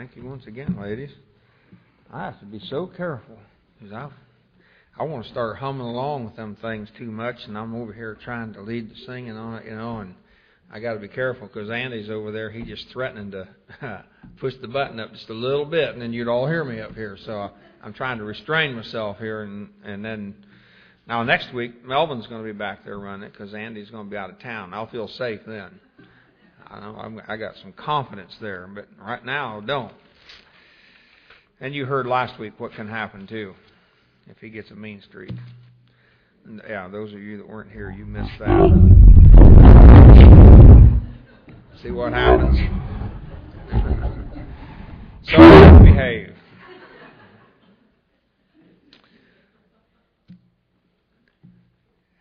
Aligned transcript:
Thank 0.00 0.16
you 0.16 0.24
once 0.24 0.46
again, 0.46 0.78
ladies. 0.80 1.10
I 2.10 2.24
have 2.24 2.40
to 2.40 2.46
be 2.46 2.58
so 2.70 2.86
careful 2.86 3.36
because 3.78 3.92
I, 3.92 4.08
I 4.98 5.02
want 5.04 5.26
to 5.26 5.30
start 5.30 5.58
humming 5.58 5.82
along 5.82 6.24
with 6.24 6.36
them 6.36 6.56
things 6.62 6.88
too 6.96 7.10
much, 7.10 7.36
and 7.46 7.58
I'm 7.58 7.74
over 7.74 7.92
here 7.92 8.16
trying 8.24 8.54
to 8.54 8.62
lead 8.62 8.90
the 8.90 8.94
singing 9.04 9.36
on 9.36 9.56
it, 9.58 9.66
you 9.66 9.76
know, 9.76 9.98
and 9.98 10.14
I 10.72 10.80
got 10.80 10.94
to 10.94 11.00
be 11.00 11.08
careful 11.08 11.48
because 11.48 11.68
Andy's 11.68 12.08
over 12.08 12.32
there. 12.32 12.50
He 12.50 12.62
just 12.62 12.88
threatening 12.88 13.30
to 13.32 13.48
push 14.40 14.54
the 14.62 14.68
button 14.68 14.98
up 15.00 15.12
just 15.12 15.28
a 15.28 15.34
little 15.34 15.66
bit, 15.66 15.90
and 15.90 16.00
then 16.00 16.14
you'd 16.14 16.28
all 16.28 16.46
hear 16.46 16.64
me 16.64 16.80
up 16.80 16.94
here. 16.94 17.18
So 17.26 17.38
uh, 17.38 17.50
I'm 17.84 17.92
trying 17.92 18.16
to 18.16 18.24
restrain 18.24 18.74
myself 18.74 19.18
here, 19.18 19.42
and 19.42 19.68
and 19.84 20.02
then 20.02 20.34
now 21.06 21.22
next 21.24 21.52
week 21.52 21.84
Melvin's 21.84 22.26
going 22.26 22.42
to 22.42 22.50
be 22.50 22.58
back 22.58 22.86
there 22.86 22.98
running 22.98 23.24
it 23.24 23.32
because 23.32 23.52
Andy's 23.52 23.90
going 23.90 24.06
to 24.06 24.10
be 24.10 24.16
out 24.16 24.30
of 24.30 24.38
town. 24.38 24.72
I'll 24.72 24.88
feel 24.88 25.08
safe 25.08 25.40
then. 25.46 25.78
I 26.70 26.80
know 26.80 26.96
I'm, 26.96 27.20
I 27.26 27.36
got 27.36 27.56
some 27.60 27.72
confidence 27.72 28.32
there, 28.40 28.68
but 28.72 28.86
right 29.00 29.24
now 29.24 29.60
don't. 29.60 29.92
And 31.60 31.74
you 31.74 31.84
heard 31.84 32.06
last 32.06 32.38
week 32.38 32.54
what 32.58 32.72
can 32.72 32.88
happen 32.88 33.26
too 33.26 33.54
if 34.28 34.38
he 34.38 34.50
gets 34.50 34.70
a 34.70 34.74
mean 34.74 35.02
streak. 35.02 35.32
And 36.44 36.62
yeah, 36.68 36.88
those 36.88 37.12
of 37.12 37.18
you 37.18 37.38
that 37.38 37.48
weren't 37.48 37.70
here, 37.70 37.90
you 37.90 38.06
missed 38.06 38.38
that. 38.38 38.70
See 41.82 41.90
what 41.90 42.12
happens. 42.12 42.58
So 45.22 45.36
behave. 45.84 46.34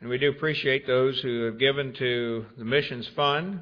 And 0.01 0.09
we 0.09 0.17
do 0.17 0.29
appreciate 0.29 0.85
those 0.85 1.19
who 1.21 1.45
have 1.45 1.57
given 1.57 1.93
to 1.93 2.45
the 2.57 2.65
missions 2.65 3.09
fund. 3.15 3.61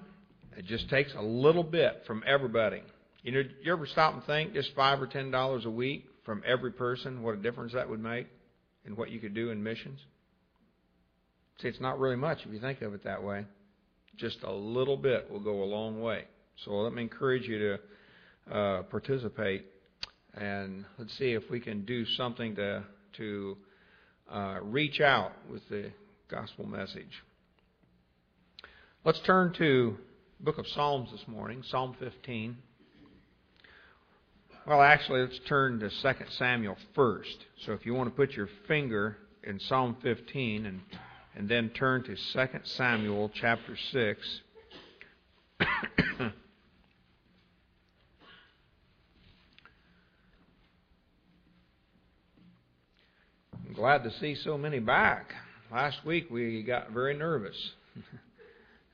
It 0.58 0.66
just 0.66 0.90
takes 0.90 1.14
a 1.16 1.22
little 1.22 1.64
bit 1.64 2.02
from 2.08 2.24
everybody. 2.26 2.82
You 3.22 3.32
know, 3.32 3.44
you 3.64 3.72
ever 3.72 3.86
stop 3.86 4.16
and 4.16 4.24
think 4.24 4.54
just 4.54 4.74
five 4.76 5.00
or 5.00 5.06
ten 5.06 5.30
dollars 5.30 5.66
a 5.66 5.70
week 5.70 6.06
from 6.26 6.42
every 6.46 6.72
person, 6.72 7.22
what 7.22 7.36
a 7.36 7.38
difference 7.38 7.74
that 7.74 7.88
would 7.88 8.02
make 8.02 8.28
in 8.84 8.96
what 8.96 9.12
you 9.12 9.20
could 9.20 9.36
do 9.36 9.52
in 9.52 9.62
missions? 9.62 10.00
See, 11.62 11.68
it's 11.68 11.80
not 11.80 12.00
really 12.00 12.16
much 12.16 12.40
if 12.44 12.52
you 12.52 12.60
think 12.60 12.82
of 12.82 12.96
it 12.96 13.04
that 13.04 13.24
way. 13.24 13.46
Just 14.18 14.40
a 14.44 14.52
little 14.52 14.98
bit 14.98 15.30
will 15.30 15.40
go 15.40 15.62
a 15.62 15.66
long 15.66 16.02
way. 16.02 16.26
So 16.66 16.72
let 16.72 16.92
me 16.92 17.04
encourage 17.04 17.44
you 17.44 17.60
to 17.60 18.54
uh, 18.56 18.82
participate, 18.84 19.66
and 20.34 20.86
let's 20.98 21.16
see 21.20 21.34
if 21.34 21.44
we 21.52 21.60
can 21.60 21.86
do 21.86 22.04
something 22.18 22.56
to 22.56 22.84
to 23.18 23.58
uh, 24.32 24.58
reach 24.64 25.02
out 25.02 25.34
with 25.52 25.62
the 25.70 25.92
gospel 26.30 26.66
message. 26.66 27.24
Let's 29.06 29.20
turn 29.26 29.54
to 29.60 29.98
book 30.40 30.58
of 30.60 30.68
Psalms 30.68 31.10
this 31.12 31.28
morning, 31.28 31.64
Psalm 31.68 31.96
15. 32.00 32.58
Well, 34.68 34.82
actually, 34.82 35.22
let's 35.22 35.40
turn 35.48 35.80
to 35.80 35.90
2 35.90 35.96
Samuel 36.38 36.78
first. 36.94 37.46
So 37.66 37.72
if 37.74 37.86
you 37.86 37.94
want 37.96 38.10
to 38.10 38.16
put 38.16 38.34
your 38.34 38.48
finger 38.68 39.18
in 39.44 39.60
Psalm 39.62 39.98
15 40.04 40.68
and, 40.68 40.82
and 41.36 41.50
then 41.50 41.70
turn 41.70 42.04
to 42.04 42.16
2 42.16 42.60
Samuel 42.64 43.32
chapter 43.34 43.76
6. 43.92 44.42
I'm 45.60 46.34
glad 53.74 54.04
to 54.04 54.12
see 54.20 54.36
so 54.36 54.56
many 54.58 54.80
back. 54.80 55.34
Last 55.72 56.06
week 56.06 56.30
we 56.30 56.62
got 56.62 56.92
very 56.92 57.18
nervous. 57.18 57.72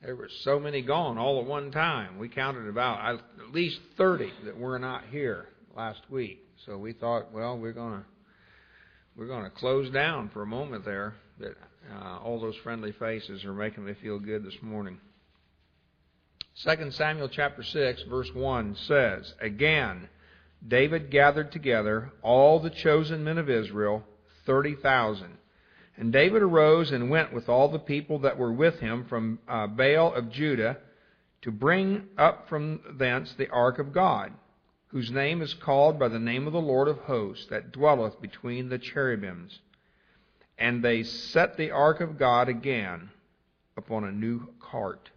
There 0.04 0.16
were 0.16 0.28
so 0.42 0.60
many 0.60 0.82
gone 0.82 1.16
all 1.16 1.40
at 1.40 1.46
one 1.46 1.70
time. 1.70 2.18
We 2.18 2.28
counted 2.28 2.68
about 2.68 3.20
at 3.40 3.54
least 3.54 3.80
30 3.96 4.30
that 4.44 4.58
were 4.58 4.78
not 4.78 5.04
here 5.10 5.46
last 5.74 6.00
week. 6.10 6.46
So 6.66 6.76
we 6.76 6.92
thought, 6.92 7.32
well, 7.32 7.58
we're 7.58 7.72
going 7.72 8.00
to 8.00 8.04
we're 9.16 9.28
going 9.28 9.44
to 9.44 9.50
close 9.50 9.90
down 9.90 10.28
for 10.30 10.42
a 10.42 10.46
moment 10.46 10.84
there. 10.84 11.14
That 11.38 11.56
uh, 11.90 12.18
all 12.18 12.38
those 12.38 12.56
friendly 12.62 12.92
faces 12.92 13.44
are 13.44 13.54
making 13.54 13.84
me 13.84 13.94
feel 13.94 14.18
good 14.18 14.44
this 14.44 14.60
morning. 14.60 14.98
2 16.62 16.90
Samuel 16.90 17.28
chapter 17.28 17.62
6 17.62 18.02
verse 18.02 18.30
1 18.34 18.76
says, 18.86 19.32
Again, 19.40 20.08
David 20.66 21.10
gathered 21.10 21.50
together 21.50 22.12
all 22.22 22.60
the 22.60 22.70
chosen 22.70 23.24
men 23.24 23.38
of 23.38 23.48
Israel, 23.48 24.04
30,000 24.44 25.38
and 25.96 26.12
David 26.12 26.42
arose 26.42 26.90
and 26.90 27.08
went 27.08 27.32
with 27.32 27.48
all 27.48 27.68
the 27.68 27.78
people 27.78 28.18
that 28.20 28.38
were 28.38 28.52
with 28.52 28.80
him 28.80 29.06
from 29.08 29.38
uh, 29.48 29.66
Baal 29.68 30.12
of 30.14 30.30
Judah 30.30 30.78
to 31.42 31.52
bring 31.52 32.04
up 32.18 32.48
from 32.48 32.80
thence 32.98 33.32
the 33.36 33.48
ark 33.50 33.78
of 33.78 33.92
God, 33.92 34.32
whose 34.88 35.10
name 35.10 35.40
is 35.40 35.54
called 35.54 35.98
by 35.98 36.08
the 36.08 36.18
name 36.18 36.46
of 36.46 36.52
the 36.52 36.60
Lord 36.60 36.88
of 36.88 36.98
hosts, 36.98 37.46
that 37.50 37.70
dwelleth 37.70 38.20
between 38.20 38.68
the 38.68 38.78
cherubims. 38.78 39.60
And 40.58 40.82
they 40.82 41.02
set 41.02 41.56
the 41.56 41.70
ark 41.70 42.00
of 42.00 42.18
God 42.18 42.48
again 42.48 43.10
upon 43.76 44.04
a 44.04 44.12
new 44.12 44.48
cart. 44.60 45.10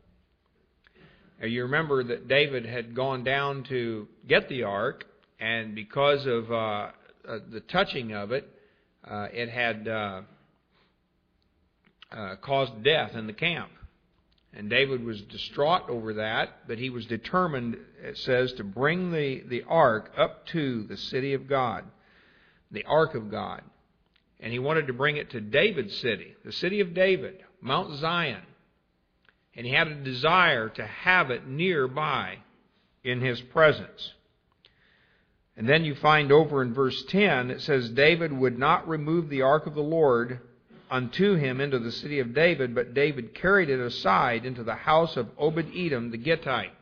Now 1.39 1.47
you 1.47 1.63
remember 1.63 2.03
that 2.03 2.27
David 2.27 2.65
had 2.65 2.95
gone 2.95 3.23
down 3.23 3.63
to 3.65 4.07
get 4.27 4.49
the 4.49 4.63
ark, 4.63 5.05
and 5.39 5.75
because 5.75 6.25
of 6.25 6.51
uh, 6.51 6.55
uh, 7.27 7.39
the 7.51 7.61
touching 7.67 8.13
of 8.13 8.31
it, 8.31 8.49
uh, 9.07 9.27
it 9.31 9.49
had 9.49 9.87
uh, 12.11 12.35
caused 12.41 12.83
death 12.83 13.15
in 13.15 13.27
the 13.27 13.33
camp. 13.33 13.69
And 14.53 14.69
David 14.69 15.03
was 15.03 15.21
distraught 15.21 15.89
over 15.89 16.15
that, 16.15 16.67
but 16.67 16.79
he 16.79 16.89
was 16.89 17.05
determined, 17.05 17.77
it 18.01 18.17
says, 18.17 18.53
to 18.53 18.63
bring 18.63 19.11
the, 19.11 19.43
the 19.47 19.63
ark 19.67 20.11
up 20.17 20.47
to 20.47 20.83
the 20.83 20.97
city 20.97 21.33
of 21.33 21.47
God, 21.47 21.83
the 22.71 22.85
ark 22.85 23.13
of 23.13 23.29
God. 23.29 23.61
And 24.39 24.51
he 24.51 24.59
wanted 24.59 24.87
to 24.87 24.93
bring 24.93 25.17
it 25.17 25.31
to 25.31 25.41
David's 25.41 25.95
city, 25.97 26.35
the 26.45 26.51
city 26.51 26.79
of 26.79 26.93
David, 26.93 27.43
Mount 27.61 27.99
Zion. 27.99 28.41
And 29.55 29.65
he 29.65 29.73
had 29.73 29.87
a 29.87 29.95
desire 29.95 30.69
to 30.69 30.85
have 30.85 31.29
it 31.29 31.47
nearby 31.47 32.37
in 33.03 33.21
his 33.21 33.41
presence. 33.41 34.13
And 35.55 35.67
then 35.67 35.83
you 35.83 35.95
find 35.95 36.31
over 36.31 36.61
in 36.61 36.73
verse 36.73 37.03
10, 37.09 37.49
it 37.49 37.61
says, 37.61 37.89
David 37.89 38.31
would 38.31 38.59
not 38.59 38.87
remove 38.87 39.29
the 39.29 39.41
ark 39.41 39.65
of 39.65 39.73
the 39.73 39.81
Lord 39.81 40.39
unto 40.89 41.35
him 41.35 41.59
into 41.61 41.79
the 41.79 41.91
city 41.91 42.19
of 42.19 42.33
David, 42.33 42.73
but 42.73 42.93
David 42.93 43.33
carried 43.35 43.69
it 43.69 43.79
aside 43.79 44.45
into 44.45 44.63
the 44.63 44.75
house 44.75 45.17
of 45.17 45.29
Obed 45.37 45.71
Edom 45.75 46.11
the 46.11 46.17
Gittite. 46.17 46.73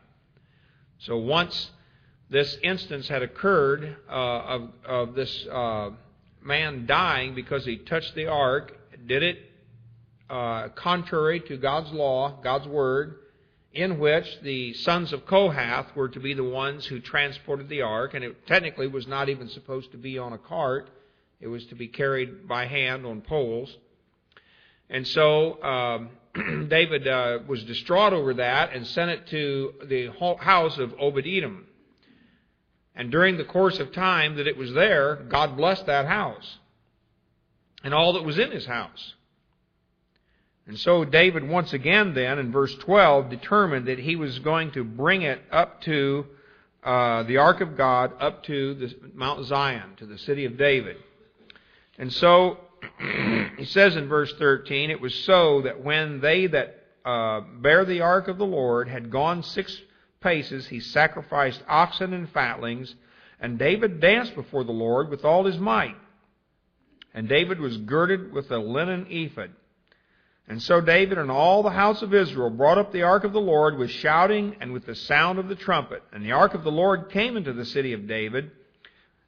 So 1.00 1.18
once 1.18 1.72
this 2.30 2.58
instance 2.64 3.08
had 3.08 3.22
occurred 3.22 3.98
uh, 4.10 4.14
of, 4.14 4.70
of 4.86 5.16
this 5.16 5.46
uh, 5.52 5.92
man 6.42 6.86
dying 6.86 7.36
because 7.36 7.66
he 7.66 7.78
touched 7.78 8.16
the 8.16 8.28
ark, 8.28 8.78
did 9.06 9.24
it 9.24 9.38
uh, 10.30 10.70
contrary 10.70 11.40
to 11.42 11.58
God's 11.58 11.92
law, 11.92 12.40
God's 12.42 12.68
word, 12.68 13.18
in 13.74 14.00
which 14.00 14.26
the 14.42 14.74
sons 14.74 15.12
of 15.12 15.26
Kohath 15.26 15.96
were 15.96 16.10
to 16.10 16.20
be 16.20 16.34
the 16.34 16.44
ones 16.44 16.86
who 16.86 17.00
transported 17.00 17.68
the 17.68 17.82
ark, 17.82 18.14
and 18.14 18.24
it 18.24 18.48
technically 18.48 18.88
was 18.88 19.06
not 19.06 19.28
even 19.28 19.50
supposed 19.50 19.92
to 19.92 19.98
be 19.98 20.18
on 20.18 20.34
a 20.34 20.38
cart. 20.38 20.90
It 21.42 21.48
was 21.48 21.66
to 21.68 21.76
be 21.76 21.90
carried 21.90 22.48
by 22.48 22.66
hand 22.68 23.06
on 23.06 23.22
poles. 23.22 23.76
And 24.90 25.08
so 25.08 25.62
um, 25.64 26.10
David 26.70 27.08
uh, 27.08 27.40
was 27.48 27.64
distraught 27.64 28.14
over 28.14 28.36
that 28.36 28.74
and 28.74 28.86
sent 28.86 29.12
it 29.12 29.28
to 29.28 29.74
the 29.86 30.12
house 30.40 30.78
of 30.78 30.94
Obed 31.00 31.26
Edom. 31.26 31.66
And 32.96 33.12
during 33.12 33.38
the 33.38 33.44
course 33.44 33.80
of 33.80 33.92
time 33.92 34.36
that 34.38 34.48
it 34.48 34.58
was 34.58 34.74
there, 34.74 35.16
God 35.28 35.58
blessed 35.58 35.86
that 35.88 36.06
house 36.06 36.58
and 37.84 37.94
all 37.94 38.14
that 38.14 38.24
was 38.24 38.40
in 38.40 38.52
his 38.52 38.66
house. 38.66 39.14
And 40.68 40.80
so 40.80 41.06
David 41.06 41.48
once 41.48 41.74
again 41.74 42.16
then 42.16 42.40
in 42.40 42.52
verse 42.52 42.74
12 42.76 43.30
determined 43.30 43.88
that 43.88 44.00
he 44.00 44.16
was 44.16 44.40
going 44.40 44.72
to 44.72 44.84
bring 44.84 45.22
it 45.22 45.42
up 45.52 45.82
to 45.82 46.26
uh, 46.84 47.24
the 47.24 47.38
ark 47.38 47.62
of 47.62 47.78
God 47.78 48.14
up 48.20 48.44
to 48.44 48.74
the 48.76 48.96
Mount 49.14 49.46
Zion, 49.46 49.96
to 49.98 50.06
the 50.06 50.18
city 50.18 50.46
of 50.46 50.58
David. 50.58 50.98
And 51.98 52.12
so 52.12 52.58
he 53.58 53.66
says 53.66 53.96
in 53.96 54.08
verse 54.08 54.34
13, 54.38 54.90
It 54.90 55.02
was 55.02 55.14
so 55.14 55.62
that 55.62 55.84
when 55.84 56.22
they 56.22 56.48
that 56.48 56.84
uh, 57.04 57.42
bear 57.62 57.86
the 57.86 58.02
ark 58.02 58.28
of 58.28 58.38
the 58.38 58.46
Lord 58.46 58.88
had 58.88 59.12
gone 59.12 59.44
six 59.44 59.80
paces, 60.22 60.68
he 60.68 60.80
sacrificed 60.80 61.64
oxen 61.68 62.14
and 62.14 62.30
fatlings, 62.30 62.96
and 63.40 63.60
David 63.60 64.00
danced 64.00 64.36
before 64.36 64.64
the 64.64 64.72
Lord 64.72 65.10
with 65.10 65.24
all 65.24 65.46
his 65.46 65.58
might. 65.58 65.96
And 67.14 67.30
David 67.30 67.60
was 67.60 67.78
girded 67.78 68.34
with 68.34 68.52
a 68.52 68.58
linen 68.58 69.08
ephod. 69.10 69.52
And 70.48 70.62
so 70.62 70.80
David 70.80 71.18
and 71.18 71.32
all 71.32 71.64
the 71.64 71.72
house 71.72 72.02
of 72.02 72.14
Israel 72.14 72.50
brought 72.50 72.78
up 72.78 72.92
the 72.92 73.02
ark 73.02 73.24
of 73.24 73.34
the 73.34 73.42
Lord 73.42 73.78
with 73.78 73.90
shouting 73.90 74.56
and 74.60 74.74
with 74.74 74.86
the 74.86 74.96
sound 74.96 75.40
of 75.40 75.48
the 75.48 75.56
trumpet. 75.56 76.04
And 76.12 76.24
the 76.24 76.34
ark 76.34 76.54
of 76.54 76.64
the 76.64 76.72
Lord 76.72 77.10
came 77.10 77.36
into 77.36 77.54
the 77.54 77.66
city 77.66 77.94
of 77.94 78.08
David 78.08 78.52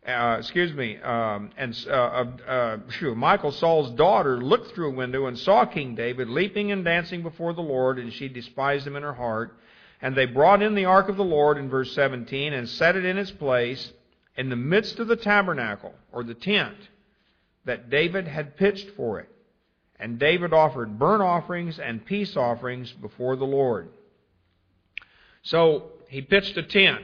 uh, 0.07 0.37
excuse 0.39 0.73
me, 0.73 0.97
um, 0.97 1.49
and 1.57 1.77
uh, 1.89 2.25
uh, 2.47 2.77
Michal, 3.15 3.51
Saul's 3.51 3.91
daughter, 3.91 4.41
looked 4.41 4.73
through 4.73 4.89
a 4.89 4.95
window 4.95 5.25
and 5.25 5.37
saw 5.37 5.65
King 5.65 5.95
David 5.95 6.29
leaping 6.29 6.71
and 6.71 6.85
dancing 6.85 7.23
before 7.23 7.53
the 7.53 7.61
Lord, 7.61 7.99
and 7.99 8.13
she 8.13 8.29
despised 8.29 8.87
him 8.87 8.95
in 8.95 9.03
her 9.03 9.13
heart. 9.13 9.57
And 10.01 10.15
they 10.15 10.25
brought 10.25 10.61
in 10.61 10.75
the 10.75 10.85
ark 10.85 11.09
of 11.09 11.17
the 11.17 11.23
Lord 11.23 11.57
in 11.57 11.69
verse 11.69 11.93
17 11.93 12.53
and 12.53 12.69
set 12.69 12.95
it 12.95 13.03
in 13.03 13.17
its 13.17 13.31
place 13.31 13.91
in 14.37 14.49
the 14.49 14.55
midst 14.55 14.99
of 14.99 15.07
the 15.07 15.15
tabernacle, 15.15 15.93
or 16.11 16.23
the 16.23 16.35
tent, 16.35 16.77
that 17.65 17.89
David 17.89 18.27
had 18.27 18.55
pitched 18.55 18.91
for 18.91 19.19
it. 19.19 19.29
And 19.99 20.19
David 20.19 20.53
offered 20.53 20.99
burnt 20.99 21.23
offerings 21.23 21.79
and 21.79 22.05
peace 22.05 22.37
offerings 22.37 22.91
before 22.91 23.35
the 23.35 23.45
Lord. 23.45 23.89
So 25.41 25.91
he 26.07 26.21
pitched 26.21 26.55
a 26.55 26.63
tent 26.63 27.01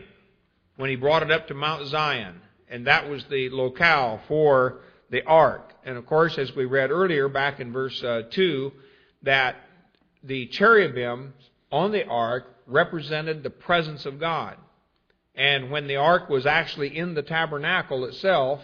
when 0.77 0.89
he 0.89 0.95
brought 0.95 1.23
it 1.23 1.31
up 1.31 1.47
to 1.47 1.53
Mount 1.53 1.87
Zion, 1.87 2.39
and 2.69 2.87
that 2.87 3.09
was 3.09 3.23
the 3.25 3.49
locale 3.49 4.21
for 4.27 4.79
the 5.09 5.23
ark. 5.25 5.73
And 5.85 5.97
of 5.97 6.05
course, 6.05 6.37
as 6.37 6.55
we 6.55 6.65
read 6.65 6.91
earlier 6.91 7.27
back 7.29 7.59
in 7.59 7.71
verse 7.71 8.01
uh, 8.03 8.23
2, 8.31 8.71
that 9.23 9.55
the 10.23 10.47
cherubim 10.47 11.33
on 11.71 11.91
the 11.91 12.05
ark 12.05 12.45
represented 12.67 13.43
the 13.43 13.49
presence 13.49 14.05
of 14.05 14.19
God. 14.19 14.57
And 15.35 15.71
when 15.71 15.87
the 15.87 15.97
ark 15.97 16.29
was 16.29 16.45
actually 16.45 16.97
in 16.97 17.15
the 17.15 17.23
tabernacle 17.23 18.05
itself, 18.05 18.61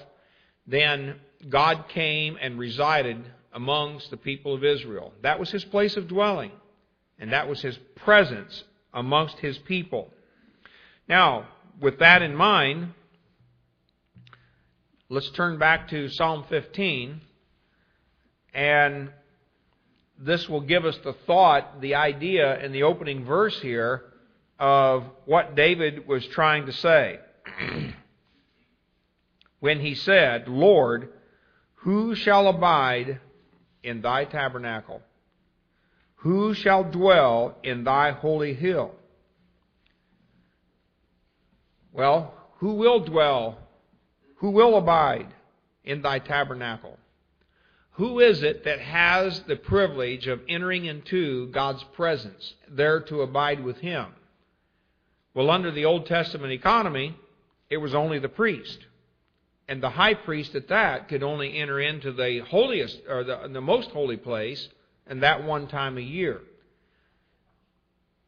then 0.68 1.15
God 1.50 1.86
came 1.89 2.38
and 2.39 2.60
resided 2.60 3.24
amongst 3.53 4.12
the 4.12 4.18
people 4.18 4.53
of 4.53 4.63
Israel. 4.63 5.13
That 5.24 5.39
was 5.39 5.50
his 5.50 5.65
place 5.65 5.98
of 5.98 6.08
dwelling, 6.08 6.51
and 7.18 7.34
that 7.34 7.50
was 7.50 7.62
his 7.62 7.77
presence 7.96 8.63
amongst 8.94 9.39
his 9.39 9.58
people. 9.58 10.12
Now, 11.08 11.48
with 11.82 12.00
that 12.00 12.22
in 12.22 12.36
mind, 12.36 12.94
let's 15.12 15.30
turn 15.32 15.58
back 15.58 15.89
to 15.89 16.08
Psalm 16.10 16.46
15, 16.50 17.20
and 18.54 19.10
this 20.20 20.48
will 20.48 20.62
give 20.62 20.86
us 20.86 20.98
the 21.04 21.13
thought, 21.25 21.82
the 21.82 21.96
idea 21.96 22.63
in 22.63 22.72
the 22.72 22.84
opening 22.84 23.25
verse 23.25 23.60
here 23.60 24.04
of 24.60 25.04
what 25.25 25.56
David 25.56 26.08
was 26.08 26.25
trying 26.28 26.68
to 26.68 26.74
say. 26.74 27.20
when 29.60 29.80
he 29.80 29.96
said, 29.96 30.48
Lord, 30.48 31.10
who 31.75 32.13
shall 32.13 32.48
abide 32.48 33.20
in 33.82 34.01
thy 34.01 34.25
tabernacle? 34.25 35.01
Who 36.18 36.54
shall 36.54 36.84
dwell 36.84 37.58
in 37.63 37.84
thy 37.84 38.12
holy 38.12 38.54
hill? 38.54 38.94
Well, 41.92 42.34
who 42.58 42.74
will 42.74 43.00
dwell? 43.00 43.58
Who 44.39 44.51
will 44.51 44.77
abide 44.77 45.27
in 45.84 46.01
thy 46.01 46.19
tabernacle? 46.19 46.98
Who 47.93 48.19
is 48.19 48.41
it 48.43 48.63
that 48.63 48.79
has 48.79 49.41
the 49.41 49.58
privilege 49.58 50.27
of 50.27 50.41
entering 50.48 50.86
into 50.86 51.48
God's 51.48 51.84
presence, 51.96 52.53
there 52.69 53.01
to 53.01 53.22
abide 53.22 53.62
with 53.62 53.79
Him? 53.79 54.08
Well, 55.34 55.50
under 55.50 55.72
the 55.72 55.84
Old 55.84 56.05
Testament 56.05 56.53
economy, 56.53 57.17
it 57.69 57.77
was 57.77 57.93
only 57.93 58.19
the 58.19 58.29
priest. 58.29 58.79
And 59.67 59.84
the 59.84 59.89
high 59.89 60.13
priest 60.13 60.55
at 60.55 60.69
that 60.69 61.10
could 61.10 61.22
only 61.22 61.58
enter 61.58 61.79
into 61.79 62.13
the 62.13 62.39
holiest, 62.39 63.01
or 63.10 63.25
the, 63.25 63.50
the 63.51 63.62
most 63.62 63.89
holy 63.91 64.17
place, 64.17 64.69
and 65.05 65.22
that 65.22 65.43
one 65.43 65.67
time 65.67 65.98
a 65.98 66.01
year. 66.01 66.39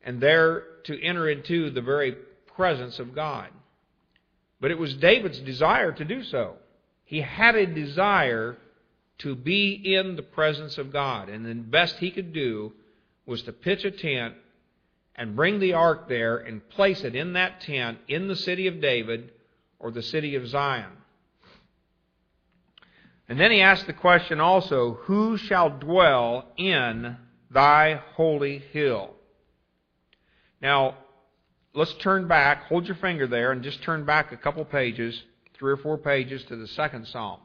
And 0.03 0.19
there 0.19 0.63
to 0.83 1.01
enter 1.01 1.29
into 1.29 1.69
the 1.69 1.81
very 1.81 2.17
presence 2.55 2.99
of 2.99 3.15
God. 3.15 3.47
But 4.61 4.71
it 4.71 4.79
was 4.79 4.93
David's 4.93 5.39
desire 5.39 5.91
to 5.91 6.05
do 6.05 6.23
so. 6.23 6.53
He 7.03 7.19
had 7.21 7.55
a 7.55 7.65
desire 7.65 8.57
to 9.17 9.35
be 9.35 9.73
in 9.73 10.15
the 10.15 10.21
presence 10.21 10.77
of 10.77 10.93
God. 10.93 11.27
And 11.29 11.45
the 11.45 11.55
best 11.55 11.97
he 11.97 12.11
could 12.11 12.31
do 12.31 12.71
was 13.25 13.41
to 13.43 13.51
pitch 13.51 13.83
a 13.83 13.91
tent 13.91 14.35
and 15.15 15.35
bring 15.35 15.59
the 15.59 15.73
ark 15.73 16.07
there 16.07 16.37
and 16.37 16.67
place 16.69 17.03
it 17.03 17.15
in 17.15 17.33
that 17.33 17.61
tent 17.61 17.97
in 18.07 18.27
the 18.27 18.35
city 18.35 18.67
of 18.67 18.79
David 18.79 19.31
or 19.79 19.91
the 19.91 20.03
city 20.03 20.35
of 20.35 20.47
Zion. 20.47 20.91
And 23.27 23.39
then 23.39 23.51
he 23.51 23.61
asked 23.61 23.87
the 23.87 23.93
question 23.93 24.39
also, 24.39 24.99
Who 25.03 25.37
shall 25.37 25.69
dwell 25.69 26.45
in 26.57 27.17
thy 27.49 27.95
holy 28.15 28.59
hill? 28.59 29.11
Now, 30.61 30.97
let's 31.73 31.93
turn 31.95 32.27
back, 32.27 32.63
hold 32.63 32.87
your 32.87 32.95
finger 32.95 33.27
there, 33.27 33.51
and 33.51 33.63
just 33.63 33.81
turn 33.83 34.05
back 34.05 34.31
a 34.31 34.37
couple 34.37 34.63
pages, 34.65 35.23
three 35.53 35.71
or 35.71 35.77
four 35.77 35.97
pages 35.97 36.43
to 36.45 36.55
the 36.55 36.67
second 36.67 37.07
psalm. 37.07 37.39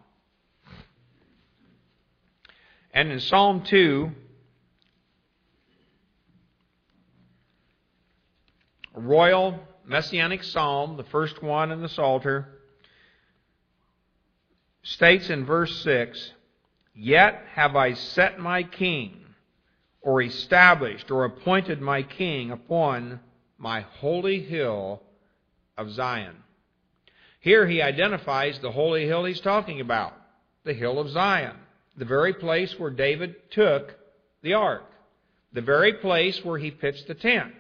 And 2.92 3.12
in 3.12 3.20
Psalm 3.20 3.62
2, 3.62 4.10
a 8.94 9.00
royal 9.00 9.60
messianic 9.84 10.42
psalm, 10.42 10.96
the 10.96 11.04
first 11.04 11.42
one 11.42 11.70
in 11.70 11.82
the 11.82 11.88
Psalter, 11.88 12.48
states 14.82 15.28
in 15.30 15.44
verse 15.44 15.82
6 15.82 16.32
Yet 16.94 17.44
have 17.52 17.76
I 17.76 17.92
set 17.92 18.38
my 18.38 18.62
king, 18.62 19.26
or 20.00 20.22
established, 20.22 21.10
or 21.10 21.26
appointed 21.26 21.82
my 21.82 22.02
king 22.02 22.50
upon 22.50 23.20
my 23.58 23.80
holy 23.80 24.40
hill 24.40 25.02
of 25.76 25.90
Zion. 25.90 26.36
Here 27.40 27.66
he 27.66 27.80
identifies 27.80 28.58
the 28.58 28.72
holy 28.72 29.06
hill 29.06 29.24
he's 29.24 29.40
talking 29.40 29.80
about, 29.80 30.14
the 30.64 30.74
hill 30.74 30.98
of 30.98 31.10
Zion, 31.10 31.56
the 31.96 32.04
very 32.04 32.34
place 32.34 32.78
where 32.78 32.90
David 32.90 33.50
took 33.50 33.94
the 34.42 34.54
ark, 34.54 34.90
the 35.52 35.62
very 35.62 35.94
place 35.94 36.44
where 36.44 36.58
he 36.58 36.70
pitched 36.70 37.06
the 37.06 37.14
tent. 37.14 37.54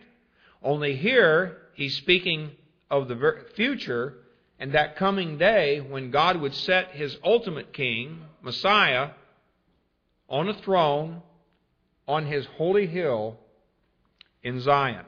Only 0.62 0.96
here 0.96 1.58
he's 1.74 1.96
speaking 1.96 2.50
of 2.90 3.08
the 3.08 3.44
future 3.54 4.14
and 4.58 4.72
that 4.72 4.96
coming 4.96 5.38
day 5.38 5.80
when 5.80 6.10
God 6.10 6.40
would 6.40 6.54
set 6.54 6.92
his 6.92 7.16
ultimate 7.22 7.72
king, 7.72 8.20
Messiah, 8.42 9.10
on 10.28 10.48
a 10.48 10.54
throne 10.54 11.22
on 12.08 12.26
his 12.26 12.46
holy 12.56 12.86
hill 12.86 13.38
in 14.42 14.60
Zion. 14.60 15.04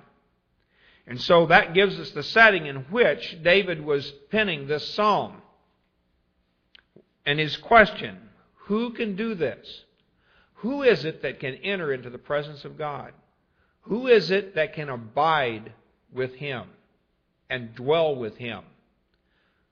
And 1.08 1.20
so 1.20 1.46
that 1.46 1.74
gives 1.74 1.98
us 1.98 2.10
the 2.10 2.22
setting 2.22 2.66
in 2.66 2.76
which 2.90 3.38
David 3.42 3.84
was 3.84 4.12
penning 4.30 4.68
this 4.68 4.86
psalm. 4.94 5.42
And 7.26 7.40
his 7.40 7.56
question, 7.56 8.18
who 8.66 8.90
can 8.90 9.16
do 9.16 9.34
this? 9.34 9.84
Who 10.56 10.82
is 10.82 11.04
it 11.04 11.22
that 11.22 11.40
can 11.40 11.54
enter 11.56 11.92
into 11.92 12.10
the 12.10 12.18
presence 12.18 12.64
of 12.64 12.78
God? 12.78 13.12
Who 13.82 14.06
is 14.06 14.30
it 14.30 14.54
that 14.54 14.74
can 14.74 14.88
abide 14.88 15.72
with 16.12 16.34
him 16.34 16.64
and 17.48 17.74
dwell 17.74 18.14
with 18.14 18.36
him? 18.36 18.62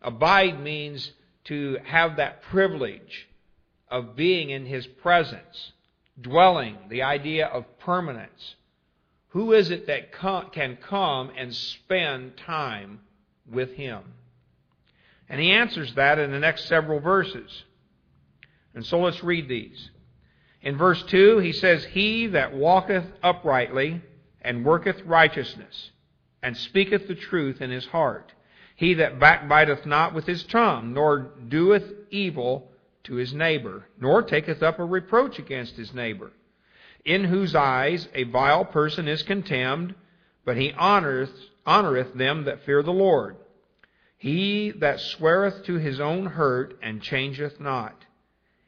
Abide 0.00 0.60
means 0.60 1.12
to 1.44 1.78
have 1.84 2.16
that 2.16 2.42
privilege 2.42 3.28
of 3.88 4.16
being 4.16 4.50
in 4.50 4.66
His 4.66 4.86
presence, 4.86 5.72
dwelling, 6.20 6.76
the 6.88 7.02
idea 7.02 7.46
of 7.46 7.78
permanence. 7.78 8.56
Who 9.36 9.52
is 9.52 9.70
it 9.70 9.86
that 9.88 10.12
can 10.12 10.78
come 10.88 11.30
and 11.36 11.54
spend 11.54 12.38
time 12.38 13.00
with 13.46 13.74
Him? 13.74 14.00
And 15.28 15.38
he 15.38 15.50
answers 15.50 15.92
that 15.94 16.18
in 16.18 16.30
the 16.30 16.38
next 16.38 16.68
several 16.68 17.00
verses. 17.00 17.64
And 18.74 18.86
so 18.86 19.00
let's 19.00 19.22
read 19.22 19.46
these. 19.46 19.90
In 20.62 20.78
verse 20.78 21.02
2, 21.02 21.40
he 21.40 21.52
says, 21.52 21.84
He 21.84 22.28
that 22.28 22.54
walketh 22.54 23.04
uprightly 23.22 24.00
and 24.40 24.64
worketh 24.64 25.02
righteousness 25.02 25.90
and 26.42 26.56
speaketh 26.56 27.06
the 27.06 27.14
truth 27.14 27.60
in 27.60 27.70
his 27.70 27.84
heart 27.84 28.32
he 28.76 28.94
that 28.94 29.18
backbiteth 29.18 29.84
not 29.84 30.14
with 30.14 30.26
his 30.26 30.44
tongue, 30.44 30.94
nor 30.94 31.30
doeth 31.48 31.92
evil 32.10 32.70
to 33.04 33.16
his 33.16 33.34
neighbor, 33.34 33.86
nor 34.00 34.22
taketh 34.22 34.62
up 34.62 34.78
a 34.78 34.84
reproach 34.84 35.38
against 35.38 35.76
his 35.76 35.92
neighbor, 35.92 36.30
in 37.06 37.24
whose 37.24 37.54
eyes 37.54 38.08
a 38.14 38.24
vile 38.24 38.64
person 38.64 39.06
is 39.06 39.22
contemned, 39.22 39.94
but 40.44 40.56
he 40.56 40.72
honoreth, 40.72 41.32
honoreth 41.64 42.12
them 42.14 42.44
that 42.44 42.64
fear 42.64 42.82
the 42.82 42.92
Lord. 42.92 43.36
He 44.18 44.72
that 44.72 45.00
sweareth 45.00 45.64
to 45.66 45.74
his 45.76 46.00
own 46.00 46.26
hurt 46.26 46.76
and 46.82 47.00
changeth 47.00 47.60
not. 47.60 48.04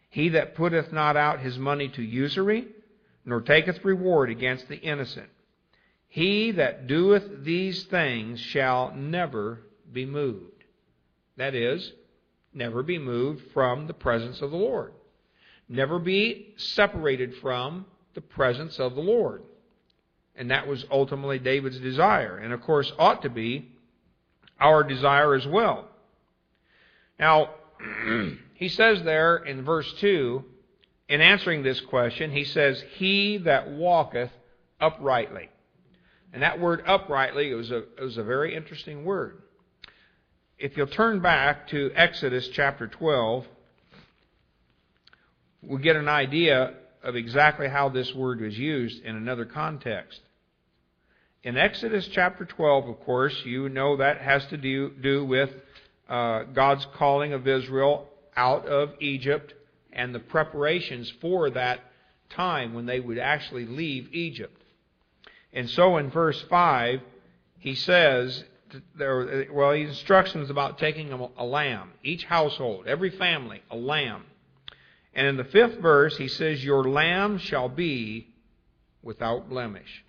He 0.09 0.31
that 0.31 0.55
putteth 0.55 0.93
not 0.93 1.17
out 1.17 1.41
his 1.41 1.59
money 1.59 1.89
to 1.89 2.03
usury, 2.03 2.69
nor 3.25 3.41
taketh 3.41 3.85
reward 3.85 4.31
against 4.31 4.69
the 4.69 4.79
innocent. 4.79 5.29
He 6.07 6.53
that 6.53 6.87
doeth 6.87 7.45
these 7.45 7.85
things 7.85 8.41
shall 8.41 8.95
never 8.95 9.61
be 9.93 10.07
moved. 10.07 10.65
That 11.37 11.55
is, 11.55 11.93
never 12.55 12.83
be 12.83 12.99
moved 12.99 13.51
from 13.53 13.87
the 13.87 13.95
presence 13.95 14.41
of 14.43 14.53
the 14.53 14.57
Lord. 14.57 14.93
Never 15.69 15.99
be 15.99 16.55
separated 16.57 17.35
from 17.37 17.85
the 18.15 18.21
presence 18.21 18.79
of 18.79 18.95
the 18.95 19.01
Lord. 19.01 19.43
And 20.37 20.51
that 20.51 20.67
was 20.67 20.85
ultimately 20.91 21.39
David's 21.39 21.81
desire, 21.81 22.39
and 22.39 22.53
of 22.53 22.61
course 22.63 22.93
ought 22.99 23.23
to 23.23 23.31
be 23.31 23.73
our 24.61 24.85
desire 24.85 25.35
as 25.35 25.47
well. 25.47 25.89
Now, 27.19 27.51
he 28.55 28.69
says 28.69 29.03
there 29.03 29.37
in 29.37 29.65
verse 29.65 29.93
2, 29.95 30.45
in 31.09 31.21
answering 31.21 31.63
this 31.63 31.81
question, 31.81 32.31
he 32.31 32.45
says, 32.45 32.83
He 32.97 33.39
that 33.39 33.71
walketh 33.71 34.31
uprightly. 34.81 35.49
And 36.33 36.43
that 36.43 36.61
word 36.61 36.83
uprightly 36.87 37.53
was 37.55 37.71
a, 37.71 37.79
it 37.79 38.03
was 38.03 38.19
a 38.19 38.23
very 38.23 38.55
interesting 38.55 39.05
word. 39.05 39.43
If 40.59 40.77
you'll 40.77 40.87
turn 40.87 41.21
back 41.21 41.69
to 41.69 41.91
Exodus 41.95 42.49
chapter 42.49 42.87
12, 42.87 43.47
we'll 45.63 45.79
get 45.79 45.97
an 45.97 46.09
idea 46.09 46.75
of 47.03 47.17
exactly 47.17 47.69
how 47.69 47.89
this 47.89 48.15
word 48.15 48.41
was 48.41 48.59
used 48.59 49.03
in 49.05 49.17
another 49.17 49.45
context. 49.45 50.21
In 51.43 51.57
Exodus 51.57 52.09
chapter 52.09 52.45
12, 52.45 52.89
of 52.89 53.01
course, 53.01 53.35
you 53.45 53.69
know 53.69 53.97
that 53.97 54.21
has 54.21 54.45
to 54.47 54.57
do, 54.57 54.91
do 54.91 55.25
with 55.25 55.51
uh, 56.09 56.43
God's 56.45 56.87
calling 56.95 57.33
of 57.33 57.47
Israel 57.47 58.09
out 58.37 58.67
of 58.67 58.93
Egypt 59.01 59.55
and 59.93 60.15
the 60.15 60.19
preparations 60.19 61.13
for 61.21 61.51
that 61.51 61.81
time 62.31 62.75
when 62.75 62.87
they 62.87 63.01
would 63.01 63.19
actually 63.19 63.67
leave 63.67 64.13
Egypt. 64.13 64.63
And 65.53 65.69
so 65.71 65.97
in 65.97 66.11
verse 66.11 66.41
5, 66.51 67.01
he 67.59 67.75
says, 67.75 68.45
well, 68.99 69.73
he 69.73 69.83
instructions 69.83 70.51
about 70.51 70.79
taking 70.79 71.13
a 71.13 71.45
lamb, 71.45 71.93
each 72.03 72.25
household, 72.25 72.87
every 72.87 73.11
family, 73.11 73.63
a 73.71 73.77
lamb. 73.77 74.25
And 75.19 75.27
in 75.27 75.37
the 75.37 75.43
fifth 75.43 75.81
verse, 75.81 76.17
he 76.17 76.29
says, 76.29 76.63
Your 76.63 76.85
lamb 76.85 77.39
shall 77.39 77.69
be 77.69 78.29
without 79.03 79.49
blemish. 79.49 80.05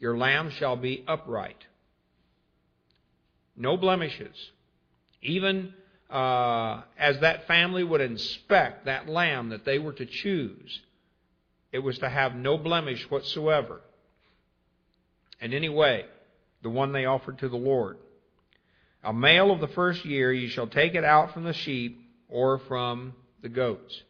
Your 0.00 0.18
lamb 0.18 0.50
shall 0.50 0.74
be 0.74 1.04
upright. 1.06 1.64
No 3.56 3.76
blemishes. 3.76 4.34
Even 5.22 5.72
uh, 6.10 6.82
as 6.98 7.20
that 7.20 7.46
family 7.46 7.84
would 7.84 8.00
inspect 8.00 8.86
that 8.86 9.08
lamb 9.08 9.50
that 9.50 9.64
they 9.64 9.78
were 9.78 9.92
to 9.92 10.04
choose, 10.04 10.80
it 11.70 11.78
was 11.78 11.96
to 12.00 12.08
have 12.08 12.34
no 12.34 12.58
blemish 12.58 13.08
whatsoever. 13.08 13.82
In 15.40 15.54
any 15.54 15.68
way, 15.68 16.06
the 16.64 16.70
one 16.70 16.90
they 16.90 17.04
offered 17.04 17.38
to 17.38 17.48
the 17.48 17.56
Lord. 17.56 17.98
A 19.04 19.12
male 19.12 19.52
of 19.52 19.60
the 19.60 19.68
first 19.68 20.04
year, 20.04 20.32
you 20.32 20.48
shall 20.48 20.66
take 20.66 20.96
it 20.96 21.04
out 21.04 21.32
from 21.32 21.44
the 21.44 21.52
sheep 21.54 22.00
or 22.28 22.58
from 22.58 23.14
the 23.46 23.54
goats. 23.54 24.02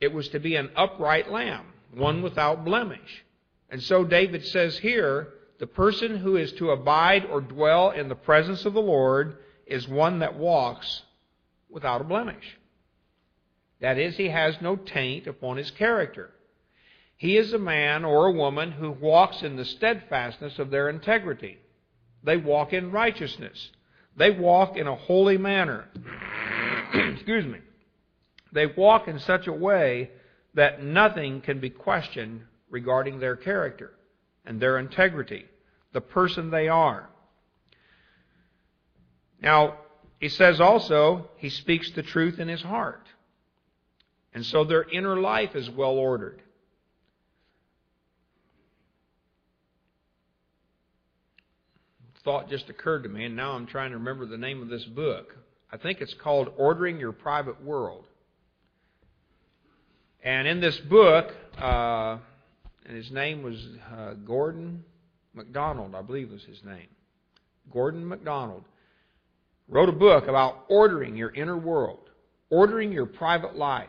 It 0.00 0.12
was 0.12 0.28
to 0.30 0.40
be 0.40 0.56
an 0.56 0.70
upright 0.74 1.30
lamb, 1.30 1.66
one 1.94 2.22
without 2.22 2.64
blemish. 2.64 3.24
And 3.70 3.80
so 3.80 4.02
David 4.02 4.44
says 4.44 4.78
here, 4.78 5.28
the 5.60 5.68
person 5.68 6.16
who 6.16 6.36
is 6.36 6.50
to 6.54 6.72
abide 6.72 7.24
or 7.24 7.40
dwell 7.40 7.92
in 7.92 8.08
the 8.08 8.16
presence 8.16 8.64
of 8.64 8.74
the 8.74 8.82
Lord 8.82 9.36
is 9.64 9.86
one 9.86 10.18
that 10.18 10.36
walks 10.36 11.02
without 11.70 12.00
a 12.00 12.04
blemish. 12.04 12.58
That 13.80 13.96
is, 13.96 14.16
he 14.16 14.28
has 14.28 14.56
no 14.60 14.74
taint 14.74 15.28
upon 15.28 15.56
his 15.56 15.70
character. 15.70 16.30
He 17.16 17.36
is 17.36 17.52
a 17.52 17.58
man 17.58 18.04
or 18.04 18.26
a 18.26 18.32
woman 18.32 18.72
who 18.72 18.90
walks 18.90 19.42
in 19.42 19.54
the 19.54 19.64
steadfastness 19.64 20.58
of 20.58 20.70
their 20.70 20.88
integrity. 20.88 21.58
They 22.24 22.36
walk 22.36 22.72
in 22.72 22.90
righteousness. 22.90 23.70
They 24.16 24.32
walk 24.32 24.76
in 24.76 24.88
a 24.88 24.96
holy 24.96 25.38
manner. 25.38 25.88
Excuse 26.94 27.46
me. 27.46 27.60
They 28.52 28.66
walk 28.66 29.08
in 29.08 29.18
such 29.18 29.46
a 29.46 29.52
way 29.52 30.10
that 30.54 30.82
nothing 30.82 31.40
can 31.40 31.60
be 31.60 31.70
questioned 31.70 32.42
regarding 32.70 33.18
their 33.18 33.36
character 33.36 33.92
and 34.44 34.60
their 34.60 34.78
integrity, 34.78 35.44
the 35.92 36.00
person 36.00 36.50
they 36.50 36.68
are. 36.68 37.08
Now, 39.40 39.78
he 40.18 40.28
says 40.28 40.60
also, 40.60 41.28
he 41.36 41.50
speaks 41.50 41.90
the 41.90 42.02
truth 42.02 42.38
in 42.38 42.48
his 42.48 42.62
heart. 42.62 43.06
And 44.32 44.44
so 44.44 44.64
their 44.64 44.88
inner 44.88 45.20
life 45.20 45.54
is 45.54 45.68
well 45.70 45.92
ordered. 45.92 46.42
Thought 52.24 52.50
just 52.50 52.68
occurred 52.68 53.04
to 53.04 53.08
me, 53.08 53.24
and 53.24 53.36
now 53.36 53.52
I'm 53.52 53.66
trying 53.66 53.92
to 53.92 53.98
remember 53.98 54.26
the 54.26 54.36
name 54.36 54.60
of 54.60 54.68
this 54.68 54.84
book. 54.84 55.36
I 55.70 55.76
think 55.76 56.00
it's 56.00 56.14
called 56.14 56.52
Ordering 56.56 56.98
Your 56.98 57.12
Private 57.12 57.62
World. 57.62 58.04
And 60.26 60.48
in 60.48 60.60
this 60.60 60.76
book, 60.78 61.32
uh, 61.56 62.18
and 62.84 62.96
his 62.96 63.12
name 63.12 63.44
was 63.44 63.64
uh, 63.96 64.14
Gordon 64.14 64.82
MacDonald, 65.34 65.94
I 65.94 66.02
believe 66.02 66.32
was 66.32 66.42
his 66.42 66.64
name. 66.64 66.88
Gordon 67.72 68.08
MacDonald 68.08 68.64
wrote 69.68 69.88
a 69.88 69.92
book 69.92 70.26
about 70.26 70.64
ordering 70.68 71.14
your 71.14 71.32
inner 71.32 71.56
world, 71.56 72.10
ordering 72.50 72.90
your 72.90 73.06
private 73.06 73.54
life, 73.54 73.86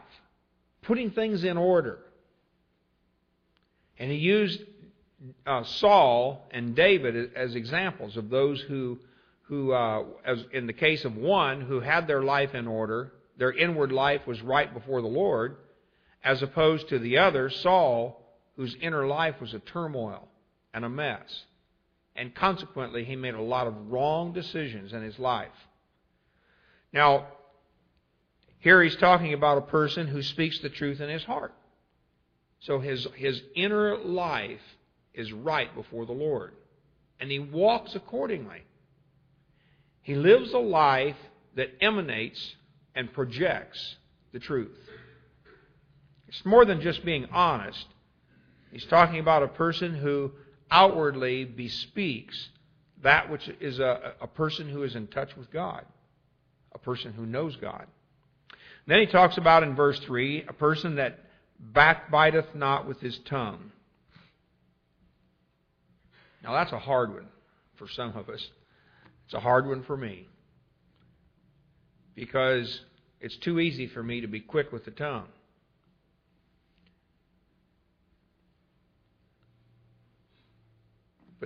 putting 0.83 1.09
things 1.09 1.43
in 1.43 1.57
order. 1.57 1.97
And 3.97 4.11
he 4.11 4.17
used 4.17 4.61
uh, 5.47 5.63
Saul 5.63 6.45
and 6.51 6.75
David 6.75 7.33
as 7.35 7.55
examples 7.55 8.15
of 8.15 8.29
those 8.29 8.61
who, 8.61 8.99
who 9.47 9.71
uh, 9.71 10.03
as 10.23 10.45
in 10.53 10.67
the 10.67 10.73
case 10.73 11.03
of 11.03 11.15
one, 11.15 11.61
who 11.61 11.79
had 11.79 12.05
their 12.05 12.21
life 12.21 12.53
in 12.53 12.67
order, 12.67 13.11
their 13.39 13.51
inward 13.51 13.91
life 13.91 14.27
was 14.27 14.39
right 14.43 14.71
before 14.71 15.01
the 15.01 15.07
Lord, 15.07 15.57
as 16.23 16.41
opposed 16.41 16.89
to 16.89 16.99
the 16.99 17.17
other, 17.17 17.49
Saul, 17.49 18.21
whose 18.55 18.75
inner 18.81 19.07
life 19.07 19.39
was 19.39 19.53
a 19.53 19.59
turmoil 19.59 20.27
and 20.73 20.83
a 20.83 20.89
mess. 20.89 21.45
And 22.15 22.33
consequently, 22.33 23.03
he 23.03 23.15
made 23.15 23.35
a 23.35 23.41
lot 23.41 23.67
of 23.67 23.91
wrong 23.91 24.33
decisions 24.33 24.93
in 24.93 25.03
his 25.03 25.19
life. 25.19 25.51
Now, 26.91 27.27
here 28.59 28.81
he's 28.81 28.95
talking 28.95 29.33
about 29.33 29.59
a 29.59 29.61
person 29.61 30.07
who 30.07 30.23
speaks 30.23 30.59
the 30.59 30.69
truth 30.69 30.99
in 30.99 31.09
his 31.09 31.23
heart. 31.23 31.53
So 32.61 32.79
his, 32.79 33.07
his 33.15 33.41
inner 33.55 33.97
life 33.97 34.61
is 35.13 35.31
right 35.31 35.73
before 35.75 36.05
the 36.05 36.13
Lord. 36.13 36.53
And 37.19 37.29
he 37.29 37.39
walks 37.39 37.95
accordingly. 37.95 38.63
He 40.01 40.15
lives 40.15 40.53
a 40.53 40.59
life 40.59 41.17
that 41.55 41.69
emanates 41.81 42.55
and 42.95 43.11
projects 43.13 43.95
the 44.31 44.39
truth. 44.39 44.77
It's 46.37 46.45
more 46.45 46.65
than 46.65 46.81
just 46.81 47.03
being 47.03 47.25
honest. 47.31 47.83
He's 48.71 48.85
talking 48.85 49.19
about 49.19 49.41
a 49.41 49.47
person 49.47 49.95
who 49.95 50.33
outwardly 50.69 51.45
bespeaks 51.45 52.49
that 53.01 53.31
which 53.31 53.49
is 53.59 53.79
a, 53.79 54.13
a 54.21 54.27
person 54.27 54.69
who 54.69 54.83
is 54.83 54.95
in 54.95 55.07
touch 55.07 55.35
with 55.35 55.51
God, 55.51 55.83
a 56.73 56.77
person 56.77 57.13
who 57.13 57.25
knows 57.25 57.55
God. 57.55 57.87
Then 58.85 58.99
he 58.99 59.07
talks 59.07 59.37
about 59.37 59.63
in 59.63 59.75
verse 59.75 59.99
3 60.01 60.45
a 60.47 60.53
person 60.53 60.95
that 60.97 61.19
backbiteth 61.59 62.53
not 62.53 62.87
with 62.87 62.99
his 62.99 63.17
tongue. 63.25 63.71
Now 66.43 66.53
that's 66.53 66.71
a 66.71 66.79
hard 66.79 67.13
one 67.13 67.29
for 67.77 67.87
some 67.87 68.15
of 68.15 68.29
us. 68.29 68.47
It's 69.25 69.33
a 69.33 69.39
hard 69.39 69.67
one 69.67 69.83
for 69.83 69.97
me. 69.97 70.27
Because 72.13 72.81
it's 73.19 73.37
too 73.37 73.59
easy 73.59 73.87
for 73.87 74.03
me 74.03 74.21
to 74.21 74.27
be 74.27 74.39
quick 74.39 74.71
with 74.71 74.85
the 74.85 74.91
tongue. 74.91 75.25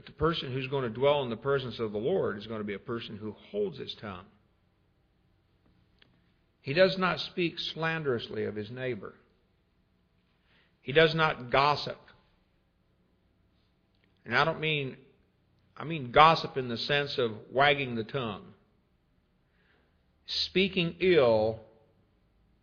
But 0.02 0.08
the 0.08 0.14
person 0.14 0.52
who's 0.52 0.66
going 0.66 0.82
to 0.82 0.90
dwell 0.90 1.22
in 1.22 1.30
the 1.30 1.38
presence 1.38 1.78
of 1.78 1.92
the 1.92 2.00
Lord 2.00 2.36
is 2.36 2.48
going 2.48 2.60
to 2.60 2.66
be 2.66 2.74
a 2.74 2.80
person 2.80 3.18
who 3.18 3.36
holds 3.52 3.78
his 3.78 3.94
tongue. 3.94 4.26
He 6.62 6.74
does 6.74 6.98
not 6.98 7.20
speak 7.20 7.60
slanderously 7.60 8.46
of 8.46 8.56
his 8.56 8.72
neighbor. 8.72 9.14
He 10.82 10.92
does 10.92 11.14
not 11.14 11.52
gossip. 11.52 12.00
And 14.26 14.36
I 14.36 14.44
don't 14.44 14.60
mean, 14.60 14.98
I 15.78 15.84
mean 15.84 16.12
gossip 16.12 16.58
in 16.58 16.68
the 16.68 16.78
sense 16.78 17.20
of 17.20 17.34
wagging 17.52 17.94
the 17.94 18.04
tongue. 18.04 18.46
Speaking 20.26 20.96
ill 21.00 21.60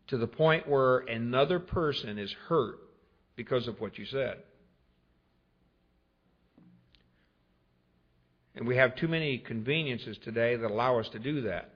to 0.09 0.16
the 0.16 0.27
point 0.27 0.68
where 0.68 0.98
another 0.98 1.61
person 1.61 2.18
is 2.18 2.33
hurt 2.48 2.81
because 3.37 3.68
of 3.68 3.81
what 3.81 3.96
you 3.96 4.07
said. 4.07 4.38
And 8.59 8.66
we 8.66 8.77
have 8.77 8.97
too 8.97 9.07
many 9.07 9.38
conveniences 9.38 10.18
today 10.18 10.57
that 10.57 10.68
allow 10.68 10.99
us 10.99 11.09
to 11.11 11.21
do 11.21 11.42
that. 11.42 11.71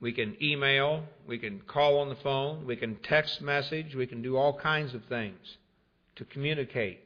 We 0.00 0.10
can 0.10 0.36
email, 0.42 1.04
we 1.28 1.38
can 1.38 1.60
call 1.60 2.00
on 2.00 2.08
the 2.08 2.16
phone, 2.16 2.66
we 2.66 2.74
can 2.74 2.96
text 2.96 3.40
message, 3.40 3.94
we 3.94 4.08
can 4.08 4.20
do 4.20 4.36
all 4.36 4.58
kinds 4.58 4.94
of 4.94 5.04
things 5.04 5.38
to 6.16 6.24
communicate. 6.24 6.98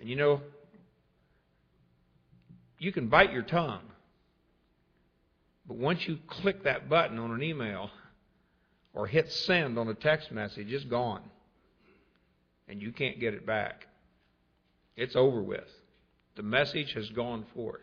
And 0.00 0.08
you 0.08 0.16
know, 0.16 0.40
you 2.80 2.90
can 2.90 3.06
bite 3.06 3.32
your 3.32 3.42
tongue. 3.42 3.84
But 5.68 5.76
once 5.76 6.08
you 6.08 6.18
click 6.26 6.64
that 6.64 6.88
button 6.88 7.20
on 7.20 7.30
an 7.30 7.44
email 7.44 7.90
or 8.92 9.06
hit 9.06 9.30
send 9.30 9.78
on 9.78 9.86
a 9.86 9.94
text 9.94 10.32
message, 10.32 10.72
it's 10.72 10.84
gone. 10.84 11.22
And 12.66 12.82
you 12.82 12.90
can't 12.90 13.20
get 13.20 13.34
it 13.34 13.46
back. 13.46 13.86
It's 14.96 15.14
over 15.14 15.40
with. 15.40 15.68
The 16.36 16.42
message 16.42 16.92
has 16.94 17.08
gone 17.10 17.44
forth. 17.54 17.82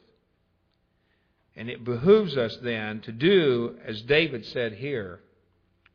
And 1.55 1.69
it 1.69 1.83
behooves 1.83 2.38
us 2.38 2.57
then 2.62 3.01
to 3.01 3.12
do, 3.12 3.77
as 3.83 4.01
David 4.03 4.45
said 4.45 4.73
here, 4.73 5.21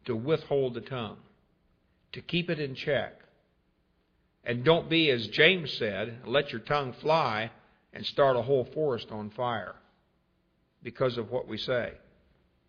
to 0.06 0.16
withhold 0.16 0.74
the 0.74 0.80
tongue, 0.80 1.18
to 2.12 2.20
keep 2.20 2.50
it 2.50 2.58
in 2.58 2.74
check. 2.74 3.20
And 4.44 4.64
don't 4.64 4.90
be, 4.90 5.10
as 5.10 5.28
James 5.28 5.72
said, 5.74 6.18
let 6.26 6.50
your 6.50 6.60
tongue 6.60 6.92
fly 7.00 7.50
and 7.92 8.04
start 8.04 8.36
a 8.36 8.42
whole 8.42 8.64
forest 8.74 9.08
on 9.10 9.30
fire 9.30 9.76
because 10.82 11.16
of 11.16 11.30
what 11.30 11.46
we 11.46 11.58
say. 11.58 11.92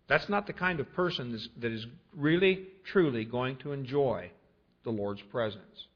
That's 0.06 0.28
not 0.28 0.46
the 0.46 0.52
kind 0.52 0.80
of 0.80 0.92
person 0.92 1.38
that 1.58 1.72
is 1.72 1.86
really, 2.14 2.66
truly 2.84 3.24
going 3.24 3.56
to 3.58 3.72
enjoy 3.72 4.30
the 4.84 4.90
Lord's 4.90 5.22
presence. 5.22 5.88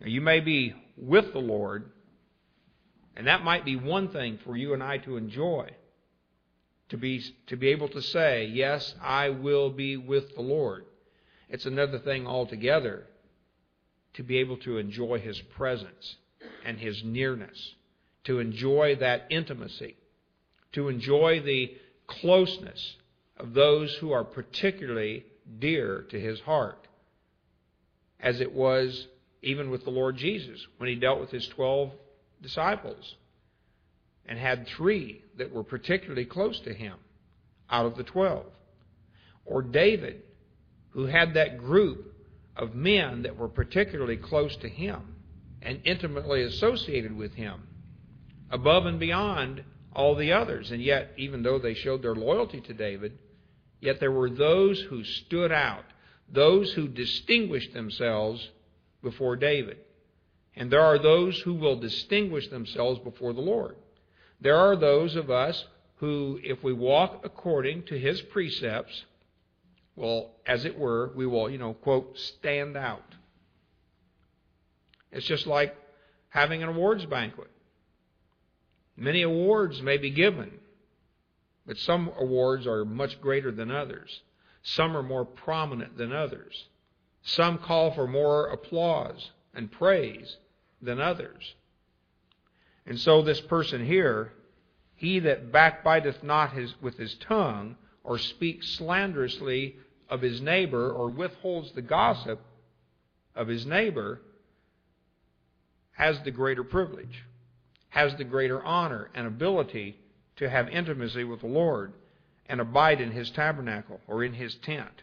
Now, 0.00 0.06
you 0.06 0.20
may 0.22 0.40
be 0.40 0.74
with 0.96 1.32
the 1.32 1.40
Lord, 1.40 1.90
and 3.16 3.26
that 3.26 3.44
might 3.44 3.64
be 3.64 3.76
one 3.76 4.08
thing 4.08 4.38
for 4.44 4.56
you 4.56 4.72
and 4.72 4.82
I 4.82 4.98
to 4.98 5.16
enjoy. 5.16 5.70
To 6.88 6.96
be, 6.96 7.22
to 7.46 7.56
be 7.56 7.68
able 7.68 7.88
to 7.90 8.02
say, 8.02 8.46
Yes, 8.46 8.94
I 9.00 9.28
will 9.28 9.70
be 9.70 9.96
with 9.96 10.34
the 10.34 10.42
Lord. 10.42 10.86
It's 11.48 11.66
another 11.66 11.98
thing 11.98 12.26
altogether 12.26 13.06
to 14.14 14.22
be 14.22 14.38
able 14.38 14.56
to 14.58 14.78
enjoy 14.78 15.18
His 15.18 15.40
presence 15.40 16.16
and 16.64 16.78
His 16.78 17.04
nearness, 17.04 17.74
to 18.24 18.38
enjoy 18.38 18.96
that 18.96 19.26
intimacy, 19.30 19.96
to 20.72 20.88
enjoy 20.88 21.40
the 21.40 21.76
closeness 22.06 22.96
of 23.36 23.54
those 23.54 23.94
who 23.96 24.12
are 24.12 24.24
particularly 24.24 25.24
dear 25.58 26.06
to 26.10 26.18
His 26.18 26.40
heart, 26.40 26.88
as 28.18 28.40
it 28.40 28.52
was 28.52 29.06
even 29.42 29.70
with 29.70 29.84
the 29.84 29.90
Lord 29.90 30.16
Jesus 30.16 30.66
when 30.78 30.88
He 30.88 30.96
dealt 30.96 31.20
with 31.20 31.30
His 31.30 31.46
twelve 31.48 31.92
disciples 32.42 33.16
and 34.26 34.38
had 34.38 34.66
three 34.68 35.24
that 35.38 35.52
were 35.52 35.64
particularly 35.64 36.24
close 36.24 36.60
to 36.60 36.72
him 36.72 36.94
out 37.68 37.86
of 37.86 37.96
the 37.96 38.04
twelve. 38.04 38.46
Or 39.44 39.62
David, 39.62 40.22
who 40.90 41.06
had 41.06 41.34
that 41.34 41.58
group 41.58 42.14
of 42.56 42.74
men 42.74 43.22
that 43.22 43.36
were 43.36 43.48
particularly 43.48 44.16
close 44.16 44.54
to 44.56 44.68
him 44.68 45.16
and 45.62 45.80
intimately 45.84 46.42
associated 46.42 47.16
with 47.16 47.34
him, 47.34 47.62
above 48.50 48.86
and 48.86 49.00
beyond 49.00 49.64
all 49.92 50.14
the 50.14 50.32
others. 50.32 50.70
And 50.70 50.82
yet, 50.82 51.12
even 51.16 51.42
though 51.42 51.58
they 51.58 51.74
showed 51.74 52.02
their 52.02 52.14
loyalty 52.14 52.60
to 52.62 52.72
David, 52.72 53.18
yet 53.80 54.00
there 54.00 54.12
were 54.12 54.30
those 54.30 54.80
who 54.80 55.04
stood 55.04 55.52
out, 55.52 55.84
those 56.32 56.72
who 56.72 56.86
distinguished 56.88 57.72
themselves 57.72 58.48
before 59.02 59.36
David. 59.36 59.78
And 60.56 60.70
there 60.70 60.82
are 60.82 60.98
those 60.98 61.38
who 61.40 61.54
will 61.54 61.76
distinguish 61.76 62.48
themselves 62.48 62.98
before 63.00 63.32
the 63.32 63.40
Lord. 63.40 63.76
There 64.40 64.56
are 64.56 64.76
those 64.76 65.16
of 65.16 65.30
us 65.30 65.64
who, 65.96 66.40
if 66.42 66.62
we 66.62 66.72
walk 66.72 67.20
according 67.24 67.84
to 67.84 67.98
his 67.98 68.20
precepts, 68.22 69.04
will, 69.96 70.32
as 70.46 70.64
it 70.64 70.78
were, 70.78 71.12
we 71.14 71.26
will, 71.26 71.50
you 71.50 71.58
know, 71.58 71.74
quote, 71.74 72.18
stand 72.18 72.76
out. 72.76 73.04
It's 75.12 75.26
just 75.26 75.46
like 75.46 75.76
having 76.30 76.62
an 76.62 76.68
awards 76.68 77.04
banquet. 77.06 77.50
Many 78.96 79.22
awards 79.22 79.80
may 79.82 79.96
be 79.96 80.10
given, 80.10 80.52
but 81.66 81.76
some 81.78 82.10
awards 82.18 82.66
are 82.66 82.84
much 82.84 83.20
greater 83.20 83.50
than 83.50 83.70
others. 83.70 84.20
Some 84.62 84.96
are 84.96 85.02
more 85.02 85.24
prominent 85.24 85.96
than 85.96 86.12
others. 86.12 86.66
Some 87.22 87.58
call 87.58 87.92
for 87.92 88.06
more 88.06 88.48
applause 88.48 89.30
and 89.54 89.70
praise 89.70 90.36
than 90.80 91.00
others. 91.00 91.54
And 92.86 92.98
so 92.98 93.22
this 93.22 93.40
person 93.40 93.84
here, 93.84 94.32
he 94.94 95.18
that 95.20 95.52
backbiteth 95.52 96.22
not 96.22 96.52
his, 96.52 96.74
with 96.80 96.96
his 96.96 97.14
tongue, 97.14 97.76
or 98.02 98.18
speaks 98.18 98.68
slanderously 98.70 99.76
of 100.08 100.22
his 100.22 100.40
neighbor, 100.40 100.90
or 100.90 101.08
withholds 101.08 101.72
the 101.72 101.82
gossip 101.82 102.40
of 103.34 103.48
his 103.48 103.66
neighbor, 103.66 104.20
has 105.92 106.20
the 106.22 106.30
greater 106.30 106.64
privilege, 106.64 107.24
has 107.90 108.14
the 108.16 108.24
greater 108.24 108.62
honor 108.62 109.10
and 109.14 109.26
ability 109.26 109.96
to 110.36 110.48
have 110.48 110.68
intimacy 110.68 111.24
with 111.24 111.40
the 111.40 111.46
Lord 111.46 111.92
and 112.46 112.60
abide 112.60 113.00
in 113.00 113.12
his 113.12 113.30
tabernacle 113.30 114.00
or 114.06 114.24
in 114.24 114.32
his 114.32 114.54
tent. 114.56 115.02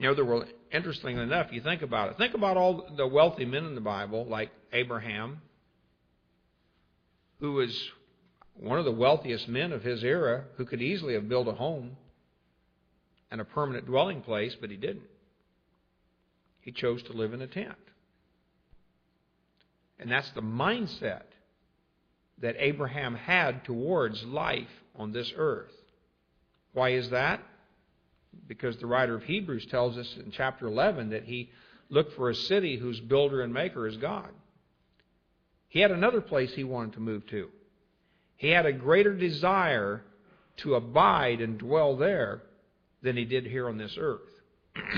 You 0.00 0.06
know, 0.06 0.14
there 0.14 0.24
were, 0.24 0.46
interestingly 0.72 1.22
enough, 1.22 1.48
you 1.52 1.60
think 1.60 1.82
about 1.82 2.10
it. 2.10 2.16
Think 2.16 2.32
about 2.32 2.56
all 2.56 2.88
the 2.96 3.06
wealthy 3.06 3.44
men 3.44 3.66
in 3.66 3.74
the 3.74 3.82
Bible, 3.82 4.24
like 4.24 4.50
Abraham, 4.72 5.42
who 7.38 7.52
was 7.52 7.78
one 8.54 8.78
of 8.78 8.86
the 8.86 8.92
wealthiest 8.92 9.46
men 9.46 9.72
of 9.72 9.82
his 9.82 10.02
era, 10.02 10.44
who 10.56 10.64
could 10.64 10.80
easily 10.80 11.12
have 11.12 11.28
built 11.28 11.48
a 11.48 11.52
home 11.52 11.98
and 13.30 13.42
a 13.42 13.44
permanent 13.44 13.84
dwelling 13.84 14.22
place, 14.22 14.56
but 14.58 14.70
he 14.70 14.76
didn't. 14.78 15.04
He 16.62 16.72
chose 16.72 17.02
to 17.02 17.12
live 17.12 17.34
in 17.34 17.42
a 17.42 17.46
tent. 17.46 17.76
And 19.98 20.10
that's 20.10 20.30
the 20.30 20.40
mindset 20.40 21.24
that 22.40 22.56
Abraham 22.58 23.14
had 23.16 23.66
towards 23.66 24.24
life 24.24 24.66
on 24.96 25.12
this 25.12 25.30
earth. 25.36 25.72
Why 26.72 26.94
is 26.94 27.10
that? 27.10 27.42
Because 28.46 28.76
the 28.76 28.86
writer 28.86 29.14
of 29.14 29.24
Hebrews 29.24 29.66
tells 29.66 29.96
us 29.96 30.16
in 30.16 30.30
chapter 30.30 30.66
11 30.66 31.10
that 31.10 31.24
he 31.24 31.50
looked 31.88 32.14
for 32.14 32.30
a 32.30 32.34
city 32.34 32.76
whose 32.76 33.00
builder 33.00 33.42
and 33.42 33.52
maker 33.52 33.86
is 33.86 33.96
God. 33.96 34.30
He 35.68 35.80
had 35.80 35.90
another 35.92 36.20
place 36.20 36.52
he 36.52 36.64
wanted 36.64 36.94
to 36.94 37.00
move 37.00 37.26
to. 37.28 37.48
He 38.36 38.48
had 38.48 38.66
a 38.66 38.72
greater 38.72 39.14
desire 39.14 40.02
to 40.58 40.74
abide 40.74 41.40
and 41.40 41.58
dwell 41.58 41.96
there 41.96 42.42
than 43.02 43.16
he 43.16 43.24
did 43.24 43.46
here 43.46 43.68
on 43.68 43.78
this 43.78 43.96
earth. 43.98 44.20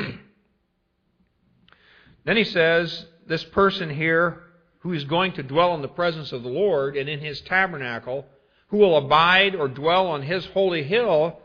then 2.25 2.37
he 2.37 2.45
says, 2.45 3.07
This 3.27 3.45
person 3.45 3.91
here 3.91 4.43
who 4.81 4.93
is 4.93 5.05
going 5.05 5.33
to 5.33 5.43
dwell 5.43 5.75
in 5.75 5.83
the 5.83 5.89
presence 5.89 6.33
of 6.33 6.43
the 6.43 6.49
Lord 6.49 6.97
and 6.97 7.09
in 7.09 7.21
his 7.21 7.41
tabernacle, 7.43 8.27
who 8.69 8.79
will 8.79 8.97
abide 8.97 9.55
or 9.55 9.69
dwell 9.69 10.09
on 10.09 10.23
his 10.23 10.45
holy 10.47 10.83
hill, 10.83 11.42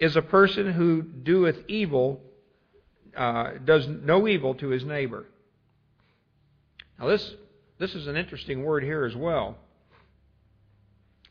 is 0.00 0.16
a 0.16 0.22
person 0.22 0.72
who 0.72 1.02
doeth 1.02 1.58
evil, 1.68 2.20
uh, 3.14 3.50
does 3.64 3.86
no 3.86 4.26
evil 4.26 4.54
to 4.54 4.68
his 4.68 4.82
neighbor. 4.82 5.26
Now, 6.98 7.08
this, 7.08 7.34
this 7.78 7.94
is 7.94 8.06
an 8.06 8.16
interesting 8.16 8.64
word 8.64 8.82
here 8.82 9.04
as 9.04 9.14
well. 9.14 9.58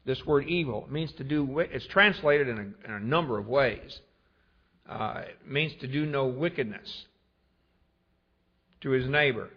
This 0.06 0.24
word 0.26 0.48
evil 0.48 0.88
means 0.90 1.12
to 1.14 1.24
do, 1.24 1.60
it's 1.60 1.88
translated 1.88 2.48
in 2.48 2.58
a, 2.58 2.88
in 2.88 2.94
a 2.94 3.00
number 3.00 3.38
of 3.40 3.48
ways. 3.48 4.00
Uh, 4.88 5.24
it 5.28 5.38
means 5.48 5.74
to 5.82 5.88
do 5.88 6.06
no 6.06 6.28
wickedness 6.28 7.06
to 8.82 8.92
his 8.92 9.08
neighbor, 9.08 9.50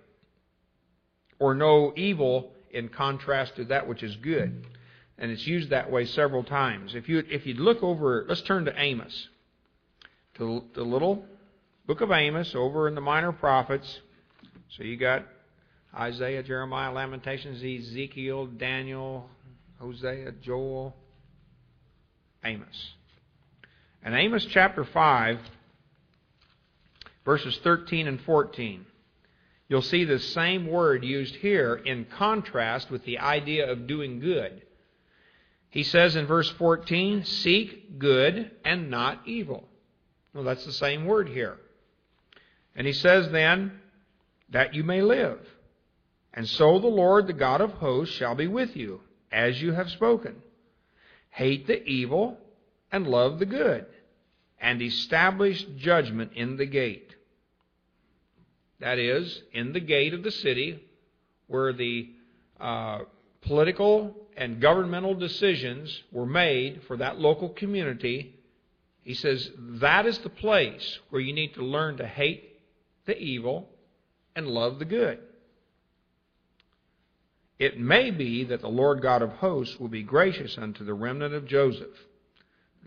or 1.39 1.55
no 1.55 1.93
evil 1.97 2.53
in 2.71 2.89
contrast 2.89 3.57
to 3.57 3.65
that 3.67 3.87
which 3.87 4.03
is 4.03 4.17
good 4.17 4.67
and 5.19 5.31
it's 5.31 5.47
used 5.47 5.71
that 5.71 5.91
way 5.91 6.05
several 6.05 6.45
times. 6.45 6.95
If 6.95 7.09
you 7.09 7.23
if 7.29 7.47
you 7.47 7.55
look 7.55 7.83
over, 7.83 8.25
let's 8.29 8.43
turn 8.43 8.65
to 8.65 8.75
Amos, 8.77 9.29
to 10.37 10.65
the 10.75 10.83
little 10.83 11.25
book 11.87 12.01
of 12.01 12.11
Amos 12.11 12.55
over 12.55 12.89
in 12.89 12.95
the 12.95 13.01
minor 13.01 13.33
prophets. 13.33 14.01
So 14.77 14.85
you 14.85 14.97
got 14.97 15.27
Isaiah, 15.95 16.43
Jeremiah, 16.43 16.93
Lamentations, 16.93 17.63
Ezekiel, 17.63 18.47
Daniel, 18.47 19.29
Hosea, 19.79 20.33
Joel, 20.41 20.95
Amos. 22.45 22.95
And 24.03 24.15
Amos 24.15 24.45
chapter 24.47 24.85
5, 24.85 25.39
verses 27.25 27.59
13 27.63 28.09
and 28.09 28.21
14. 28.23 28.87
You'll 29.69 29.83
see 29.83 30.05
the 30.05 30.19
same 30.19 30.67
word 30.67 31.05
used 31.05 31.37
here 31.37 31.75
in 31.75 32.07
contrast 32.07 32.91
with 32.91 33.05
the 33.05 33.19
idea 33.19 33.71
of 33.71 33.87
doing 33.87 34.19
good. 34.19 34.63
He 35.73 35.85
says 35.85 36.17
in 36.17 36.27
verse 36.27 36.51
14, 36.51 37.25
Seek 37.25 37.99
good 37.99 38.51
and 38.63 38.91
not 38.91 39.23
evil. 39.27 39.67
Well, 40.35 40.45
that's 40.45 40.67
the 40.67 40.73
same 40.73 41.07
word 41.07 41.31
here. 41.31 41.57
And 42.77 42.87
he 42.87 42.93
says 42.93 43.31
then, 43.31 43.81
That 44.51 44.75
you 44.75 44.85
may 44.85 45.01
live. 45.01 45.41
And 46.35 46.47
so 46.47 46.79
the 46.79 46.89
Lord, 46.89 47.27
the 47.27 47.33
God 47.33 47.63
of 47.63 47.73
hosts, 47.73 48.15
shall 48.15 48.35
be 48.35 48.47
with 48.49 48.77
you, 48.77 49.01
as 49.33 49.63
you 49.63 49.73
have 49.73 49.91
spoken. 49.91 50.43
Hate 51.31 51.67
the 51.67 51.83
evil 51.85 52.37
and 52.93 53.07
love 53.07 53.39
the 53.39 53.47
good, 53.47 53.87
and 54.61 54.83
establish 54.83 55.65
judgment 55.79 56.33
in 56.35 56.59
the 56.59 56.67
gate. 56.67 57.17
That 58.79 58.99
is, 58.99 59.43
in 59.55 59.73
the 59.73 59.81
gate 59.81 60.13
of 60.13 60.23
the 60.23 60.31
city 60.31 60.85
where 61.47 61.73
the 61.73 62.11
uh, 62.61 63.01
political 63.41 64.22
and 64.37 64.61
governmental 64.61 65.15
decisions 65.15 66.03
were 66.11 66.27
made 66.27 66.83
for 66.87 66.97
that 66.97 67.19
local 67.19 67.49
community, 67.51 68.35
he 69.03 69.15
says 69.15 69.51
that 69.59 70.07
is 70.07 70.19
the 70.19 70.29
place 70.29 70.99
where 71.11 71.21
you 71.21 71.33
need 71.33 71.55
to 71.55 71.65
learn 71.65 71.97
to 71.97 72.07
hate 72.07 72.61
the 73.07 73.19
evil 73.19 73.69
and 74.37 74.47
love 74.47 74.79
the 74.79 74.85
good. 74.85 75.19
It 77.59 77.79
may 77.79 78.11
be 78.11 78.45
that 78.45 78.61
the 78.61 78.69
Lord 78.69 79.03
God 79.03 79.23
of 79.23 79.31
hosts 79.31 79.79
will 79.79 79.89
be 79.89 80.03
gracious 80.03 80.59
unto 80.59 80.85
the 80.85 80.95
remnant 80.95 81.35
of 81.35 81.47
Joseph. 81.47 81.97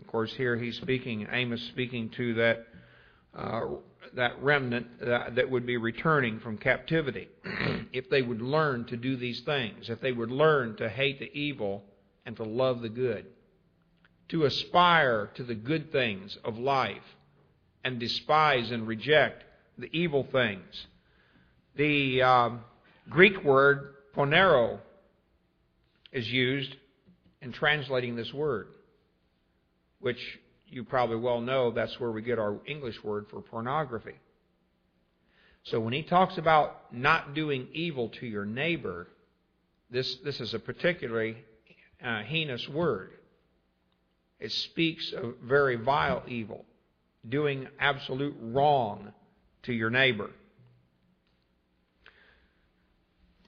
Of 0.00 0.06
course, 0.06 0.32
here 0.34 0.56
he's 0.56 0.76
speaking, 0.76 1.26
Amos 1.30 1.62
speaking 1.68 2.10
to 2.10 2.34
that 2.34 2.66
uh, 3.34 3.60
that 4.16 4.42
remnant 4.42 4.86
that, 5.00 5.50
would 5.50 5.66
be 5.66 5.76
returning 5.76 6.40
from 6.40 6.58
captivity. 6.58 7.28
if 7.92 8.10
they 8.10 8.22
would 8.22 8.42
learn 8.42 8.84
to 8.86 8.96
do 8.96 9.16
these 9.16 9.40
things, 9.40 9.88
if 9.88 10.00
they 10.00 10.12
would 10.12 10.30
learn 10.30 10.76
to 10.76 10.88
hate 10.88 11.18
the 11.18 11.32
evil 11.38 11.84
and 12.24 12.36
to 12.36 12.42
love 12.42 12.82
the 12.82 12.88
good, 12.88 13.26
to 14.28 14.44
aspire 14.44 15.30
to 15.34 15.44
the 15.44 15.54
good 15.54 15.92
things 15.92 16.36
of 16.44 16.58
life 16.58 17.16
and 17.84 18.00
despise 18.00 18.70
and 18.70 18.88
reject 18.88 19.44
the 19.78 19.88
evil 19.96 20.26
things. 20.32 20.86
The 21.76 22.22
um, 22.22 22.60
Greek 23.08 23.44
word 23.44 23.94
ponero 24.16 24.80
is 26.10 26.26
used 26.30 26.74
in 27.42 27.52
translating 27.52 28.16
this 28.16 28.32
word, 28.32 28.68
which 30.00 30.18
you 30.68 30.84
probably 30.84 31.16
well 31.16 31.40
know 31.40 31.70
that's 31.70 31.98
where 32.00 32.10
we 32.10 32.22
get 32.22 32.38
our 32.38 32.56
English 32.66 33.02
word 33.04 33.26
for 33.30 33.40
pornography. 33.40 34.14
So 35.64 35.80
when 35.80 35.92
he 35.92 36.02
talks 36.02 36.38
about 36.38 36.92
not 36.92 37.34
doing 37.34 37.68
evil 37.72 38.08
to 38.20 38.26
your 38.26 38.44
neighbor, 38.44 39.08
this, 39.90 40.16
this 40.24 40.40
is 40.40 40.54
a 40.54 40.58
particularly 40.58 41.36
uh, 42.04 42.22
heinous 42.22 42.68
word. 42.68 43.10
It 44.38 44.52
speaks 44.52 45.12
of 45.12 45.34
very 45.42 45.76
vile 45.76 46.22
evil, 46.28 46.64
doing 47.28 47.68
absolute 47.80 48.36
wrong 48.40 49.12
to 49.64 49.72
your 49.72 49.90
neighbor. 49.90 50.30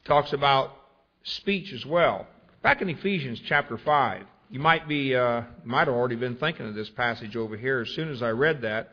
Talks 0.04 0.32
about 0.32 0.74
speech 1.22 1.72
as 1.72 1.84
well. 1.84 2.26
Back 2.62 2.80
in 2.80 2.88
Ephesians 2.88 3.40
chapter 3.46 3.76
5, 3.76 4.24
you 4.50 4.60
might 4.60 4.88
be 4.88 5.14
uh, 5.14 5.42
might 5.64 5.88
have 5.88 5.96
already 5.96 6.16
been 6.16 6.36
thinking 6.36 6.66
of 6.66 6.74
this 6.74 6.88
passage 6.90 7.36
over 7.36 7.56
here. 7.56 7.80
As 7.80 7.90
soon 7.90 8.10
as 8.10 8.22
I 8.22 8.30
read 8.30 8.62
that, 8.62 8.92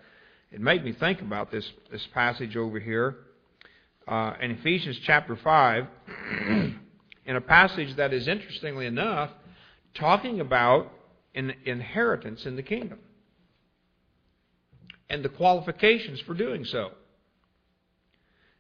it 0.52 0.60
made 0.60 0.84
me 0.84 0.92
think 0.94 1.22
about 1.22 1.52
this 1.52 1.70
this 1.92 2.06
passage 2.14 2.58
over 2.58 2.80
here 2.80 3.16
uh, 4.08 4.34
in 4.42 4.52
Ephesians 4.52 5.00
chapter 5.06 5.36
five, 5.38 5.88
in 7.26 7.36
a 7.36 7.42
passage 7.42 7.96
that 7.96 8.14
is 8.14 8.28
interestingly 8.28 8.86
enough 8.86 9.32
talking 9.96 10.42
about 10.42 10.92
an 11.34 11.54
inheritance 11.66 12.46
in 12.46 12.56
the 12.56 12.64
kingdom 12.64 13.00
and 15.10 15.24
the 15.24 15.30
qualifications 15.30 16.20
for 16.22 16.34
doing 16.34 16.66
so. 16.66 16.92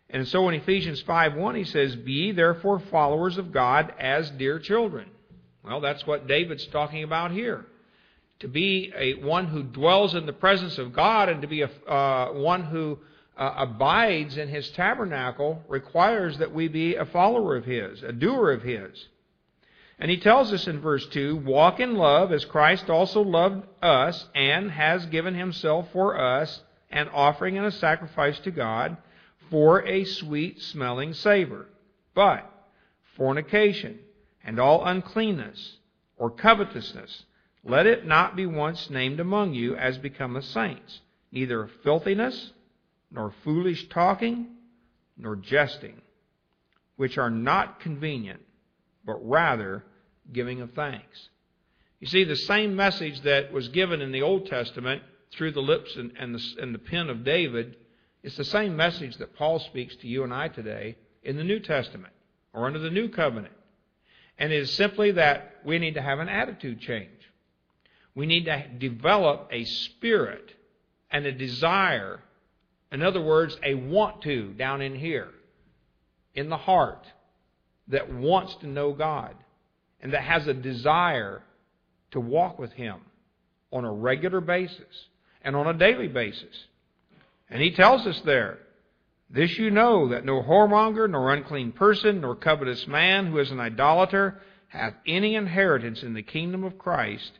And 0.09 0.27
so 0.27 0.47
in 0.47 0.55
Ephesians 0.55 1.03
5:1 1.03 1.55
he 1.55 1.63
says, 1.65 1.95
"Be 1.95 2.31
therefore 2.31 2.79
followers 2.79 3.37
of 3.37 3.51
God 3.51 3.93
as 3.99 4.29
dear 4.31 4.59
children." 4.59 5.09
Well, 5.65 5.81
that's 5.81 6.05
what 6.05 6.27
David's 6.27 6.67
talking 6.67 7.03
about 7.03 7.31
here. 7.31 7.65
To 8.39 8.47
be 8.47 8.93
a 8.95 9.15
one 9.15 9.47
who 9.47 9.63
dwells 9.63 10.13
in 10.13 10.25
the 10.25 10.33
presence 10.33 10.77
of 10.77 10.93
God 10.93 11.29
and 11.29 11.41
to 11.41 11.47
be 11.47 11.61
a 11.61 11.69
uh, 11.87 12.33
one 12.33 12.65
who 12.65 12.99
uh, 13.37 13.53
abides 13.57 14.37
in 14.37 14.47
his 14.49 14.69
tabernacle 14.71 15.63
requires 15.67 16.37
that 16.37 16.53
we 16.53 16.67
be 16.67 16.95
a 16.95 17.05
follower 17.05 17.55
of 17.55 17.65
his, 17.65 18.03
a 18.03 18.11
doer 18.11 18.51
of 18.51 18.61
his. 18.61 19.07
And 19.97 20.11
he 20.11 20.17
tells 20.17 20.51
us 20.51 20.67
in 20.67 20.81
verse 20.81 21.05
2 21.07 21.37
Walk 21.37 21.79
in 21.79 21.95
love 21.95 22.31
as 22.31 22.45
Christ 22.45 22.89
also 22.89 23.21
loved 23.21 23.65
us 23.81 24.27
and 24.35 24.69
has 24.69 25.05
given 25.07 25.33
himself 25.33 25.87
for 25.93 26.19
us, 26.19 26.61
an 26.91 27.07
offering 27.09 27.57
and 27.57 27.65
a 27.65 27.71
sacrifice 27.71 28.37
to 28.39 28.51
God 28.51 28.97
for 29.49 29.83
a 29.85 30.03
sweet 30.03 30.61
smelling 30.61 31.13
savor. 31.13 31.67
But 32.13 32.51
fornication 33.15 33.99
and 34.45 34.59
all 34.59 34.85
uncleanness 34.85 35.77
or 36.17 36.29
covetousness, 36.29 37.25
let 37.63 37.87
it 37.87 38.05
not 38.05 38.35
be 38.35 38.45
once 38.45 38.89
named 38.89 39.19
among 39.19 39.53
you 39.53 39.75
as 39.75 39.97
becometh 39.97 40.45
saints, 40.45 41.01
neither 41.31 41.69
filthiness, 41.83 42.53
nor 43.11 43.33
foolish 43.43 43.89
talking, 43.89 44.47
nor 45.17 45.35
jesting, 45.35 46.01
which 46.95 47.17
are 47.17 47.31
not 47.31 47.79
convenient, 47.79 48.41
but 49.05 49.17
rather 49.27 49.83
giving 50.31 50.61
of 50.61 50.71
thanks. 50.73 51.29
You 51.99 52.07
see, 52.07 52.23
the 52.23 52.35
same 52.35 52.75
message 52.75 53.21
that 53.21 53.51
was 53.51 53.69
given 53.69 54.01
in 54.01 54.11
the 54.11 54.21
Old 54.21 54.45
Testament 54.45 55.01
through 55.31 55.53
the 55.53 55.61
lips 55.61 55.95
and, 55.95 56.11
and, 56.19 56.35
the, 56.35 56.61
and 56.61 56.73
the 56.73 56.79
pen 56.79 57.09
of 57.09 57.23
David 57.23 57.77
is 58.21 58.35
the 58.35 58.43
same 58.43 58.75
message 58.75 59.17
that 59.17 59.35
Paul 59.35 59.59
speaks 59.59 59.95
to 59.97 60.07
you 60.07 60.23
and 60.23 60.33
I 60.33 60.49
today 60.49 60.97
in 61.23 61.37
the 61.37 61.43
New 61.43 61.59
Testament 61.59 62.13
or 62.53 62.67
under 62.67 62.79
the 62.79 62.89
New 62.89 63.09
Covenant. 63.09 63.53
And 64.37 64.51
it 64.51 64.61
is 64.61 64.73
simply 64.73 65.11
that 65.11 65.57
we 65.63 65.79
need 65.79 65.95
to 65.95 66.01
have 66.01 66.19
an 66.19 66.29
attitude 66.29 66.79
change. 66.79 67.09
We 68.13 68.25
need 68.25 68.45
to 68.45 68.67
develop 68.79 69.49
a 69.51 69.65
spirit 69.65 70.53
and 71.11 71.25
a 71.25 71.31
desire. 71.31 72.19
In 72.91 73.01
other 73.01 73.21
words, 73.21 73.57
a 73.63 73.73
want 73.73 74.21
to 74.23 74.53
down 74.53 74.81
in 74.81 74.95
here, 74.95 75.29
in 76.33 76.49
the 76.49 76.57
heart, 76.57 77.05
that 77.87 78.11
wants 78.11 78.55
to 78.55 78.67
know 78.67 78.93
God 78.93 79.35
and 80.01 80.13
that 80.13 80.23
has 80.23 80.47
a 80.47 80.53
desire 80.53 81.41
to 82.11 82.19
walk 82.19 82.57
with 82.57 82.71
Him 82.73 82.97
on 83.71 83.85
a 83.85 83.91
regular 83.91 84.41
basis 84.41 85.07
and 85.41 85.55
on 85.55 85.67
a 85.67 85.73
daily 85.73 86.07
basis. 86.07 86.65
And 87.49 87.61
He 87.61 87.71
tells 87.71 88.05
us 88.07 88.19
there 88.21 88.59
this 89.29 89.57
you 89.57 89.71
know, 89.71 90.09
that 90.09 90.25
no 90.25 90.41
whoremonger, 90.41 91.09
nor 91.09 91.33
unclean 91.33 91.71
person, 91.71 92.21
nor 92.21 92.35
covetous 92.35 92.87
man 92.87 93.27
who 93.27 93.39
is 93.39 93.51
an 93.51 93.59
idolater 93.59 94.39
hath 94.67 94.93
any 95.07 95.35
inheritance 95.35 96.03
in 96.03 96.13
the 96.13 96.21
kingdom 96.21 96.63
of 96.63 96.77
Christ 96.77 97.31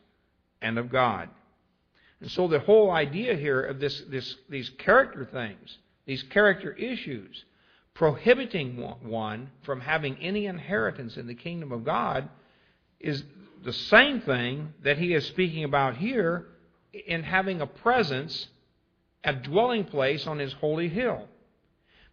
and 0.61 0.77
of 0.77 0.91
God. 0.91 1.29
And 2.21 2.31
so 2.31 2.47
the 2.47 2.59
whole 2.59 2.91
idea 2.91 3.35
here 3.35 3.61
of 3.61 3.79
this, 3.79 4.01
this, 4.09 4.35
these 4.49 4.69
character 4.77 5.25
things, 5.25 5.77
these 6.05 6.23
character 6.23 6.71
issues, 6.71 7.43
prohibiting 7.93 8.77
one 9.03 9.51
from 9.63 9.81
having 9.81 10.17
any 10.21 10.45
inheritance 10.45 11.17
in 11.17 11.27
the 11.27 11.35
kingdom 11.35 11.71
of 11.71 11.83
God, 11.83 12.29
is 12.99 13.23
the 13.63 13.73
same 13.73 14.21
thing 14.21 14.73
that 14.83 14.97
he 14.97 15.13
is 15.13 15.25
speaking 15.27 15.63
about 15.63 15.97
here 15.97 16.47
in 17.07 17.23
having 17.23 17.61
a 17.61 17.67
presence, 17.67 18.47
a 19.23 19.33
dwelling 19.33 19.83
place 19.83 20.25
on 20.25 20.39
his 20.39 20.53
holy 20.53 20.87
hill. 20.87 21.27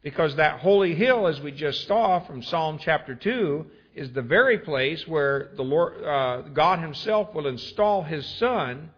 Because 0.03 0.35
that 0.37 0.61
holy 0.61 0.95
hill, 0.95 1.29
as 1.29 1.41
we 1.41 1.53
just 1.53 1.87
saw 1.87 2.19
from 2.21 2.43
Psalm 2.43 2.79
chapter 2.81 3.15
2, 3.15 3.67
is 3.95 4.11
the 4.13 4.23
very 4.23 4.59
place 4.59 5.07
where 5.07 5.51
the 5.55 5.63
Lord, 5.63 6.03
uh, 6.05 6.43
God 6.53 6.81
Himself 6.81 7.33
will 7.35 7.47
install 7.47 8.03
His 8.03 8.27
Son 8.27 8.91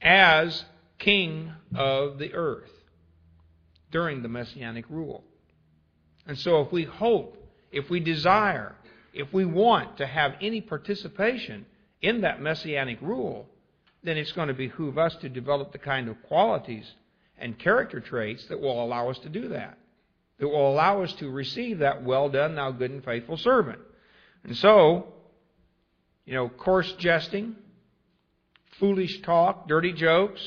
as 0.00 0.64
King 0.98 1.52
of 1.74 2.18
the 2.18 2.32
earth 2.34 2.70
during 3.90 4.22
the 4.22 4.28
Messianic 4.28 4.84
rule. 4.88 5.24
And 6.26 6.38
so, 6.38 6.60
if 6.60 6.70
we 6.70 6.84
hope, 6.84 7.36
if 7.72 7.90
we 7.90 7.98
desire, 7.98 8.76
if 9.12 9.32
we 9.32 9.44
want 9.44 9.96
to 9.96 10.06
have 10.06 10.34
any 10.40 10.60
participation 10.60 11.66
in 12.00 12.20
that 12.20 12.40
Messianic 12.40 13.00
rule, 13.00 13.48
then 14.04 14.16
it's 14.16 14.32
going 14.32 14.48
to 14.48 14.54
behoove 14.54 14.98
us 14.98 15.16
to 15.16 15.28
develop 15.28 15.72
the 15.72 15.78
kind 15.78 16.08
of 16.08 16.22
qualities 16.22 16.92
and 17.36 17.58
character 17.58 17.98
traits 17.98 18.46
that 18.46 18.60
will 18.60 18.84
allow 18.84 19.08
us 19.08 19.18
to 19.18 19.28
do 19.28 19.48
that 19.48 19.79
that 20.40 20.48
will 20.48 20.72
allow 20.72 21.02
us 21.02 21.12
to 21.14 21.30
receive 21.30 21.78
that 21.78 22.02
well 22.02 22.28
done, 22.30 22.54
thou 22.56 22.72
good 22.72 22.90
and 22.90 23.04
faithful 23.04 23.36
servant. 23.36 23.78
And 24.42 24.56
so, 24.56 25.12
you 26.24 26.34
know, 26.34 26.48
coarse 26.48 26.90
jesting, 26.98 27.54
foolish 28.78 29.20
talk, 29.20 29.68
dirty 29.68 29.92
jokes, 29.92 30.40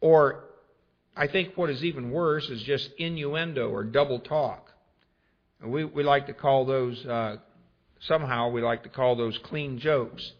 or 0.00 0.44
I 1.14 1.26
think 1.26 1.56
what 1.56 1.68
is 1.68 1.84
even 1.84 2.10
worse 2.10 2.48
is 2.48 2.62
just 2.62 2.90
innuendo 2.96 3.68
or 3.68 3.84
double 3.84 4.18
talk. 4.18 4.68
We, 5.62 5.84
we 5.84 6.02
like 6.02 6.26
to 6.28 6.32
call 6.32 6.64
those, 6.64 7.04
uh, 7.04 7.36
somehow 8.00 8.48
we 8.48 8.62
like 8.62 8.84
to 8.84 8.88
call 8.88 9.14
those 9.14 9.36
clean 9.44 9.78
jokes. 9.78 10.32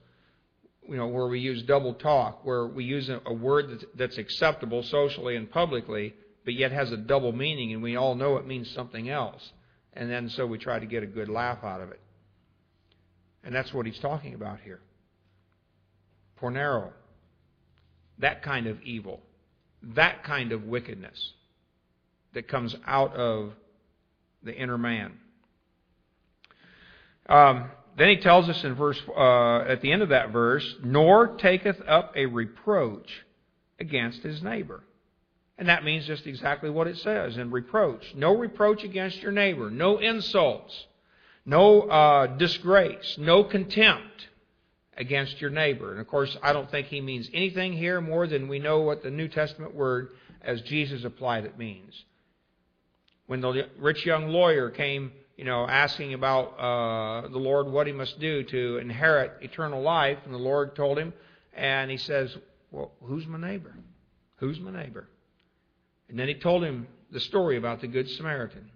You 0.88 0.96
know, 0.96 1.08
where 1.08 1.26
we 1.26 1.40
use 1.40 1.62
double 1.64 1.92
talk, 1.92 2.44
where 2.44 2.66
we 2.66 2.84
use 2.84 3.10
a, 3.10 3.32
word 3.32 3.84
that's 3.96 4.16
acceptable 4.16 4.82
socially 4.82 5.36
and 5.36 5.48
publicly, 5.48 6.14
but 6.44 6.54
yet 6.54 6.72
has 6.72 6.92
a 6.92 6.96
double 6.96 7.32
meaning, 7.32 7.72
and 7.72 7.82
we 7.82 7.96
all 7.96 8.14
know 8.14 8.36
it 8.36 8.46
means 8.46 8.70
something 8.70 9.08
else. 9.08 9.52
And 9.92 10.10
then 10.10 10.28
so 10.30 10.46
we 10.46 10.58
try 10.58 10.78
to 10.78 10.86
get 10.86 11.02
a 11.02 11.06
good 11.06 11.28
laugh 11.28 11.58
out 11.62 11.80
of 11.80 11.90
it. 11.90 12.00
And 13.42 13.54
that's 13.54 13.72
what 13.72 13.86
he's 13.86 13.98
talking 13.98 14.34
about 14.34 14.60
here. 14.60 14.80
Pornero. 16.40 16.90
That 18.18 18.42
kind 18.42 18.66
of 18.66 18.80
evil. 18.82 19.20
That 19.82 20.24
kind 20.24 20.52
of 20.52 20.64
wickedness 20.64 21.32
that 22.34 22.48
comes 22.48 22.76
out 22.86 23.14
of 23.14 23.52
the 24.42 24.54
inner 24.54 24.78
man. 24.78 25.12
Um, 27.28 27.70
then 27.96 28.08
he 28.08 28.16
tells 28.16 28.48
us 28.48 28.62
in 28.64 28.74
verse 28.74 29.00
uh, 29.08 29.60
at 29.60 29.80
the 29.82 29.92
end 29.92 30.02
of 30.02 30.10
that 30.10 30.30
verse, 30.30 30.76
nor 30.82 31.36
taketh 31.36 31.80
up 31.86 32.12
a 32.16 32.26
reproach 32.26 33.08
against 33.78 34.22
his 34.22 34.42
neighbor. 34.42 34.82
And 35.60 35.68
that 35.68 35.84
means 35.84 36.06
just 36.06 36.26
exactly 36.26 36.70
what 36.70 36.86
it 36.86 36.96
says 36.96 37.36
in 37.36 37.50
reproach. 37.50 38.14
No 38.16 38.34
reproach 38.34 38.82
against 38.82 39.22
your 39.22 39.30
neighbor, 39.30 39.70
no 39.70 39.98
insults, 39.98 40.86
no 41.44 41.82
uh, 41.82 42.28
disgrace, 42.38 43.16
no 43.18 43.44
contempt 43.44 44.28
against 44.96 45.38
your 45.38 45.50
neighbor. 45.50 45.90
And 45.90 46.00
of 46.00 46.08
course, 46.08 46.34
I 46.42 46.54
don't 46.54 46.70
think 46.70 46.86
he 46.86 47.02
means 47.02 47.28
anything 47.34 47.74
here 47.74 48.00
more 48.00 48.26
than 48.26 48.48
we 48.48 48.58
know 48.58 48.80
what 48.80 49.02
the 49.02 49.10
New 49.10 49.28
Testament 49.28 49.74
word 49.74 50.12
as 50.40 50.62
Jesus 50.62 51.04
applied 51.04 51.44
it 51.44 51.58
means. 51.58 52.04
When 53.26 53.42
the 53.42 53.68
rich 53.78 54.06
young 54.06 54.28
lawyer 54.28 54.70
came, 54.70 55.12
you 55.36 55.44
know, 55.44 55.66
asking 55.68 56.14
about 56.14 56.58
uh, 56.58 57.28
the 57.28 57.38
Lord 57.38 57.66
what 57.66 57.86
he 57.86 57.92
must 57.92 58.18
do 58.18 58.44
to 58.44 58.78
inherit 58.78 59.42
eternal 59.42 59.82
life, 59.82 60.16
and 60.24 60.32
the 60.32 60.38
Lord 60.38 60.74
told 60.74 60.98
him, 60.98 61.12
and 61.52 61.90
he 61.90 61.98
says, 61.98 62.34
Well, 62.70 62.92
who's 63.02 63.26
my 63.26 63.38
neighbor? 63.38 63.74
Who's 64.36 64.58
my 64.58 64.70
neighbor? 64.70 65.06
And 66.10 66.18
then 66.18 66.28
he 66.28 66.34
told 66.34 66.64
him 66.64 66.88
the 67.12 67.20
story 67.20 67.56
about 67.56 67.80
the 67.80 67.86
Good 67.86 68.08
Samaritan. 68.10 68.70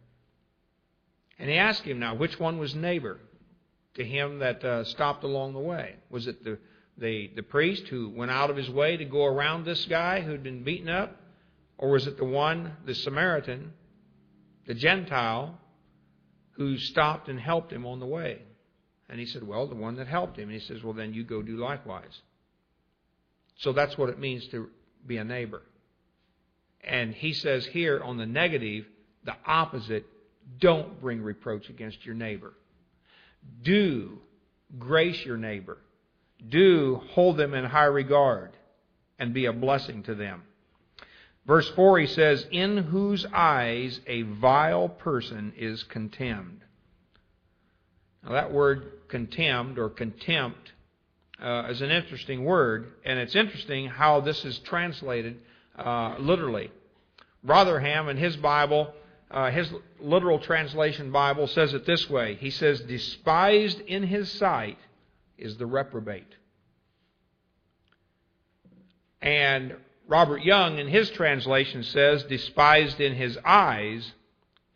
And 1.39 1.51
he 1.51 1.57
asked 1.57 1.83
him 1.83 1.99
now, 1.99 2.15
which 2.15 2.39
one 2.39 2.59
was 2.59 2.75
neighbor 2.75 3.19
to 3.95 4.05
him 4.05 4.39
that 4.39 4.65
uh, 4.65 4.85
stopped 4.85 5.25
along 5.25 5.53
the 5.53 5.59
way? 5.59 5.97
Was 6.11 6.29
it 6.29 6.45
the, 6.45 6.59
the, 6.97 7.33
the 7.35 7.43
priest 7.43 7.89
who 7.89 8.09
went 8.11 8.31
out 8.31 8.51
of 8.51 8.57
his 8.57 8.71
way 8.71 8.97
to 8.97 9.05
go 9.05 9.25
around 9.25 9.65
this 9.65 9.85
guy 9.87 10.21
who'd 10.21 10.45
been 10.45 10.63
beaten 10.63 10.89
up? 10.89 11.17
Or 11.77 11.91
was 11.91 12.07
it 12.07 12.17
the 12.17 12.25
one, 12.25 12.77
the 12.87 12.95
Samaritan, 12.95 13.73
the 14.67 14.75
Gentile, 14.75 15.59
who 16.53 16.79
stopped 16.79 17.29
and 17.29 17.39
helped 17.39 17.73
him 17.73 17.85
on 17.85 17.99
the 17.99 18.07
way? 18.07 18.43
And 19.09 19.19
he 19.19 19.27
said, 19.27 19.43
Well, 19.43 19.67
the 19.67 19.75
one 19.75 19.97
that 19.97 20.07
helped 20.07 20.39
him. 20.39 20.51
And 20.51 20.61
he 20.61 20.65
says, 20.65 20.85
Well, 20.85 20.95
then 20.95 21.13
you 21.13 21.25
go 21.25 21.43
do 21.43 21.57
likewise. 21.57 22.23
So 23.59 23.73
that's 23.73 23.99
what 23.99 24.09
it 24.09 24.21
means 24.21 24.47
to 24.49 24.69
be 25.05 25.17
a 25.17 25.25
neighbor. 25.25 25.63
And 26.87 27.15
he 27.15 27.33
says 27.33 27.67
here 27.67 28.01
on 28.03 28.19
the 28.19 28.27
negative, 28.27 28.87
the 29.25 29.37
opposite 29.47 30.07
don't 30.59 31.01
bring 31.01 31.23
reproach 31.23 31.69
against 31.69 32.05
your 32.05 32.15
neighbor. 32.15 32.55
Do 33.63 34.19
grace 34.79 35.25
your 35.25 35.37
neighbor. 35.37 35.79
Do 36.49 37.01
hold 37.11 37.37
them 37.37 37.55
in 37.55 37.65
high 37.65 37.85
regard 37.85 38.53
and 39.19 39.33
be 39.33 39.47
a 39.47 39.53
blessing 39.53 40.03
to 40.05 40.15
them. 40.15 40.43
Verse 41.47 41.69
4 41.71 41.99
he 42.01 42.07
says, 42.07 42.47
In 42.51 42.77
whose 42.77 43.27
eyes 43.33 44.01
a 44.07 44.23
vile 44.23 44.89
person 44.89 45.53
is 45.57 45.83
contemned. 45.85 46.63
Now 48.25 48.33
that 48.33 48.53
word 48.53 49.09
contemned 49.09 49.79
or 49.79 49.91
contempt 49.91 50.73
uh, 51.43 51.67
is 51.69 51.83
an 51.83 51.91
interesting 51.91 52.45
word, 52.45 52.93
and 53.05 53.19
it's 53.19 53.35
interesting 53.35 53.87
how 53.87 54.21
this 54.21 54.45
is 54.45 54.59
translated 54.61 55.41
uh, 55.79 56.17
literally. 56.19 56.71
Rotherham 57.43 58.09
in 58.09 58.17
his 58.17 58.37
Bible 58.37 58.93
uh, 59.35 59.51
his 59.51 59.69
literal 59.99 60.39
translation 60.39 61.11
Bible 61.11 61.49
says 61.49 61.75
it 61.75 61.85
this 61.85 62.09
way. 62.09 62.37
He 62.37 62.51
says, 62.51 62.81
despised 62.83 63.81
in 63.81 64.05
his 64.05 64.31
sight 64.31 64.79
is 65.37 65.57
the 65.57 65.67
reprobate. 65.67 66.33
And 69.21 69.75
Robert 70.07 70.43
Young 70.43 70.79
in 70.79 70.87
his 70.87 71.11
translation 71.11 71.83
says, 71.83 72.23
despised 72.25 73.01
in 73.01 73.15
his 73.15 73.37
eyes 73.45 74.13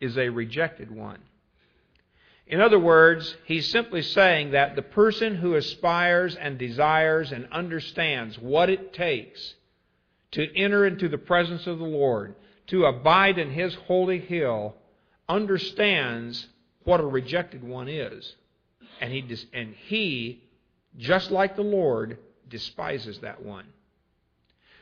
is 0.01 0.17
a 0.17 0.27
rejected 0.27 0.91
one. 0.91 1.19
In 2.45 2.59
other 2.59 2.79
words, 2.79 3.37
he's 3.45 3.69
simply 3.69 4.01
saying 4.01 4.51
that 4.51 4.75
the 4.75 4.81
person 4.81 5.35
who 5.35 5.55
aspires 5.55 6.35
and 6.35 6.57
desires 6.57 7.31
and 7.31 7.47
understands 7.51 8.37
what 8.37 8.69
it 8.69 8.91
takes 8.91 9.53
to 10.31 10.55
enter 10.55 10.85
into 10.85 11.09
the 11.09 11.17
presence 11.17 11.65
of 11.67 11.79
the 11.79 11.85
Lord, 11.85 12.35
to 12.67 12.85
abide 12.85 13.37
in 13.37 13.51
his 13.51 13.73
holy 13.87 14.19
hill 14.19 14.75
understands 15.27 16.47
what 16.83 16.99
a 16.99 17.05
rejected 17.05 17.63
one 17.63 17.87
is. 17.87 18.35
And 19.01 19.11
he, 19.11 19.47
and 19.53 19.73
he, 19.87 20.43
just 20.97 21.31
like 21.31 21.55
the 21.55 21.61
Lord, 21.61 22.19
despises 22.47 23.19
that 23.19 23.43
one. 23.43 23.65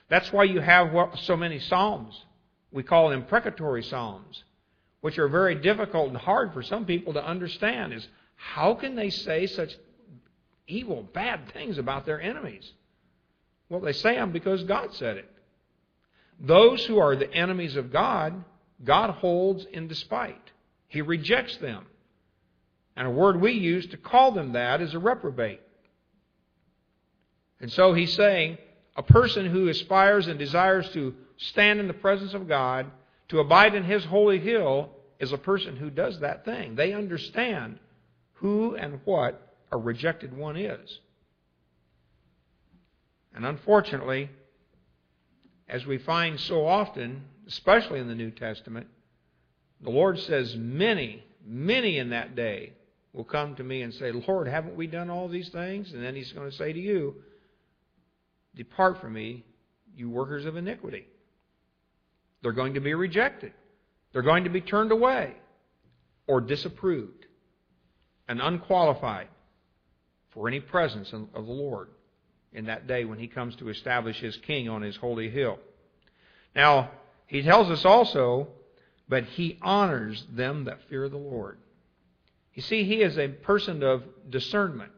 That's 0.10 0.31
why 0.31 0.45
you 0.45 0.62
have 0.62 1.17
so 1.19 1.36
many 1.36 1.60
psalms. 1.60 2.23
We 2.71 2.83
call 2.83 3.10
them 3.10 3.25
precatory 3.25 3.83
psalms, 3.83 4.43
which 5.01 5.17
are 5.17 5.27
very 5.27 5.55
difficult 5.55 6.10
and 6.10 6.17
hard 6.17 6.53
for 6.53 6.63
some 6.63 6.86
people 6.86 7.13
to 7.13 7.25
understand. 7.25 7.93
Is 7.93 8.07
how 8.36 8.73
can 8.73 8.95
they 8.95 9.10
say 9.10 9.47
such 9.47 9.75
evil, 10.67 11.03
bad 11.13 11.51
things 11.53 11.77
about 11.77 12.05
their 12.05 12.21
enemies? 12.21 12.71
Well, 13.69 13.81
they 13.81 13.93
say 13.93 14.15
them 14.15 14.31
because 14.31 14.63
God 14.63 14.93
said 14.93 15.17
it. 15.17 15.29
Those 16.39 16.86
who 16.86 17.00
are 17.00 17.15
the 17.15 17.32
enemies 17.34 17.76
of 17.76 17.91
God, 17.91 18.43
God 18.84 19.12
holds 19.12 19.65
in 19.65 19.88
despite. 19.88 20.52
He 20.88 21.02
rejects 21.02 21.58
them. 21.58 21.86
And 22.95 23.08
a 23.08 23.12
word 23.12 23.41
we 23.41 23.54
use 23.54 23.88
to 23.88 23.97
call 23.97 24.32
them 24.32 24.54
that 24.54 24.82
is 24.82 24.93
a 24.93 25.00
reprobate. 25.00 25.62
And 27.60 27.71
so 27.71 27.93
he's 27.93 28.13
saying 28.13 28.58
a 28.95 29.04
person 29.04 29.45
who 29.45 29.67
aspires 29.67 30.28
and 30.28 30.38
desires 30.38 30.89
to 30.89 31.15
stand 31.38 31.80
in 31.80 31.88
the 31.88 31.93
presence 31.93 32.34
of 32.34 32.47
God, 32.47 32.89
to 33.30 33.39
abide 33.39 33.76
in 33.76 33.84
his 33.84 34.04
holy 34.06 34.39
hill, 34.39 34.89
is 35.19 35.32
a 35.32 35.38
person 35.38 35.76
who 35.76 35.89
does 35.89 36.19
that 36.19 36.45
thing. 36.45 36.76
They 36.76 36.93
understand 36.93 37.80
who 38.34 38.76
and 38.76 39.00
what 39.06 39.56
a 39.71 39.78
rejected 39.78 40.36
one 40.36 40.58
is. 40.58 41.00
And 43.34 43.45
unfortunately, 43.45 44.30
as 45.69 45.86
we 45.86 45.97
find 45.97 46.39
so 46.39 46.65
often, 46.65 47.23
especially 47.47 47.99
in 47.99 48.08
the 48.08 48.15
New 48.15 48.32
Testament, 48.32 48.88
the 49.82 49.89
Lord 49.89 50.17
says, 50.19 50.56
Many, 50.56 51.23
many 51.45 51.97
in 51.97 52.10
that 52.12 52.36
day 52.36 52.73
will 53.13 53.23
come 53.23 53.56
to 53.56 53.63
me 53.63 53.82
and 53.82 53.93
say, 53.93 54.12
Lord, 54.12 54.47
haven't 54.47 54.75
we 54.75 54.88
done 54.88 55.10
all 55.10 55.27
these 55.27 55.49
things? 55.49 55.91
And 55.93 56.03
then 56.03 56.15
He's 56.15 56.32
going 56.32 56.49
to 56.49 56.56
say 56.56 56.71
to 56.71 56.80
you, 56.80 57.15
Depart 58.56 59.01
from 59.01 59.13
me, 59.13 59.43
you 59.95 60.10
workers 60.10 60.45
of 60.45 60.56
iniquity. 60.56 61.08
They're 62.41 62.51
going 62.51 62.75
to 62.75 62.80
be 62.80 62.93
rejected, 62.93 63.53
they're 64.13 64.21
going 64.21 64.45
to 64.45 64.49
be 64.49 64.62
turned 64.62 64.91
away 64.91 65.34
or 66.27 66.41
disapproved 66.41 67.25
and 68.27 68.41
unqualified 68.41 69.27
for 70.32 70.47
any 70.47 70.60
presence 70.60 71.13
of 71.13 71.45
the 71.45 71.51
Lord 71.51 71.89
in 72.53 72.65
that 72.65 72.88
day 72.88 73.05
when 73.05 73.19
he 73.19 73.27
comes 73.27 73.55
to 73.57 73.69
establish 73.69 74.19
his 74.19 74.38
king 74.38 74.69
on 74.69 74.81
his 74.81 74.95
holy 74.95 75.29
hill. 75.29 75.60
Now, 76.55 76.91
he 77.27 77.41
tells 77.41 77.69
us 77.69 77.86
also, 77.86 78.47
but 79.07 79.25
he 79.25 79.60
honors 79.62 80.25
them 80.31 80.65
that 80.65 80.79
fear 80.89 81.10
the 81.10 81.17
Lord. 81.17 81.57
You 82.53 82.62
see, 82.62 82.83
he 82.83 83.01
is 83.01 83.17
a 83.17 83.27
person 83.27 83.83
of 83.83 84.03
discernment, 84.29 84.91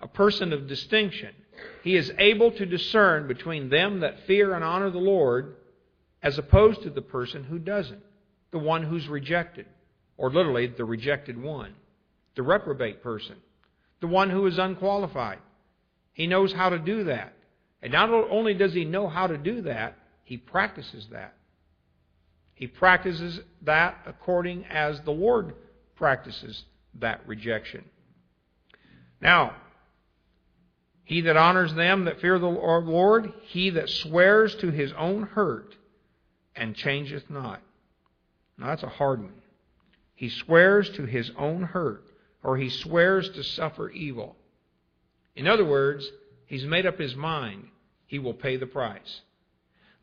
a 0.00 0.08
person 0.08 0.52
of 0.52 0.66
distinction. 0.66 1.34
He 1.84 1.96
is 1.96 2.10
able 2.18 2.50
to 2.52 2.64
discern 2.64 3.28
between 3.28 3.68
them 3.68 4.00
that 4.00 4.26
fear 4.26 4.54
and 4.54 4.64
honor 4.64 4.90
the 4.90 4.98
Lord 4.98 5.56
as 6.22 6.38
opposed 6.38 6.82
to 6.82 6.90
the 6.90 7.02
person 7.02 7.44
who 7.44 7.58
doesn't, 7.58 8.02
the 8.52 8.58
one 8.58 8.82
who's 8.84 9.08
rejected, 9.08 9.66
or 10.16 10.30
literally 10.30 10.68
the 10.68 10.84
rejected 10.84 11.40
one, 11.40 11.74
the 12.36 12.42
reprobate 12.42 13.02
person, 13.02 13.36
the 14.00 14.06
one 14.06 14.30
who 14.30 14.46
is 14.46 14.58
unqualified. 14.58 15.38
He 16.12 16.26
knows 16.26 16.52
how 16.52 16.70
to 16.70 16.78
do 16.78 17.04
that. 17.04 17.34
And 17.82 17.92
not 17.92 18.10
only 18.10 18.54
does 18.54 18.72
he 18.72 18.84
know 18.84 19.08
how 19.08 19.26
to 19.26 19.36
do 19.36 19.62
that, 19.62 19.98
he 20.24 20.36
practices 20.36 21.08
that. 21.10 21.34
He 22.54 22.66
practices 22.66 23.40
that 23.62 23.98
according 24.06 24.66
as 24.66 25.00
the 25.00 25.10
Lord 25.10 25.54
practices 25.96 26.64
that 27.00 27.26
rejection. 27.26 27.84
Now, 29.20 29.56
he 31.04 31.22
that 31.22 31.36
honors 31.36 31.74
them 31.74 32.04
that 32.04 32.20
fear 32.20 32.38
the 32.38 32.46
Lord, 32.46 33.32
he 33.42 33.70
that 33.70 33.88
swears 33.88 34.54
to 34.56 34.70
his 34.70 34.92
own 34.92 35.24
hurt 35.24 35.74
and 36.54 36.76
changeth 36.76 37.28
not. 37.28 37.60
Now 38.58 38.66
that's 38.66 38.82
a 38.82 38.88
hard 38.88 39.22
one. 39.22 39.42
He 40.14 40.28
swears 40.28 40.88
to 40.90 41.04
his 41.04 41.32
own 41.36 41.62
hurt, 41.62 42.04
or 42.44 42.56
he 42.56 42.68
swears 42.68 43.28
to 43.30 43.42
suffer 43.42 43.90
evil. 43.90 44.36
In 45.34 45.46
other 45.46 45.64
words, 45.64 46.10
he's 46.46 46.64
made 46.64 46.86
up 46.86 46.98
his 46.98 47.14
mind 47.14 47.64
he 48.06 48.18
will 48.18 48.34
pay 48.34 48.56
the 48.56 48.66
price. 48.66 49.22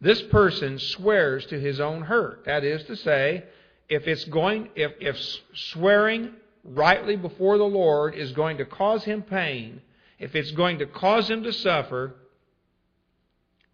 This 0.02 0.20
person 0.24 0.80
swears 0.80 1.46
to 1.48 1.60
his 1.60 1.80
own 1.80 2.02
hurt. 2.02 2.46
That 2.46 2.64
is 2.64 2.84
to 2.86 2.96
say, 2.96 3.44
if 3.88 4.08
it's 4.08 4.24
going 4.26 4.70
if, 4.76 4.94
if 5.00 5.16
swearing 5.54 6.32
rightly 6.64 7.16
before 7.16 7.58
the 7.58 7.66
Lord 7.66 8.16
is 8.16 8.32
going 8.32 8.58
to 8.58 8.66
cause 8.66 9.04
him 9.04 9.22
pain, 9.22 9.82
if 10.18 10.36
it's 10.36 10.52
going 10.52 10.80
to 10.80 10.88
cause 10.88 11.30
him 11.30 11.44
to 11.44 11.54
suffer, 11.54 12.16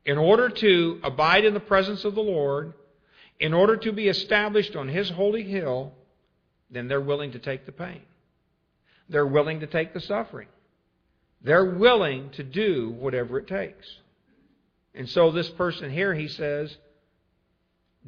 in 0.06 0.18
order 0.18 0.50
to 0.50 1.00
abide 1.04 1.46
in 1.46 1.54
the 1.54 1.60
presence 1.60 2.04
of 2.04 2.13
the 2.13 2.22
Lord, 2.22 2.74
in 3.39 3.54
order 3.54 3.78
to 3.78 3.91
be 3.91 4.08
established 4.08 4.76
on 4.76 4.88
his 4.88 5.10
holy 5.10 5.44
hill, 5.44 5.94
then 6.70 6.88
they're 6.88 7.02
willing 7.02 7.32
to 7.32 7.39
take 7.39 7.65
the 7.65 7.72
pain. 7.72 8.02
They're 9.10 9.26
willing 9.26 9.62
to 9.62 9.68
take 9.68 9.94
the 9.94 10.02
suffering. 10.02 10.48
They're 11.45 11.75
willing 11.75 12.31
to 12.31 12.43
do 12.43 12.95
whatever 12.99 13.38
it 13.38 13.47
takes. 13.47 13.86
And 14.95 15.08
so 15.08 15.31
this 15.31 15.49
person 15.49 15.91
here, 15.91 16.13
he 16.13 16.27
says, 16.27 16.75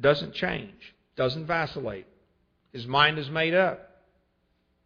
doesn't 0.00 0.34
change, 0.34 0.94
doesn't 1.16 1.46
vacillate. 1.46 2.06
His 2.72 2.86
mind 2.86 3.18
is 3.18 3.30
made 3.30 3.54
up. 3.54 4.02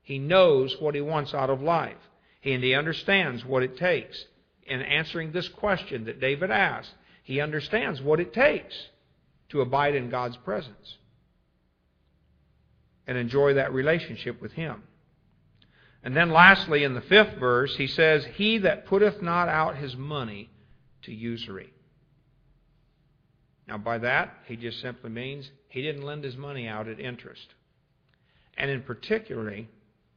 He 0.02 0.18
knows 0.18 0.76
what 0.80 0.94
he 0.94 1.00
wants 1.00 1.32
out 1.32 1.48
of 1.48 1.62
life. 1.62 1.96
And 2.44 2.62
he 2.62 2.74
understands 2.74 3.44
what 3.44 3.62
it 3.62 3.78
takes. 3.78 4.22
In 4.66 4.82
answering 4.82 5.32
this 5.32 5.48
question 5.48 6.04
that 6.04 6.20
David 6.20 6.50
asked, 6.50 6.92
he 7.22 7.40
understands 7.40 8.02
what 8.02 8.20
it 8.20 8.34
takes 8.34 8.74
to 9.48 9.62
abide 9.62 9.94
in 9.94 10.10
God's 10.10 10.36
presence 10.36 10.98
and 13.06 13.16
enjoy 13.16 13.54
that 13.54 13.72
relationship 13.72 14.40
with 14.40 14.52
Him. 14.52 14.82
And 16.02 16.16
then 16.16 16.30
lastly, 16.30 16.82
in 16.84 16.94
the 16.94 17.00
fifth 17.00 17.38
verse, 17.38 17.76
he 17.76 17.86
says, 17.86 18.24
He 18.34 18.58
that 18.58 18.86
putteth 18.86 19.22
not 19.22 19.48
out 19.48 19.76
his 19.76 19.96
money 19.96 20.50
to 21.02 21.12
usury. 21.12 21.72
Now, 23.68 23.78
by 23.78 23.98
that, 23.98 24.34
he 24.46 24.56
just 24.56 24.80
simply 24.80 25.10
means 25.10 25.50
he 25.68 25.82
didn't 25.82 26.02
lend 26.02 26.24
his 26.24 26.36
money 26.36 26.66
out 26.66 26.88
at 26.88 26.98
interest. 26.98 27.54
And 28.56 28.70
in 28.70 28.82
particularly 28.82 29.68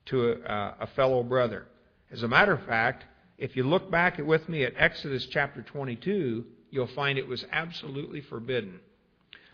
to 0.08 0.32
a, 0.46 0.76
a 0.82 0.88
fellow 0.88 1.24
brother. 1.24 1.68
As 2.12 2.24
a 2.24 2.28
matter 2.28 2.54
of 2.54 2.66
fact, 2.66 3.06
if 3.38 3.56
you 3.56 3.64
look 3.64 3.92
back 3.92 4.18
with 4.18 4.48
me 4.50 4.64
at 4.64 4.74
Exodus 4.78 5.26
chapter 5.28 5.62
22, 5.62 6.46
you'll 6.70 6.88
find 6.88 7.18
it 7.18 7.28
was 7.28 7.46
absolutely 7.52 8.22
forbidden. 8.22 8.80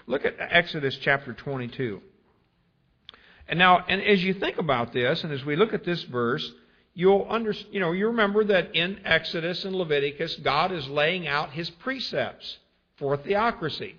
Look 0.08 0.26
at 0.26 0.36
Exodus 0.40 0.98
chapter 0.98 1.34
22. 1.34 2.02
And 3.52 3.60
now, 3.60 3.84
and 3.90 4.02
as 4.02 4.24
you 4.24 4.34
think 4.34 4.60
about 4.60 4.94
this, 4.94 5.26
and 5.26 5.34
as 5.34 5.44
we 5.44 5.58
look 5.58 5.74
at 5.74 5.84
this 5.84 6.02
verse, 6.04 6.50
you'll 6.94 7.28
under, 7.30 7.54
you 7.70 7.82
know, 7.82 7.92
you 7.92 8.08
remember 8.08 8.46
that 8.46 8.74
in 8.74 9.02
Exodus 9.04 9.66
and 9.66 9.76
Leviticus, 9.76 10.38
God 10.38 10.72
is 10.72 10.88
laying 10.88 11.28
out 11.28 11.52
His 11.52 11.70
precepts 11.70 12.60
for 12.96 13.18
theocracy. 13.18 13.98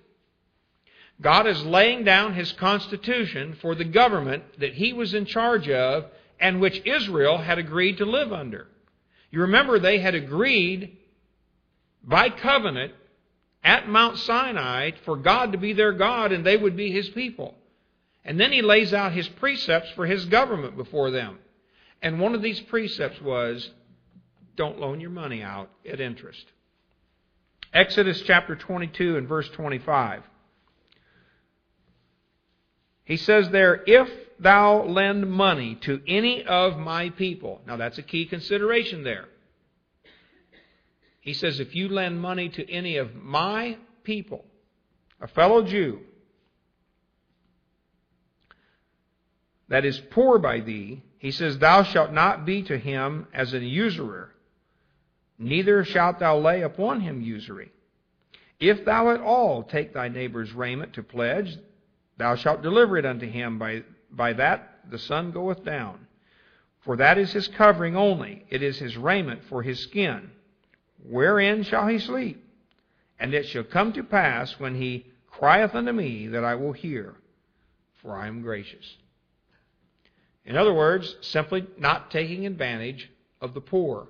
God 1.21 1.47
is 1.47 1.63
laying 1.67 2.03
down 2.03 2.33
His 2.33 2.51
constitution 2.53 3.59
for 3.61 3.75
the 3.75 3.85
government 3.85 4.43
that 4.59 4.73
He 4.73 4.95
was 4.95 5.13
in 5.13 5.27
charge 5.27 5.69
of 5.69 6.07
and 6.41 6.59
which 6.59 6.81
Israel 6.87 7.37
had 7.37 7.59
agreed 7.59 7.99
to 7.99 8.07
live 8.07 8.33
under. 8.33 8.69
You 9.31 9.43
remember 9.43 9.79
they 9.79 9.99
had 9.99 10.15
agreed 10.15 10.97
by 12.03 12.31
covenant 12.31 12.95
at 13.63 13.87
Mount 13.87 14.17
Sinai 14.17 14.93
for 15.05 15.19
God 15.19 15.53
to 15.53 15.59
be 15.59 15.75
their 15.75 15.93
God 15.93 16.33
and 16.33 16.43
they 16.43 16.57
would 16.57 16.75
be 16.75 16.91
His 16.91 17.11
people. 17.11 17.55
And 18.25 18.39
then 18.39 18.53
he 18.53 18.63
lays 18.63 18.95
out 18.95 19.13
his 19.13 19.29
precepts 19.29 19.91
for 19.91 20.07
his 20.07 20.25
government 20.27 20.77
before 20.77 21.11
them. 21.11 21.39
And 22.01 22.21
one 22.21 22.35
of 22.35 22.43
these 22.43 22.61
precepts 22.61 23.21
was 23.21 23.71
don't 24.57 24.79
loan 24.79 25.01
your 25.01 25.11
money 25.11 25.43
out 25.43 25.71
at 25.91 26.01
interest. 26.01 26.45
Exodus 27.73 28.21
chapter 28.23 28.55
22 28.55 29.17
and 29.17 29.29
verse 29.29 29.49
25. 29.51 30.23
He 33.05 33.17
says 33.17 33.51
there, 33.51 33.83
If 33.87 34.09
thou 34.43 34.83
lend 34.85 35.31
money 35.31 35.77
to 35.83 36.03
any 36.07 36.45
of 36.45 36.77
my 36.77 37.11
people. 37.11 37.61
Now 37.67 37.77
that's 37.77 37.99
a 37.99 38.03
key 38.03 38.27
consideration 38.27 39.05
there. 39.05 39.27
He 41.21 41.33
says, 41.33 41.61
If 41.61 41.75
you 41.75 41.89
lend 41.89 42.21
money 42.21 42.49
to 42.51 42.71
any 42.71 42.97
of 42.97 43.15
my 43.15 43.79
people, 44.03 44.45
a 45.21 45.29
fellow 45.29 45.63
Jew, 45.63 46.01
that 49.73 49.87
is 49.87 49.99
poor 50.11 50.39
by 50.39 50.61
thee, 50.61 51.03
he 51.17 51.31
says, 51.31 51.59
Thou 51.59 51.83
shalt 51.83 52.13
not 52.13 52.45
be 52.45 52.63
to 52.65 52.77
him 52.77 53.27
as 53.33 53.55
an 53.55 53.63
usurer, 53.63 54.31
neither 55.39 55.83
shalt 55.83 56.19
thou 56.19 56.37
lay 56.37 56.61
upon 56.61 57.01
him 57.01 57.23
usury. 57.23 57.73
If 58.61 58.85
thou 58.85 59.13
at 59.13 59.23
all 59.23 59.63
take 59.63 59.95
thy 59.95 60.09
neighbor's 60.09 60.53
raiment 60.53 60.93
to 60.93 61.03
pledge, 61.03 61.57
thou 62.19 62.37
shalt 62.37 62.61
deliver 62.61 62.99
it 62.99 63.07
unto 63.07 63.27
him. 63.27 63.59
By, 63.59 63.85
by 64.11 64.35
that 64.35 64.91
the 64.91 64.99
sun 64.99 65.31
goeth 65.31 65.65
down. 65.65 66.07
For 66.81 66.99
that 66.99 67.17
is 67.17 67.33
his 67.33 67.49
covering 67.49 67.97
only, 67.97 68.45
it 68.51 68.63
is 68.63 68.79
his 68.79 68.99
raiment 68.99 69.43
for 69.45 69.63
his 69.63 69.81
skin. 69.81 70.33
Wherein 71.03 71.63
shall 71.63 71.87
he 71.87 71.99
sleep? 71.99 72.45
And 73.19 73.33
it 73.33 73.47
shall 73.47 73.65
come 73.65 73.95
to 73.95 74.05
pass 74.05 74.61
when 74.61 74.75
he 74.75 75.07
crieth 75.31 75.75
unto 75.75 75.93
me 75.93 76.27
that 76.29 76.45
I 76.45 76.57
will 76.57 76.73
hear, 76.73 77.15
for 78.03 78.15
I 78.15 78.27
am 78.27 78.43
gracious. 78.43 78.99
In 80.45 80.57
other 80.57 80.75
words, 80.75 81.17
simply 81.21 81.67
not 81.79 82.11
taking 82.11 82.47
advantage 82.47 83.11
of 83.41 83.55
the 83.55 83.61
poor. 83.61 84.09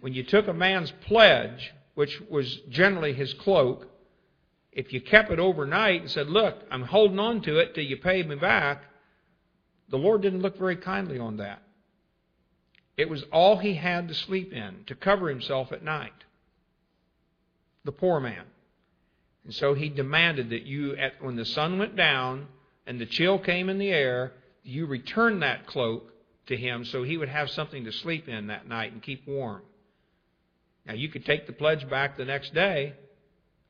When 0.00 0.14
you 0.14 0.22
took 0.22 0.48
a 0.48 0.52
man's 0.52 0.92
pledge, 1.06 1.72
which 1.94 2.20
was 2.30 2.60
generally 2.68 3.12
his 3.12 3.34
cloak, 3.34 3.86
if 4.72 4.92
you 4.92 5.00
kept 5.00 5.30
it 5.30 5.38
overnight 5.38 6.02
and 6.02 6.10
said, 6.10 6.28
Look, 6.28 6.62
I'm 6.70 6.82
holding 6.82 7.18
on 7.18 7.42
to 7.42 7.58
it 7.58 7.74
till 7.74 7.84
you 7.84 7.96
pay 7.96 8.22
me 8.22 8.36
back, 8.36 8.84
the 9.88 9.98
Lord 9.98 10.22
didn't 10.22 10.42
look 10.42 10.58
very 10.58 10.76
kindly 10.76 11.18
on 11.18 11.38
that. 11.38 11.62
It 12.96 13.08
was 13.08 13.24
all 13.32 13.58
he 13.58 13.74
had 13.74 14.08
to 14.08 14.14
sleep 14.14 14.52
in, 14.52 14.84
to 14.86 14.94
cover 14.94 15.28
himself 15.28 15.72
at 15.72 15.84
night. 15.84 16.12
The 17.84 17.92
poor 17.92 18.20
man. 18.20 18.44
And 19.44 19.54
so 19.54 19.74
he 19.74 19.88
demanded 19.88 20.50
that 20.50 20.64
you, 20.64 20.94
at, 20.96 21.22
when 21.22 21.36
the 21.36 21.44
sun 21.44 21.78
went 21.78 21.96
down 21.96 22.48
and 22.86 23.00
the 23.00 23.06
chill 23.06 23.38
came 23.38 23.68
in 23.68 23.78
the 23.78 23.90
air, 23.90 24.32
you 24.68 24.84
return 24.84 25.40
that 25.40 25.66
cloak 25.66 26.12
to 26.46 26.56
him 26.56 26.84
so 26.84 27.02
he 27.02 27.16
would 27.16 27.30
have 27.30 27.48
something 27.50 27.84
to 27.84 27.92
sleep 27.92 28.28
in 28.28 28.48
that 28.48 28.68
night 28.68 28.92
and 28.92 29.02
keep 29.02 29.26
warm. 29.26 29.62
Now, 30.86 30.92
you 30.92 31.08
could 31.08 31.24
take 31.24 31.46
the 31.46 31.54
pledge 31.54 31.88
back 31.88 32.18
the 32.18 32.26
next 32.26 32.52
day, 32.52 32.92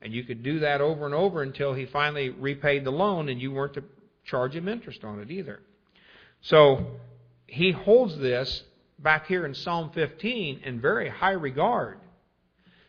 and 0.02 0.12
you 0.12 0.24
could 0.24 0.42
do 0.42 0.60
that 0.60 0.80
over 0.80 1.06
and 1.06 1.14
over 1.14 1.42
until 1.42 1.72
he 1.72 1.86
finally 1.86 2.30
repaid 2.30 2.84
the 2.84 2.90
loan, 2.90 3.28
and 3.28 3.40
you 3.40 3.52
weren't 3.52 3.74
to 3.74 3.84
charge 4.24 4.56
him 4.56 4.66
interest 4.66 5.04
on 5.04 5.20
it 5.20 5.30
either. 5.30 5.60
So, 6.40 6.86
he 7.46 7.70
holds 7.70 8.18
this 8.18 8.64
back 8.98 9.26
here 9.26 9.46
in 9.46 9.54
Psalm 9.54 9.92
15 9.94 10.62
in 10.64 10.80
very 10.80 11.08
high 11.08 11.30
regard. 11.30 11.98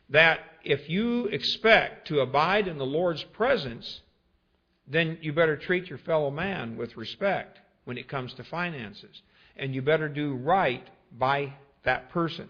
That 0.10 0.40
if 0.64 0.90
you 0.90 1.26
expect 1.26 2.08
to 2.08 2.22
abide 2.22 2.68
in 2.68 2.80
the 2.80 2.86
Lord's 2.86 3.24
presence, 3.24 4.02
then 4.88 5.20
you 5.22 5.32
better 5.32 5.58
treat 5.58 5.88
your 5.88 6.00
fellow 6.00 6.32
man 6.32 6.76
with 6.76 6.98
respect 6.98 7.60
when 7.90 7.98
it 7.98 8.08
comes 8.08 8.32
to 8.36 8.44
finances. 8.44 9.24
And 9.58 9.74
you 9.74 9.82
better 9.82 10.08
do 10.08 10.36
right 10.36 10.88
by 11.18 11.56
that 11.86 12.12
person. 12.12 12.48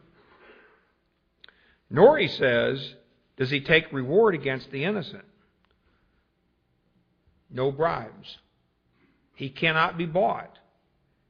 Nor, 1.90 2.18
he 2.18 2.28
says, 2.28 2.96
does 3.38 3.50
he 3.50 3.62
take 3.62 3.94
reward 3.94 4.36
against 4.36 4.70
the 4.70 4.84
innocent. 4.84 5.24
No 7.50 7.72
bribes. 7.72 8.38
He 9.34 9.50
cannot 9.50 9.98
be 9.98 10.06
bought. 10.06 10.60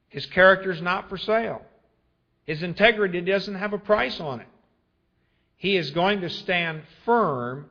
His 0.08 0.26
character 0.26 0.72
is 0.72 0.82
not 0.82 1.08
for 1.08 1.16
sale. 1.16 1.62
His 2.46 2.64
integrity 2.64 3.20
doesn't 3.20 3.54
have 3.54 3.74
a 3.74 3.78
price 3.78 4.18
on 4.18 4.40
it. 4.40 4.48
He 5.54 5.76
is 5.76 5.92
going 5.92 6.22
to 6.22 6.30
stand 6.30 6.82
firm 7.04 7.70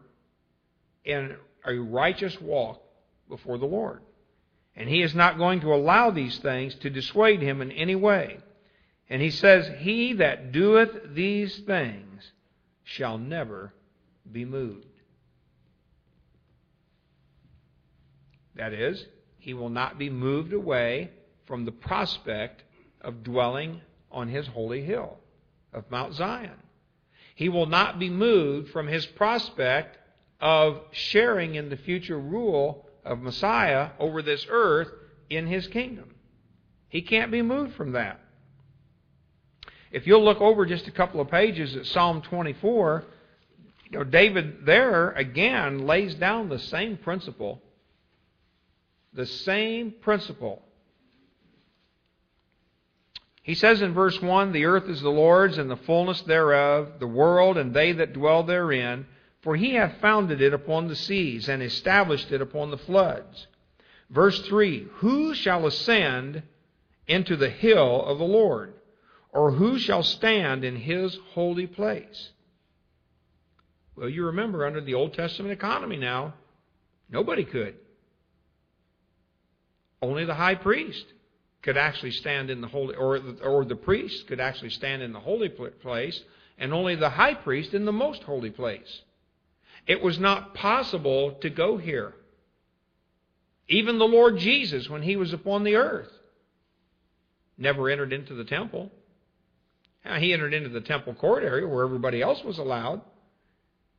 in 1.04 1.36
a 1.66 1.76
righteous 1.76 2.40
walk 2.40 2.82
before 3.28 3.58
the 3.58 3.66
Lord. 3.66 4.00
And 4.80 4.88
he 4.88 5.02
is 5.02 5.14
not 5.14 5.38
going 5.38 5.60
to 5.62 5.74
allow 5.74 6.10
these 6.10 6.38
things 6.38 6.74
to 6.76 6.90
dissuade 6.90 7.42
him 7.42 7.62
in 7.62 7.70
any 7.74 7.96
way. 7.96 8.40
And 9.10 9.22
he 9.22 9.30
says, 9.30 9.70
He 9.80 10.14
that 10.14 10.54
doeth 10.54 11.14
these 11.14 11.60
things 11.60 12.32
shall 12.86 13.18
never 13.18 13.74
be 14.32 14.46
moved. 14.46 14.86
That 18.56 18.72
is, 18.72 19.06
he 19.38 19.54
will 19.54 19.70
not 19.70 20.00
be 20.00 20.10
moved 20.10 20.54
away 20.54 21.12
from 21.46 21.66
the 21.66 21.72
prospect 21.74 22.64
of 23.02 23.24
dwelling 23.24 23.82
on 24.12 24.30
his 24.30 24.48
holy 24.48 24.82
hill 24.82 25.18
of 25.74 25.92
Mount 25.92 26.14
Zion. 26.14 26.58
He 27.36 27.50
will 27.50 27.66
not 27.66 28.00
be 28.00 28.10
moved 28.10 28.72
from 28.72 28.88
his 28.88 29.06
prospect 29.06 29.98
of 30.40 30.82
sharing 30.92 31.56
in 31.56 31.70
the 31.70 31.78
future 31.78 32.20
rule 32.20 32.86
of 33.10 33.20
Messiah 33.20 33.90
over 34.00 34.22
this 34.22 34.46
earth 34.50 34.90
in 35.30 35.48
his 35.48 35.68
kingdom. 35.68 36.16
He 36.88 37.02
can't 37.02 37.32
be 37.32 37.42
moved 37.42 37.74
from 37.76 37.94
that. 37.94 38.22
If 39.92 40.06
you'll 40.06 40.24
look 40.24 40.40
over 40.40 40.66
just 40.66 40.88
a 40.88 40.92
couple 40.92 41.20
of 41.20 41.30
pages 41.30 41.76
at 41.76 41.88
Psalm 41.88 42.22
24, 42.22 43.04
you 43.90 43.98
know, 43.98 44.04
David 44.04 44.66
there 44.66 45.12
again 45.12 45.86
lays 45.88 46.14
down 46.16 46.50
the 46.50 46.60
same 46.60 46.98
principle. 46.98 47.62
The 49.14 49.26
same 49.26 49.92
principle. 50.02 50.62
He 53.42 53.56
says 53.56 53.82
in 53.82 53.96
verse 53.96 54.22
1 54.22 54.52
The 54.52 54.66
earth 54.66 54.88
is 54.88 55.02
the 55.02 55.10
Lord's 55.10 55.58
and 55.58 55.72
the 55.72 55.78
fullness 55.78 56.22
thereof, 56.22 57.00
the 57.00 57.08
world 57.08 57.58
and 57.58 57.74
they 57.74 57.94
that 57.94 58.14
dwell 58.14 58.44
therein. 58.44 59.08
For 59.42 59.56
he 59.56 59.76
hath 59.76 60.02
founded 60.02 60.42
it 60.42 60.54
upon 60.54 60.88
the 60.88 60.96
seas, 60.96 61.48
and 61.48 61.64
established 61.64 62.32
it 62.32 62.42
upon 62.42 62.72
the 62.72 62.78
floods. 62.78 63.48
Verse 64.10 64.42
3 64.48 64.88
Who 64.96 65.34
shall 65.34 65.66
ascend 65.66 66.44
into 67.08 67.36
the 67.36 67.50
hill 67.50 68.06
of 68.06 68.18
the 68.18 68.26
Lord? 68.26 68.74
Or 69.32 69.52
who 69.52 69.78
shall 69.78 70.04
stand 70.04 70.64
in 70.64 70.76
his 70.76 71.18
holy 71.34 71.68
place? 71.68 72.32
Well, 73.96 74.10
you 74.10 74.26
remember 74.26 74.66
under 74.66 74.82
the 74.82 74.96
Old 74.96 75.14
Testament 75.14 75.54
economy 75.54 75.98
now, 75.98 76.34
nobody 77.10 77.44
could. 77.44 77.76
Only 80.02 80.26
the 80.26 80.34
high 80.34 80.56
priest 80.56 81.06
could 81.62 81.78
actually 81.78 82.12
stand 82.12 82.50
in 82.50 82.62
the 82.62 82.68
holy, 82.68 82.96
or 82.96 83.20
the, 83.20 83.44
or 83.44 83.66
the 83.66 83.76
priest 83.76 84.28
could 84.28 84.40
actually 84.40 84.70
stand 84.70 85.02
in 85.02 85.12
the 85.12 85.20
holy 85.20 85.50
place, 85.50 86.24
and 86.58 86.74
only 86.74 86.96
the 86.96 87.10
high 87.10 87.34
priest 87.34 87.74
in 87.74 87.86
the 87.86 87.92
most 87.92 88.24
holy 88.24 88.50
place. 88.50 89.02
It 89.90 90.04
was 90.04 90.20
not 90.20 90.54
possible 90.54 91.32
to 91.42 91.50
go 91.50 91.78
here. 91.78 92.14
Even 93.68 93.98
the 93.98 94.06
Lord 94.06 94.38
Jesus, 94.38 94.88
when 94.88 95.02
he 95.02 95.16
was 95.16 95.34
upon 95.34 95.64
the 95.64 95.78
earth, 95.78 96.12
never 97.58 97.90
entered 97.90 98.14
into 98.14 98.36
the 98.36 98.44
temple. 98.44 98.92
He 100.20 100.32
entered 100.32 100.54
into 100.54 100.70
the 100.70 100.80
temple 100.80 101.16
court 101.16 101.44
area 101.44 101.68
where 101.68 101.84
everybody 101.84 102.22
else 102.22 102.44
was 102.44 102.60
allowed. 102.60 103.02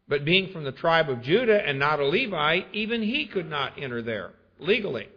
But 0.06 0.24
being 0.24 0.52
from 0.52 0.62
the 0.62 0.70
tribe 0.70 1.10
of 1.10 1.22
Judah 1.22 1.60
and 1.60 1.80
not 1.80 1.98
a 1.98 2.06
Levite, 2.06 2.68
even 2.72 3.02
he 3.02 3.26
could 3.26 3.50
not 3.50 3.72
enter 3.76 4.00
there 4.00 4.30
legally. 4.60 5.08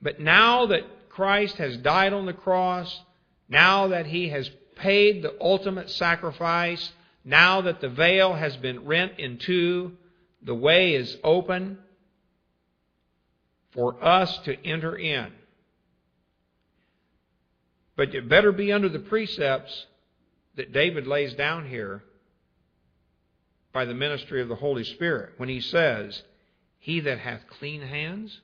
But 0.00 0.20
now 0.20 0.66
that 0.66 1.08
Christ 1.08 1.56
has 1.56 1.76
died 1.78 2.12
on 2.12 2.24
the 2.24 2.32
cross, 2.32 3.00
now 3.48 3.88
that 3.88 4.06
he 4.06 4.28
has 4.28 4.48
paid 4.76 5.22
the 5.22 5.34
ultimate 5.40 5.90
sacrifice, 5.90 6.92
now 7.24 7.62
that 7.62 7.80
the 7.80 7.88
veil 7.88 8.34
has 8.34 8.56
been 8.56 8.84
rent 8.84 9.18
in 9.18 9.38
two, 9.38 9.92
the 10.42 10.54
way 10.54 10.94
is 10.94 11.16
open 11.24 11.78
for 13.72 14.02
us 14.04 14.36
to 14.44 14.54
enter 14.64 14.96
in. 14.96 15.32
But 17.96 18.14
it 18.14 18.28
better 18.28 18.52
be 18.52 18.72
under 18.72 18.88
the 18.88 18.98
precepts 18.98 19.86
that 20.56 20.72
David 20.72 21.06
lays 21.06 21.34
down 21.34 21.68
here 21.68 22.02
by 23.72 23.84
the 23.84 23.94
ministry 23.94 24.40
of 24.42 24.48
the 24.48 24.54
Holy 24.54 24.84
Spirit 24.84 25.32
when 25.36 25.48
he 25.48 25.60
says, 25.60 26.22
He 26.78 27.00
that 27.00 27.18
hath 27.18 27.40
clean 27.58 27.82
hands 27.82 28.40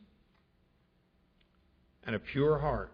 and 2.05 2.17
a 2.17 2.19
pure 2.19 2.59
heart. 2.59 2.93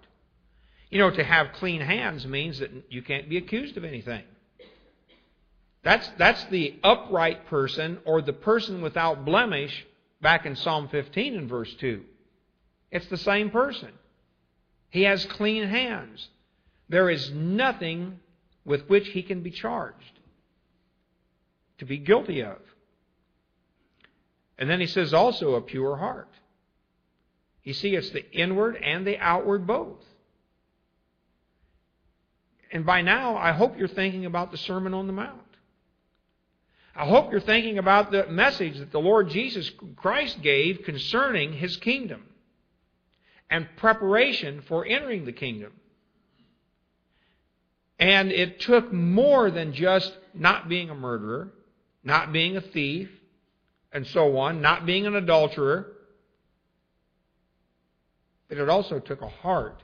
You 0.91 0.99
know, 0.99 1.11
to 1.11 1.24
have 1.24 1.53
clean 1.55 1.80
hands 1.80 2.26
means 2.26 2.59
that 2.59 2.70
you 2.91 3.03
can't 3.03 3.28
be 3.28 3.37
accused 3.37 3.76
of 3.76 3.84
anything. 3.84 4.24
That's, 5.87 6.11
that's 6.18 6.45
the 6.47 6.80
upright 6.82 7.47
person 7.47 7.99
or 8.05 8.20
the 8.20 8.32
person 8.32 8.82
without 8.82 9.24
blemish 9.24 9.87
back 10.20 10.45
in 10.45 10.57
Psalm 10.57 10.89
15 10.89 11.37
and 11.37 11.49
verse 11.49 11.72
2. 11.74 12.03
It's 12.91 13.07
the 13.07 13.16
same 13.16 13.51
person. 13.51 13.93
He 14.91 15.03
has 15.03 15.24
clean 15.26 15.68
hands. 15.68 16.26
There 16.89 17.09
is 17.09 17.30
nothing 17.30 18.18
with 18.64 18.89
which 18.89 19.07
he 19.07 19.22
can 19.22 19.45
be 19.45 19.53
charged 19.53 20.18
to 21.78 21.84
be 21.84 21.99
guilty 21.99 22.43
of. 22.43 22.59
And 24.59 24.68
then 24.68 24.80
he 24.80 24.89
says 24.89 25.14
also 25.14 25.55
a 25.55 25.61
pure 25.61 25.97
heart. 25.99 26.30
You 27.62 27.74
see, 27.74 27.95
it's 27.95 28.11
the 28.11 28.28
inward 28.32 28.74
and 28.74 29.07
the 29.07 29.18
outward 29.18 29.68
both. 29.68 30.03
And 32.72 32.84
by 32.84 33.03
now, 33.03 33.37
I 33.37 33.53
hope 33.53 33.78
you're 33.78 33.87
thinking 33.87 34.26
about 34.26 34.51
the 34.51 34.59
Sermon 34.59 34.93
on 34.93 35.07
the 35.07 35.12
Mount. 35.12 35.46
I 36.97 37.05
hope 37.07 37.31
you're 37.31 37.41
thinking 37.41 37.77
about 37.77 38.11
the 38.11 38.27
message 38.29 38.79
that 38.79 38.91
the 38.91 38.99
Lord 38.99 39.29
Jesus 39.29 39.71
Christ 39.97 40.41
gave 40.41 40.83
concerning 40.85 41.53
His 41.53 41.77
kingdom 41.77 42.23
and 43.51 43.69
preparation 43.77 44.63
for 44.63 44.87
entering 44.87 45.27
the 45.27 45.33
kingdom. 45.33 45.73
And 47.99 48.33
it 48.33 48.61
took 48.61 48.93
more 48.93 49.51
than 49.51 49.75
just 49.75 50.17
not 50.33 50.71
being 50.71 50.89
a 50.89 50.95
murderer, 50.95 51.53
not 52.03 52.33
being 52.33 52.57
a 52.57 52.63
thief, 52.63 53.11
and 53.93 54.07
so 54.07 54.39
on, 54.39 54.63
not 54.63 54.87
being 54.87 55.07
an 55.07 55.17
adulterer. 55.17 55.93
But 58.49 58.57
it 58.57 58.71
also 58.71 59.01
took 59.01 59.21
a 59.21 59.29
heart 59.29 59.83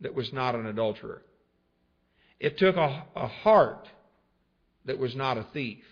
that 0.00 0.14
was 0.14 0.32
not 0.32 0.54
an 0.54 0.66
adulterer. 0.66 1.22
It 2.40 2.56
took 2.56 2.76
a, 2.76 3.04
a 3.14 3.26
heart 3.26 3.88
that 4.84 4.98
was 4.98 5.14
not 5.14 5.38
a 5.38 5.46
thief. 5.52 5.84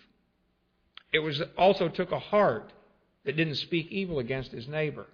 It 1.11 1.19
was 1.19 1.41
also 1.57 1.89
took 1.89 2.11
a 2.11 2.19
heart 2.19 2.71
that 3.25 3.35
didn't 3.37 3.55
speak 3.55 3.91
evil 3.91 4.19
against 4.19 4.51
his 4.51 4.67
neighbor. 4.67 5.05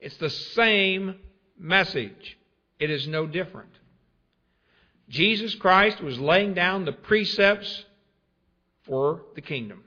It's 0.00 0.16
the 0.18 0.30
same 0.30 1.16
message. 1.58 2.38
It 2.78 2.90
is 2.90 3.08
no 3.08 3.26
different. 3.26 3.70
Jesus 5.08 5.54
Christ 5.54 6.02
was 6.02 6.18
laying 6.18 6.54
down 6.54 6.84
the 6.84 6.92
precepts 6.92 7.84
for 8.82 9.22
the 9.34 9.40
kingdom 9.40 9.84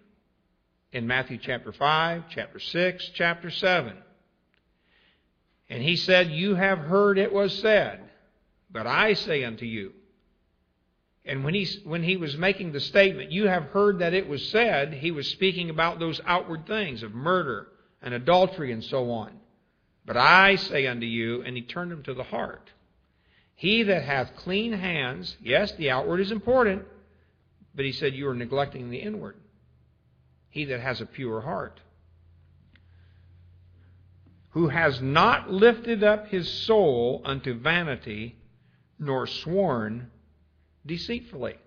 in 0.92 1.08
Matthew 1.08 1.38
chapter 1.38 1.72
5, 1.72 2.24
chapter 2.30 2.60
6, 2.60 3.12
chapter 3.14 3.50
7. 3.50 3.94
And 5.70 5.82
he 5.82 5.96
said, 5.96 6.32
You 6.32 6.56
have 6.56 6.80
heard 6.80 7.18
it 7.18 7.32
was 7.32 7.58
said, 7.60 8.02
but 8.70 8.88
I 8.88 9.14
say 9.14 9.44
unto 9.44 9.66
you. 9.66 9.94
And 11.26 11.44
when 11.44 11.54
he, 11.54 11.66
when 11.84 12.04
he 12.04 12.18
was 12.18 12.36
making 12.36 12.72
the 12.72 12.80
statement, 12.80 13.32
You 13.32 13.48
have 13.48 13.66
heard 13.66 14.00
that 14.00 14.14
it 14.14 14.28
was 14.28 14.50
said, 14.50 14.94
he 14.94 15.12
was 15.12 15.28
speaking 15.28 15.70
about 15.70 16.00
those 16.00 16.20
outward 16.26 16.66
things 16.66 17.04
of 17.04 17.14
murder 17.14 17.68
and 18.02 18.14
adultery 18.14 18.72
and 18.72 18.84
so 18.84 19.12
on. 19.12 19.32
But 20.06 20.18
I 20.18 20.56
say 20.56 20.88
unto 20.88 21.06
you, 21.06 21.44
and 21.44 21.56
he 21.56 21.62
turned 21.62 21.92
him 21.92 22.04
to 22.04 22.14
the 22.14 22.24
heart. 22.24 22.72
He 23.54 23.84
that 23.84 24.04
hath 24.04 24.36
clean 24.38 24.74
hands, 24.74 25.38
yes, 25.40 25.72
the 25.74 25.92
outward 25.92 26.20
is 26.20 26.32
important, 26.32 26.84
but 27.76 27.86
he 27.86 27.92
said 27.92 28.16
you 28.16 28.28
are 28.28 28.36
neglecting 28.36 28.90
the 28.90 28.98
inward. 28.98 29.36
He 30.50 30.66
that 30.66 30.80
has 30.80 31.00
a 31.00 31.06
pure 31.06 31.42
heart. 31.42 31.80
Who 34.50 34.70
has 34.70 35.00
not 35.00 35.52
lifted 35.52 36.04
up 36.04 36.28
his 36.28 36.50
soul 36.50 37.22
unto 37.24 37.54
vanity, 37.54 38.36
nor 38.98 39.28
sworn 39.28 40.10
deceitfully. 40.86 41.58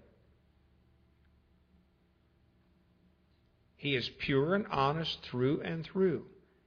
He 3.76 3.94
is 3.96 4.08
pure 4.18 4.54
and 4.54 4.66
honest 4.68 5.22
through 5.22 5.60
and 5.60 5.84
through 5.84 6.24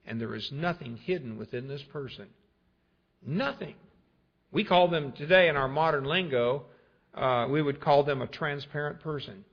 and 0.08 0.22
there 0.22 0.34
is 0.34 0.52
nothing 0.52 0.98
hidden 1.04 1.38
within 1.38 1.68
this 1.68 1.84
person. 1.84 2.28
Nothing. 3.24 3.76
We 4.52 4.64
call 4.64 4.88
them 4.88 5.12
today 5.12 5.50
in 5.50 5.58
our 5.58 5.68
modern 5.68 6.06
lingo, 6.06 6.64
uh, 7.14 7.48
we 7.50 7.62
would 7.62 7.82
call 7.82 8.04
them 8.04 8.22
a 8.22 8.28
transparent 8.28 9.02
person. 9.02 9.43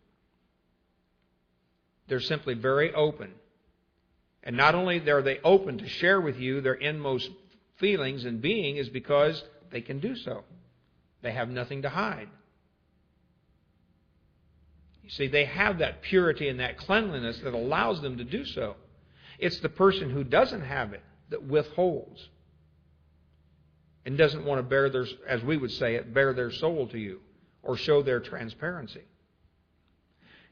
They're 2.07 2.21
simply 2.21 2.55
very 2.55 2.95
open. 2.95 3.33
And 4.45 4.57
not 4.57 4.75
only 4.75 4.99
are 5.11 5.23
they 5.23 5.41
open 5.43 5.79
to 5.79 5.89
share 5.89 6.21
with 6.21 6.39
you 6.39 6.61
their 6.61 6.75
inmost 6.75 7.31
feelings 7.77 8.25
and 8.25 8.41
being 8.41 8.77
is 8.77 8.89
because 8.89 9.43
they 9.73 9.81
can 9.81 9.99
do 9.99 10.15
so. 10.15 10.45
They 11.23 11.33
have 11.33 11.49
nothing 11.49 11.83
to 11.83 11.89
hide. 11.89 12.29
You 15.05 15.11
see, 15.11 15.29
they 15.29 15.45
have 15.45 15.79
that 15.79 16.01
purity 16.01 16.49
and 16.49 16.61
that 16.61 16.79
cleanliness 16.79 17.39
that 17.45 17.53
allows 17.53 18.01
them 18.01 18.17
to 18.17 18.25
do 18.25 18.45
so. 18.47 18.77
It's 19.39 19.59
the 19.61 19.69
person 19.69 20.09
who 20.09 20.25
doesn't 20.25 20.63
have 20.63 20.95
it 20.95 21.03
that 21.29 21.43
withholds 21.43 22.29
and 24.07 24.17
doesn't 24.17 24.45
want 24.45 24.61
to 24.61 24.63
bare 24.63 24.89
their, 24.89 25.07
as 25.29 25.43
we 25.43 25.59
would 25.59 25.73
say 25.73 25.97
it, 25.97 26.15
bare 26.15 26.33
their 26.33 26.51
soul 26.51 26.87
to 26.89 26.99
you 26.99 27.21
or 27.63 27.77
show 27.77 28.03
their 28.03 28.21
transparency. 28.21 29.03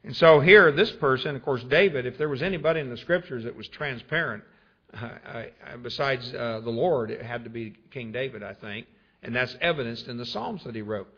And 0.04 0.14
so 0.16 0.40
here, 0.40 0.70
this 0.72 0.90
person, 0.92 1.34
of 1.34 1.42
course, 1.42 1.62
David, 1.64 2.04
if 2.04 2.18
there 2.18 2.28
was 2.28 2.42
anybody 2.42 2.80
in 2.80 2.90
the 2.90 2.96
scriptures 2.96 3.44
that 3.44 3.56
was 3.56 3.68
transparent, 3.68 4.44
uh, 4.92 5.44
besides 5.82 6.34
uh, 6.34 6.60
the 6.62 6.70
Lord, 6.70 7.10
it 7.10 7.22
had 7.22 7.44
to 7.44 7.50
be 7.50 7.74
King 7.90 8.12
David, 8.12 8.42
I 8.42 8.52
think. 8.52 8.86
And 9.22 9.34
that's 9.34 9.56
evidenced 9.60 10.08
in 10.08 10.18
the 10.18 10.26
Psalms 10.26 10.64
that 10.64 10.74
he 10.74 10.82
wrote. 10.82 11.08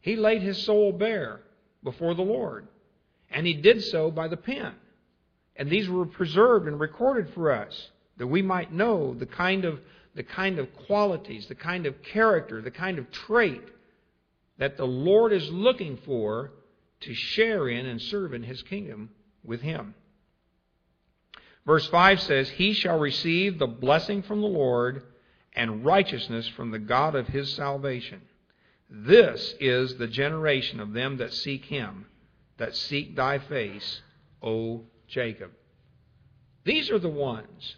He 0.00 0.16
laid 0.16 0.42
his 0.42 0.58
soul 0.58 0.92
bare 0.92 1.40
before 1.82 2.14
the 2.14 2.22
Lord. 2.22 2.68
And 3.30 3.46
he 3.46 3.54
did 3.54 3.82
so 3.84 4.10
by 4.10 4.28
the 4.28 4.36
pen. 4.36 4.72
And 5.56 5.70
these 5.70 5.88
were 5.88 6.06
preserved 6.06 6.66
and 6.66 6.80
recorded 6.80 7.32
for 7.34 7.52
us 7.52 7.90
that 8.16 8.26
we 8.26 8.42
might 8.42 8.72
know 8.72 9.14
the 9.14 9.26
kind 9.26 9.64
of, 9.64 9.80
the 10.14 10.22
kind 10.22 10.58
of 10.58 10.74
qualities, 10.86 11.46
the 11.46 11.54
kind 11.54 11.86
of 11.86 12.02
character, 12.02 12.60
the 12.60 12.70
kind 12.70 12.98
of 12.98 13.10
trait 13.10 13.62
that 14.58 14.76
the 14.76 14.86
Lord 14.86 15.32
is 15.32 15.48
looking 15.50 15.98
for 16.04 16.52
to 17.00 17.14
share 17.14 17.68
in 17.68 17.86
and 17.86 18.00
serve 18.00 18.34
in 18.34 18.42
His 18.42 18.62
kingdom 18.62 19.10
with 19.44 19.62
Him. 19.62 19.94
Verse 21.66 21.86
5 21.88 22.20
says, 22.20 22.48
He 22.50 22.72
shall 22.72 22.98
receive 22.98 23.58
the 23.58 23.66
blessing 23.66 24.22
from 24.22 24.40
the 24.40 24.46
Lord 24.46 25.02
and 25.54 25.84
righteousness 25.84 26.46
from 26.48 26.70
the 26.70 26.78
God 26.78 27.14
of 27.14 27.26
his 27.28 27.52
salvation. 27.54 28.22
This 28.90 29.54
is 29.60 29.96
the 29.96 30.08
generation 30.08 30.80
of 30.80 30.92
them 30.92 31.18
that 31.18 31.32
seek 31.32 31.66
him, 31.66 32.06
that 32.56 32.74
seek 32.74 33.14
thy 33.14 33.38
face, 33.38 34.02
O 34.42 34.84
Jacob. 35.06 35.52
These 36.64 36.90
are 36.90 36.98
the 36.98 37.08
ones. 37.08 37.76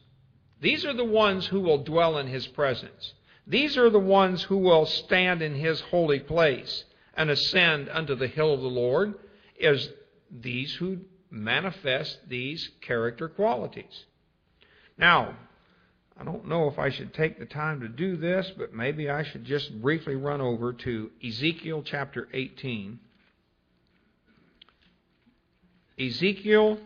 These 0.61 0.87
are 0.87 0.95
the 0.95 1.05
ones 1.05 1.47
who 1.47 1.61
will 1.61 1.79
dwell 1.79 2.19
in 2.19 2.29
his 2.29 2.47
presence. 2.47 3.13
These 3.47 3.77
are 3.77 3.91
the 3.91 3.99
ones 3.99 4.45
who 4.45 4.57
will 4.57 4.87
stand 4.87 5.43
in 5.43 5.55
his 5.55 5.81
holy 5.81 6.21
place 6.21 6.85
and 7.15 7.29
ascend 7.31 7.89
unto 7.91 8.15
the 8.15 8.29
hill 8.29 8.55
of 8.55 8.63
the 8.63 8.69
Lord, 8.69 9.15
is 9.59 9.91
these 10.31 10.75
who 10.75 11.01
manifest 11.31 12.29
these 12.29 12.71
character 12.81 13.29
qualities. 13.29 14.07
Now, 14.97 15.37
I 16.19 16.25
don't 16.25 16.47
know 16.47 16.69
if 16.69 16.79
I 16.79 16.91
should 16.91 17.15
take 17.15 17.39
the 17.39 17.47
time 17.47 17.81
to 17.81 17.89
do 17.89 18.17
this, 18.17 18.51
but 18.57 18.73
maybe 18.73 19.11
I 19.11 19.23
should 19.23 19.45
just 19.45 19.81
briefly 19.81 20.15
run 20.15 20.41
over 20.41 20.73
to 20.73 21.11
Ezekiel 21.25 21.83
chapter 21.85 22.29
18 22.33 22.99
Ezekiel 25.99 26.79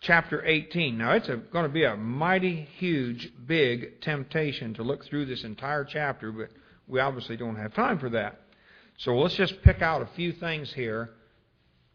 chapter 0.00 0.44
18. 0.44 0.98
Now, 0.98 1.12
it's 1.12 1.28
a, 1.28 1.36
going 1.36 1.64
to 1.64 1.72
be 1.72 1.84
a 1.84 1.96
mighty, 1.96 2.68
huge, 2.78 3.32
big 3.46 4.00
temptation 4.00 4.74
to 4.74 4.82
look 4.82 5.04
through 5.04 5.26
this 5.26 5.44
entire 5.44 5.84
chapter, 5.84 6.32
but 6.32 6.50
we 6.86 7.00
obviously 7.00 7.36
don't 7.36 7.56
have 7.56 7.74
time 7.74 7.98
for 7.98 8.10
that. 8.10 8.40
So 8.98 9.16
let's 9.16 9.34
just 9.34 9.62
pick 9.62 9.82
out 9.82 10.02
a 10.02 10.08
few 10.14 10.32
things 10.32 10.72
here 10.72 11.10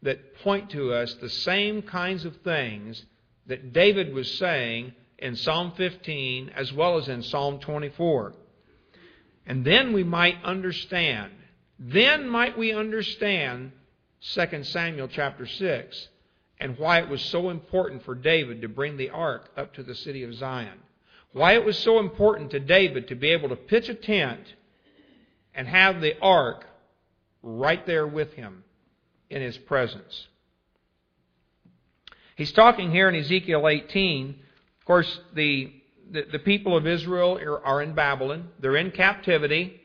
that 0.01 0.35
point 0.37 0.69
to 0.71 0.93
us 0.93 1.13
the 1.15 1.29
same 1.29 1.81
kinds 1.81 2.25
of 2.25 2.35
things 2.37 3.05
that 3.45 3.73
David 3.73 4.13
was 4.13 4.31
saying 4.37 4.93
in 5.19 5.35
Psalm 5.35 5.73
15 5.75 6.51
as 6.55 6.73
well 6.73 6.97
as 6.97 7.07
in 7.07 7.23
Psalm 7.23 7.59
24. 7.59 8.33
And 9.45 9.65
then 9.65 9.93
we 9.93 10.03
might 10.03 10.43
understand, 10.43 11.31
then 11.77 12.27
might 12.27 12.57
we 12.57 12.71
understand 12.73 13.71
2 14.33 14.63
Samuel 14.63 15.07
chapter 15.07 15.45
6 15.45 16.07
and 16.59 16.77
why 16.77 16.99
it 16.99 17.09
was 17.09 17.21
so 17.21 17.49
important 17.49 18.03
for 18.03 18.15
David 18.15 18.61
to 18.61 18.67
bring 18.67 18.97
the 18.97 19.09
ark 19.09 19.49
up 19.55 19.73
to 19.75 19.83
the 19.83 19.95
city 19.95 20.23
of 20.23 20.33
Zion. 20.35 20.77
Why 21.31 21.53
it 21.53 21.63
was 21.63 21.77
so 21.77 21.99
important 21.99 22.51
to 22.51 22.59
David 22.59 23.07
to 23.09 23.15
be 23.15 23.29
able 23.29 23.49
to 23.49 23.55
pitch 23.55 23.87
a 23.87 23.93
tent 23.93 24.53
and 25.53 25.67
have 25.67 26.01
the 26.01 26.19
ark 26.19 26.65
right 27.43 27.85
there 27.85 28.07
with 28.07 28.33
him 28.33 28.63
in 29.29 29.41
his 29.41 29.57
presence. 29.57 30.27
He's 32.35 32.51
talking 32.51 32.91
here 32.91 33.09
in 33.09 33.15
Ezekiel 33.15 33.67
18. 33.67 34.35
Of 34.89 34.93
course, 34.93 35.19
the, 35.35 35.71
the, 36.09 36.25
the 36.31 36.39
people 36.39 36.75
of 36.75 36.87
Israel 36.87 37.37
are, 37.37 37.63
are 37.63 37.81
in 37.83 37.93
Babylon. 37.93 38.49
They're 38.59 38.75
in 38.75 38.89
captivity. 38.89 39.79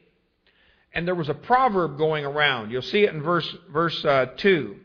And 0.95 1.07
there 1.07 1.15
was 1.15 1.29
a 1.29 1.35
proverb 1.35 1.99
going 1.99 2.25
around. 2.25 2.71
You'll 2.71 2.81
see 2.81 3.03
it 3.03 3.13
in 3.13 3.21
verse, 3.21 3.55
verse 3.71 4.03
uh, 4.03 4.29
2. 4.39 4.77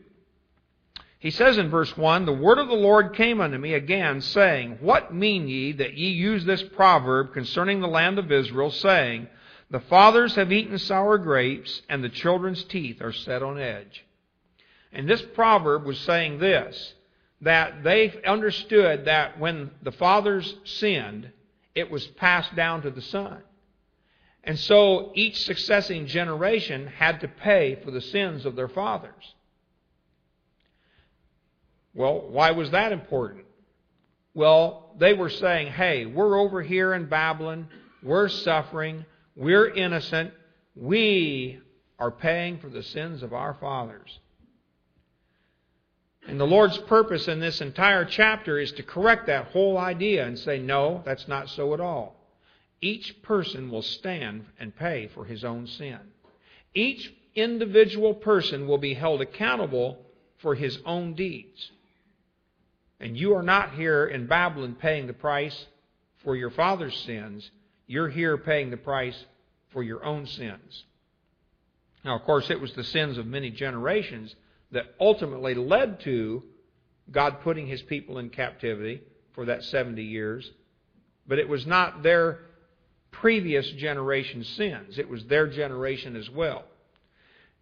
He 1.20 1.30
says 1.30 1.56
in 1.56 1.70
verse 1.70 1.96
1, 1.96 2.26
The 2.26 2.34
word 2.34 2.58
of 2.58 2.68
the 2.68 2.74
Lord 2.74 3.14
came 3.14 3.40
unto 3.40 3.56
me 3.56 3.72
again, 3.72 4.20
saying, 4.20 4.76
What 4.82 5.14
mean 5.14 5.48
ye 5.48 5.72
that 5.72 5.94
ye 5.94 6.10
use 6.10 6.44
this 6.44 6.64
proverb 6.64 7.32
concerning 7.32 7.80
the 7.80 7.88
land 7.88 8.18
of 8.18 8.30
Israel, 8.30 8.70
saying, 8.70 9.26
The 9.70 9.80
fathers 9.80 10.34
have 10.34 10.52
eaten 10.52 10.76
sour 10.76 11.16
grapes, 11.16 11.80
and 11.88 12.04
the 12.04 12.10
children's 12.10 12.62
teeth 12.64 13.00
are 13.00 13.14
set 13.14 13.42
on 13.42 13.58
edge? 13.58 14.04
And 14.92 15.08
this 15.08 15.22
proverb 15.22 15.86
was 15.86 15.98
saying 15.98 16.40
this, 16.40 16.92
that 17.42 17.82
they 17.82 18.20
understood 18.26 19.06
that 19.06 19.38
when 19.38 19.70
the 19.82 19.92
fathers 19.92 20.54
sinned, 20.64 21.30
it 21.74 21.90
was 21.90 22.06
passed 22.06 22.54
down 22.54 22.82
to 22.82 22.90
the 22.90 23.02
son. 23.02 23.42
And 24.44 24.58
so 24.58 25.12
each 25.14 25.44
succeeding 25.44 26.06
generation 26.06 26.86
had 26.86 27.20
to 27.20 27.28
pay 27.28 27.78
for 27.84 27.90
the 27.90 28.00
sins 28.00 28.46
of 28.46 28.56
their 28.56 28.68
fathers. 28.68 29.34
Well, 31.94 32.28
why 32.28 32.52
was 32.52 32.70
that 32.70 32.92
important? 32.92 33.44
Well, 34.32 34.94
they 34.98 35.12
were 35.12 35.30
saying, 35.30 35.72
hey, 35.72 36.06
we're 36.06 36.38
over 36.38 36.62
here 36.62 36.94
in 36.94 37.06
Babylon, 37.06 37.68
we're 38.02 38.28
suffering, 38.28 39.04
we're 39.34 39.68
innocent, 39.68 40.32
we 40.76 41.60
are 41.98 42.10
paying 42.10 42.58
for 42.58 42.68
the 42.68 42.82
sins 42.82 43.22
of 43.22 43.32
our 43.32 43.54
fathers. 43.54 44.18
And 46.30 46.38
the 46.38 46.46
Lord's 46.46 46.78
purpose 46.78 47.26
in 47.26 47.40
this 47.40 47.60
entire 47.60 48.04
chapter 48.04 48.56
is 48.56 48.70
to 48.72 48.84
correct 48.84 49.26
that 49.26 49.46
whole 49.46 49.76
idea 49.76 50.24
and 50.24 50.38
say, 50.38 50.60
no, 50.60 51.02
that's 51.04 51.26
not 51.26 51.48
so 51.48 51.74
at 51.74 51.80
all. 51.80 52.14
Each 52.80 53.20
person 53.22 53.68
will 53.68 53.82
stand 53.82 54.46
and 54.60 54.76
pay 54.76 55.08
for 55.08 55.24
his 55.24 55.42
own 55.44 55.66
sin. 55.66 55.98
Each 56.72 57.12
individual 57.34 58.14
person 58.14 58.68
will 58.68 58.78
be 58.78 58.94
held 58.94 59.20
accountable 59.20 59.98
for 60.38 60.54
his 60.54 60.78
own 60.86 61.14
deeds. 61.14 61.72
And 63.00 63.16
you 63.16 63.34
are 63.34 63.42
not 63.42 63.74
here 63.74 64.06
in 64.06 64.28
Babylon 64.28 64.76
paying 64.80 65.08
the 65.08 65.12
price 65.12 65.66
for 66.22 66.36
your 66.36 66.50
father's 66.50 66.96
sins. 66.96 67.50
You're 67.88 68.08
here 68.08 68.38
paying 68.38 68.70
the 68.70 68.76
price 68.76 69.24
for 69.70 69.82
your 69.82 70.04
own 70.04 70.26
sins. 70.26 70.84
Now, 72.04 72.14
of 72.14 72.22
course, 72.22 72.50
it 72.50 72.60
was 72.60 72.72
the 72.74 72.84
sins 72.84 73.18
of 73.18 73.26
many 73.26 73.50
generations 73.50 74.36
that 74.72 74.94
ultimately 75.00 75.54
led 75.54 76.00
to 76.00 76.42
God 77.10 77.40
putting 77.42 77.66
his 77.66 77.82
people 77.82 78.18
in 78.18 78.30
captivity 78.30 79.02
for 79.32 79.46
that 79.46 79.64
70 79.64 80.02
years. 80.02 80.50
But 81.26 81.38
it 81.38 81.48
was 81.48 81.66
not 81.66 82.02
their 82.02 82.40
previous 83.10 83.68
generation's 83.72 84.48
sins, 84.48 84.98
it 84.98 85.08
was 85.08 85.24
their 85.26 85.48
generation 85.48 86.16
as 86.16 86.30
well. 86.30 86.64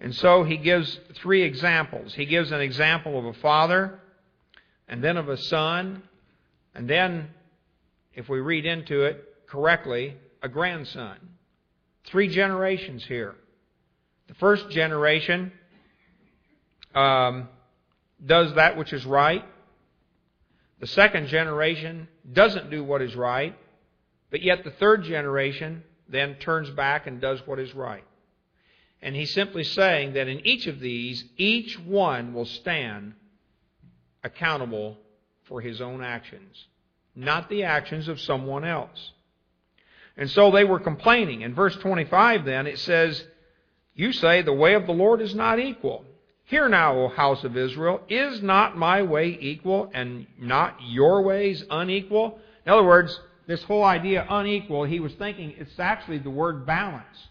And 0.00 0.14
so 0.14 0.44
he 0.44 0.56
gives 0.56 1.00
three 1.14 1.42
examples. 1.42 2.14
He 2.14 2.24
gives 2.24 2.52
an 2.52 2.60
example 2.60 3.18
of 3.18 3.24
a 3.24 3.32
father 3.34 3.98
and 4.86 5.02
then 5.02 5.16
of 5.16 5.28
a 5.28 5.36
son, 5.36 6.02
and 6.74 6.88
then, 6.88 7.28
if 8.14 8.28
we 8.28 8.38
read 8.38 8.64
into 8.64 9.02
it 9.02 9.24
correctly, 9.48 10.16
a 10.42 10.48
grandson. 10.48 11.16
Three 12.04 12.28
generations 12.28 13.04
here. 13.04 13.34
The 14.28 14.34
first 14.34 14.70
generation 14.70 15.52
um, 16.98 17.48
does 18.24 18.54
that 18.54 18.76
which 18.76 18.92
is 18.92 19.06
right. 19.06 19.44
The 20.80 20.86
second 20.86 21.28
generation 21.28 22.08
doesn't 22.32 22.70
do 22.70 22.82
what 22.82 23.02
is 23.02 23.14
right, 23.14 23.56
but 24.30 24.42
yet 24.42 24.64
the 24.64 24.70
third 24.72 25.04
generation 25.04 25.84
then 26.08 26.36
turns 26.36 26.70
back 26.70 27.06
and 27.06 27.20
does 27.20 27.40
what 27.46 27.58
is 27.58 27.74
right. 27.74 28.04
And 29.00 29.14
he's 29.14 29.32
simply 29.32 29.62
saying 29.62 30.14
that 30.14 30.26
in 30.26 30.44
each 30.44 30.66
of 30.66 30.80
these, 30.80 31.24
each 31.36 31.78
one 31.78 32.34
will 32.34 32.46
stand 32.46 33.14
accountable 34.24 34.98
for 35.44 35.60
his 35.60 35.80
own 35.80 36.02
actions, 36.02 36.66
not 37.14 37.48
the 37.48 37.62
actions 37.62 38.08
of 38.08 38.20
someone 38.20 38.64
else. 38.64 39.12
And 40.16 40.28
so 40.28 40.50
they 40.50 40.64
were 40.64 40.80
complaining. 40.80 41.42
In 41.42 41.54
verse 41.54 41.76
25 41.76 42.44
then, 42.44 42.66
it 42.66 42.80
says, 42.80 43.24
You 43.94 44.12
say 44.12 44.42
the 44.42 44.52
way 44.52 44.74
of 44.74 44.86
the 44.86 44.92
Lord 44.92 45.20
is 45.20 45.34
not 45.34 45.60
equal. 45.60 46.04
Hear 46.48 46.66
now, 46.70 46.98
O 46.98 47.08
house 47.08 47.44
of 47.44 47.58
Israel, 47.58 48.00
is 48.08 48.40
not 48.42 48.74
my 48.74 49.02
way 49.02 49.36
equal 49.38 49.90
and 49.92 50.26
not 50.38 50.78
your 50.82 51.20
ways 51.20 51.62
unequal? 51.70 52.38
In 52.64 52.72
other 52.72 52.84
words, 52.84 53.20
this 53.46 53.62
whole 53.64 53.84
idea 53.84 54.26
unequal, 54.26 54.84
he 54.84 54.98
was 54.98 55.12
thinking 55.18 55.52
it's 55.58 55.78
actually 55.78 56.16
the 56.18 56.30
word 56.30 56.64
balance. 56.64 57.28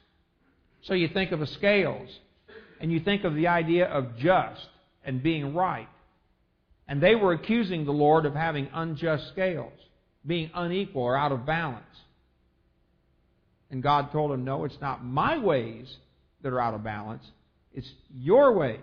So 0.84 0.94
you 0.94 1.08
think 1.08 1.32
of 1.32 1.40
the 1.40 1.48
scales, 1.48 2.08
and 2.80 2.92
you 2.92 3.00
think 3.00 3.24
of 3.24 3.34
the 3.34 3.48
idea 3.48 3.88
of 3.88 4.18
just 4.18 4.68
and 5.04 5.24
being 5.24 5.56
right. 5.56 5.90
And 6.88 7.02
they 7.02 7.16
were 7.16 7.34
accusing 7.34 7.86
the 7.86 7.92
Lord 7.92 8.28
of 8.28 8.36
having 8.36 8.70
unjust 8.72 9.30
scales, 9.30 9.74
being 10.28 10.52
unequal 10.54 11.02
or 11.02 11.18
out 11.18 11.32
of 11.32 11.44
balance. 11.44 11.84
And 13.72 13.82
God 13.82 14.12
told 14.12 14.32
him, 14.32 14.46
No, 14.46 14.64
it's 14.64 14.80
not 14.80 15.04
my 15.04 15.40
ways 15.40 15.98
that 16.44 16.54
are 16.54 16.62
out 16.62 16.76
of 16.76 16.84
balance, 16.84 17.24
it's 17.74 17.92
your 18.14 18.52
ways. 18.52 18.80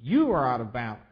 You 0.00 0.30
are 0.32 0.46
out 0.46 0.60
of 0.60 0.72
balance. 0.72 1.02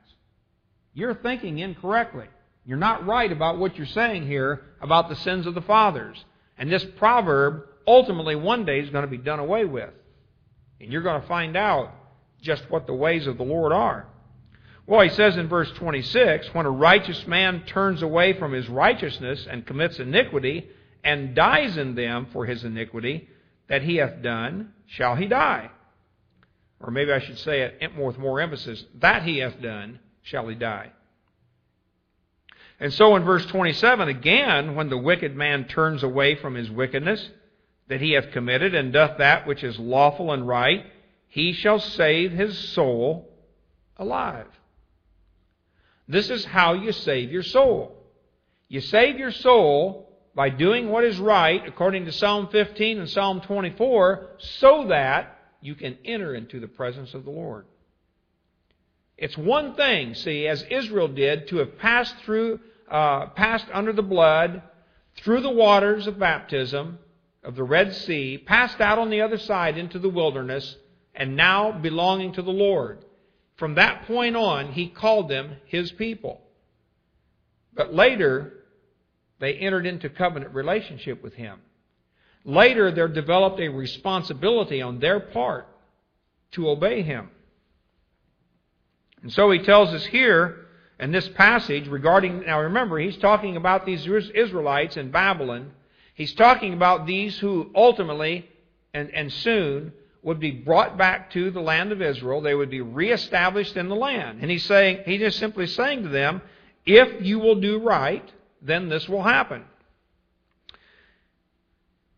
You're 0.94 1.14
thinking 1.14 1.58
incorrectly. 1.58 2.26
You're 2.64 2.78
not 2.78 3.06
right 3.06 3.30
about 3.30 3.58
what 3.58 3.76
you're 3.76 3.86
saying 3.86 4.26
here 4.26 4.64
about 4.80 5.08
the 5.08 5.16
sins 5.16 5.46
of 5.46 5.54
the 5.54 5.62
fathers. 5.62 6.24
And 6.58 6.70
this 6.70 6.84
proverb 6.96 7.64
ultimately 7.86 8.34
one 8.34 8.64
day 8.64 8.80
is 8.80 8.90
going 8.90 9.04
to 9.04 9.10
be 9.10 9.18
done 9.18 9.38
away 9.38 9.64
with. 9.64 9.90
And 10.80 10.92
you're 10.92 11.02
going 11.02 11.20
to 11.20 11.28
find 11.28 11.56
out 11.56 11.92
just 12.42 12.68
what 12.70 12.86
the 12.86 12.94
ways 12.94 13.26
of 13.26 13.36
the 13.36 13.44
Lord 13.44 13.72
are. 13.72 14.06
Well, 14.86 15.00
he 15.00 15.10
says 15.10 15.36
in 15.36 15.48
verse 15.48 15.70
26 15.72 16.54
when 16.54 16.66
a 16.66 16.70
righteous 16.70 17.26
man 17.26 17.64
turns 17.66 18.02
away 18.02 18.38
from 18.38 18.52
his 18.52 18.68
righteousness 18.68 19.46
and 19.50 19.66
commits 19.66 19.98
iniquity 19.98 20.68
and 21.02 21.34
dies 21.34 21.76
in 21.76 21.94
them 21.94 22.28
for 22.32 22.46
his 22.46 22.64
iniquity 22.64 23.28
that 23.68 23.82
he 23.82 23.96
hath 23.96 24.22
done, 24.22 24.72
shall 24.86 25.16
he 25.16 25.26
die. 25.26 25.70
Or 26.80 26.90
maybe 26.90 27.12
I 27.12 27.20
should 27.20 27.38
say 27.38 27.62
it 27.62 27.96
with 27.96 28.18
more 28.18 28.40
emphasis 28.40 28.84
that 29.00 29.22
he 29.22 29.38
hath 29.38 29.60
done, 29.60 29.98
shall 30.22 30.48
he 30.48 30.54
die. 30.54 30.92
And 32.78 32.92
so 32.92 33.16
in 33.16 33.24
verse 33.24 33.46
27, 33.46 34.08
again, 34.08 34.74
when 34.74 34.90
the 34.90 34.98
wicked 34.98 35.34
man 35.34 35.66
turns 35.66 36.02
away 36.02 36.34
from 36.34 36.54
his 36.54 36.70
wickedness 36.70 37.30
that 37.88 38.00
he 38.00 38.12
hath 38.12 38.32
committed 38.32 38.74
and 38.74 38.92
doth 38.92 39.18
that 39.18 39.46
which 39.46 39.64
is 39.64 39.78
lawful 39.78 40.32
and 40.32 40.46
right, 40.46 40.84
he 41.28 41.52
shall 41.52 41.78
save 41.78 42.32
his 42.32 42.58
soul 42.58 43.30
alive. 43.96 44.48
This 46.08 46.28
is 46.28 46.44
how 46.44 46.74
you 46.74 46.92
save 46.92 47.32
your 47.32 47.42
soul. 47.42 47.96
You 48.68 48.80
save 48.80 49.18
your 49.18 49.32
soul 49.32 50.10
by 50.34 50.50
doing 50.50 50.90
what 50.90 51.04
is 51.04 51.18
right, 51.18 51.66
according 51.66 52.04
to 52.04 52.12
Psalm 52.12 52.48
15 52.48 52.98
and 52.98 53.08
Psalm 53.08 53.40
24, 53.40 54.32
so 54.38 54.88
that 54.88 55.35
you 55.60 55.74
can 55.74 55.98
enter 56.04 56.34
into 56.34 56.60
the 56.60 56.68
presence 56.68 57.14
of 57.14 57.24
the 57.24 57.30
Lord. 57.30 57.66
It's 59.16 59.36
one 59.36 59.74
thing, 59.74 60.14
see, 60.14 60.46
as 60.46 60.62
Israel 60.70 61.08
did, 61.08 61.48
to 61.48 61.56
have 61.56 61.78
passed 61.78 62.16
through, 62.24 62.60
uh, 62.90 63.26
passed 63.28 63.66
under 63.72 63.92
the 63.92 64.02
blood, 64.02 64.62
through 65.16 65.40
the 65.40 65.50
waters 65.50 66.06
of 66.06 66.18
baptism 66.18 66.98
of 67.42 67.56
the 67.56 67.64
Red 67.64 67.94
Sea, 67.94 68.36
passed 68.36 68.80
out 68.80 68.98
on 68.98 69.08
the 69.08 69.22
other 69.22 69.38
side 69.38 69.78
into 69.78 69.98
the 69.98 70.08
wilderness, 70.10 70.76
and 71.14 71.34
now 71.36 71.72
belonging 71.72 72.32
to 72.34 72.42
the 72.42 72.50
Lord. 72.50 73.04
from 73.56 73.74
that 73.74 74.06
point 74.06 74.36
on, 74.36 74.72
he 74.72 74.88
called 74.88 75.28
them 75.28 75.56
his 75.64 75.90
people. 75.92 76.40
But 77.74 77.92
later, 77.92 78.52
they 79.38 79.54
entered 79.54 79.86
into 79.86 80.08
covenant 80.08 80.54
relationship 80.54 81.22
with 81.22 81.34
him. 81.34 81.60
Later, 82.46 82.92
there 82.92 83.08
developed 83.08 83.58
a 83.58 83.68
responsibility 83.68 84.80
on 84.80 85.00
their 85.00 85.18
part 85.18 85.66
to 86.52 86.70
obey 86.70 87.02
him. 87.02 87.28
And 89.22 89.32
so 89.32 89.50
he 89.50 89.58
tells 89.58 89.92
us 89.92 90.06
here 90.06 90.66
in 91.00 91.10
this 91.10 91.28
passage 91.30 91.88
regarding, 91.88 92.46
now 92.46 92.60
remember, 92.60 93.00
he's 93.00 93.16
talking 93.16 93.56
about 93.56 93.84
these 93.84 94.06
Israelites 94.06 94.96
in 94.96 95.10
Babylon. 95.10 95.72
He's 96.14 96.34
talking 96.34 96.72
about 96.72 97.04
these 97.04 97.36
who 97.36 97.70
ultimately 97.74 98.48
and, 98.94 99.10
and 99.10 99.32
soon 99.32 99.92
would 100.22 100.38
be 100.38 100.52
brought 100.52 100.96
back 100.96 101.32
to 101.32 101.50
the 101.50 101.60
land 101.60 101.90
of 101.90 102.00
Israel. 102.00 102.40
They 102.40 102.54
would 102.54 102.70
be 102.70 102.80
reestablished 102.80 103.76
in 103.76 103.88
the 103.88 103.96
land. 103.96 104.38
And 104.40 104.50
he's 104.50 104.64
saying, 104.64 105.00
he's 105.04 105.20
just 105.20 105.40
simply 105.40 105.66
saying 105.66 106.04
to 106.04 106.08
them, 106.08 106.42
if 106.84 107.26
you 107.26 107.40
will 107.40 107.60
do 107.60 107.80
right, 107.80 108.32
then 108.62 108.88
this 108.88 109.08
will 109.08 109.24
happen. 109.24 109.64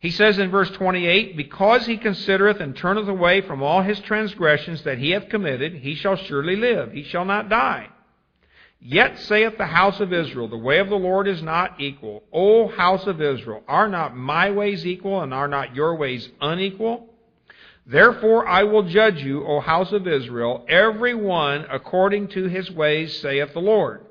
He 0.00 0.10
says 0.10 0.38
in 0.38 0.50
verse 0.50 0.70
28, 0.70 1.36
Because 1.36 1.86
he 1.86 1.96
considereth 1.96 2.60
and 2.60 2.76
turneth 2.76 3.08
away 3.08 3.40
from 3.40 3.62
all 3.62 3.82
his 3.82 3.98
transgressions 4.00 4.82
that 4.82 4.98
he 4.98 5.10
hath 5.10 5.28
committed, 5.28 5.74
he 5.74 5.94
shall 5.94 6.16
surely 6.16 6.54
live, 6.54 6.92
he 6.92 7.02
shall 7.02 7.24
not 7.24 7.48
die. 7.48 7.88
Yet 8.80 9.18
saith 9.18 9.58
the 9.58 9.66
house 9.66 9.98
of 9.98 10.12
Israel, 10.12 10.46
The 10.46 10.56
way 10.56 10.78
of 10.78 10.88
the 10.88 10.94
Lord 10.94 11.26
is 11.26 11.42
not 11.42 11.80
equal. 11.80 12.22
O 12.32 12.68
house 12.68 13.08
of 13.08 13.20
Israel, 13.20 13.64
are 13.66 13.88
not 13.88 14.16
my 14.16 14.52
ways 14.52 14.86
equal, 14.86 15.20
and 15.20 15.34
are 15.34 15.48
not 15.48 15.74
your 15.74 15.96
ways 15.96 16.28
unequal? 16.40 17.08
Therefore 17.84 18.46
I 18.46 18.62
will 18.64 18.84
judge 18.84 19.20
you, 19.20 19.44
O 19.44 19.58
house 19.58 19.90
of 19.90 20.06
Israel, 20.06 20.64
every 20.68 21.14
one 21.14 21.66
according 21.68 22.28
to 22.28 22.44
his 22.44 22.70
ways, 22.70 23.18
saith 23.20 23.52
the 23.52 23.60
Lord 23.60 24.02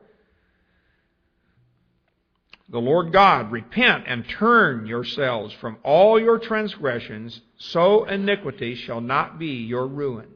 the 2.69 2.81
Lord 2.81 3.13
God, 3.13 3.51
repent 3.51 4.03
and 4.07 4.27
turn 4.27 4.87
yourselves 4.87 5.53
from 5.55 5.77
all 5.83 6.19
your 6.19 6.37
transgressions, 6.37 7.39
so 7.57 8.03
iniquity 8.03 8.75
shall 8.75 8.99
not 8.99 9.39
be 9.39 9.63
your 9.63 9.87
ruin. 9.87 10.27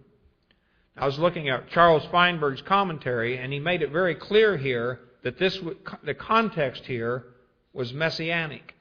I 0.96 1.06
was 1.06 1.20
looking 1.20 1.50
at 1.50 1.70
Charles 1.72 2.06
Feinberg's 2.06 2.62
commentary, 2.62 3.38
and 3.38 3.52
he 3.52 3.60
made 3.60 3.82
it 3.82 3.92
very 3.92 4.16
clear 4.16 4.56
here 4.56 5.00
that 5.24 5.38
this, 5.38 5.60
the 6.04 6.14
context 6.14 6.86
here 6.86 7.26
was 7.74 7.94
messianic. 7.94 8.76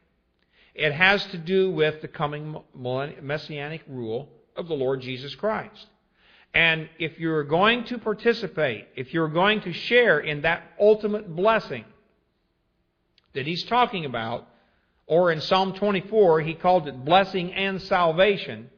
It 0.75 0.93
has 0.93 1.25
to 1.27 1.39
do 1.39 1.71
with 1.71 2.03
the 2.03 2.09
coming 2.09 2.57
messianic 3.21 3.83
rule 3.89 4.29
of 4.57 4.69
the 4.69 4.75
Lord 4.75 5.01
Jesus 5.01 5.35
Christ. 5.35 5.87
And 6.55 6.89
if 6.99 7.19
you're 7.19 7.45
going 7.45 7.85
to 7.85 7.99
participate, 7.99 8.89
if 8.97 9.13
you're 9.13 9.29
going 9.29 9.61
to 9.63 9.73
share 9.73 10.21
in 10.21 10.43
that 10.43 10.63
ultimate 10.81 11.35
blessing, 11.35 11.85
that 13.35 13.47
he's 13.47 13.65
talking 13.65 14.05
about, 14.05 14.49
or 15.07 15.33
in 15.33 15.41
Psalm 15.41 15.75
24, 15.75 16.41
he 16.41 16.55
called 16.55 16.89
it 16.89 17.05
blessing 17.05 17.53
and 17.53 17.81
salvation, 17.83 18.71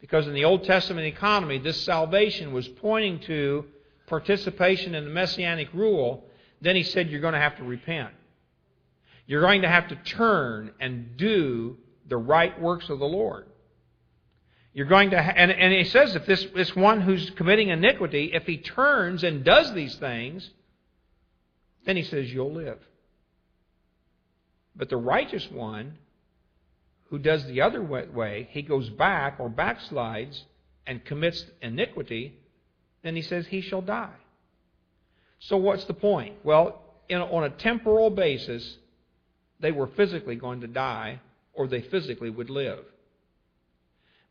because 0.00 0.26
in 0.26 0.34
the 0.34 0.44
Old 0.44 0.64
Testament 0.64 1.06
economy, 1.06 1.58
this 1.58 1.80
salvation 1.82 2.52
was 2.52 2.66
pointing 2.66 3.20
to 3.20 3.64
participation 4.06 4.94
in 4.94 5.04
the 5.04 5.10
messianic 5.10 5.72
rule. 5.72 6.26
Then 6.60 6.76
he 6.76 6.82
said, 6.82 7.10
You're 7.10 7.20
going 7.20 7.34
to 7.34 7.40
have 7.40 7.56
to 7.58 7.64
repent. 7.64 8.10
You're 9.26 9.40
going 9.40 9.62
to 9.62 9.68
have 9.68 9.88
to 9.88 9.96
turn 9.96 10.72
and 10.80 11.16
do 11.16 11.76
the 12.08 12.16
right 12.16 12.60
works 12.60 12.88
of 12.90 12.98
the 12.98 13.06
Lord. 13.06 13.46
You're 14.74 14.86
going 14.86 15.10
to, 15.10 15.22
ha- 15.22 15.34
and, 15.36 15.50
and 15.50 15.72
he 15.72 15.84
says, 15.84 16.16
if 16.16 16.26
this, 16.26 16.46
this 16.54 16.74
one 16.74 17.02
who's 17.02 17.30
committing 17.30 17.68
iniquity, 17.68 18.32
if 18.32 18.46
he 18.46 18.56
turns 18.56 19.22
and 19.22 19.44
does 19.44 19.72
these 19.74 19.94
things, 19.96 20.48
then 21.84 21.96
he 21.96 22.02
says, 22.02 22.32
You'll 22.32 22.52
live. 22.52 22.78
But 24.74 24.88
the 24.88 24.96
righteous 24.96 25.50
one 25.50 25.98
who 27.10 27.18
does 27.18 27.44
the 27.46 27.60
other 27.60 27.82
way, 27.82 28.48
he 28.50 28.62
goes 28.62 28.88
back 28.88 29.36
or 29.38 29.50
backslides 29.50 30.42
and 30.86 31.04
commits 31.04 31.44
iniquity, 31.60 32.38
then 33.02 33.14
he 33.14 33.22
says 33.22 33.46
he 33.46 33.60
shall 33.60 33.82
die. 33.82 34.14
So 35.40 35.56
what's 35.56 35.84
the 35.84 35.94
point? 35.94 36.36
Well, 36.42 36.80
in, 37.08 37.20
on 37.20 37.44
a 37.44 37.50
temporal 37.50 38.10
basis, 38.10 38.78
they 39.60 39.72
were 39.72 39.88
physically 39.88 40.36
going 40.36 40.60
to 40.62 40.66
die 40.66 41.20
or 41.52 41.66
they 41.66 41.82
physically 41.82 42.30
would 42.30 42.48
live. 42.48 42.84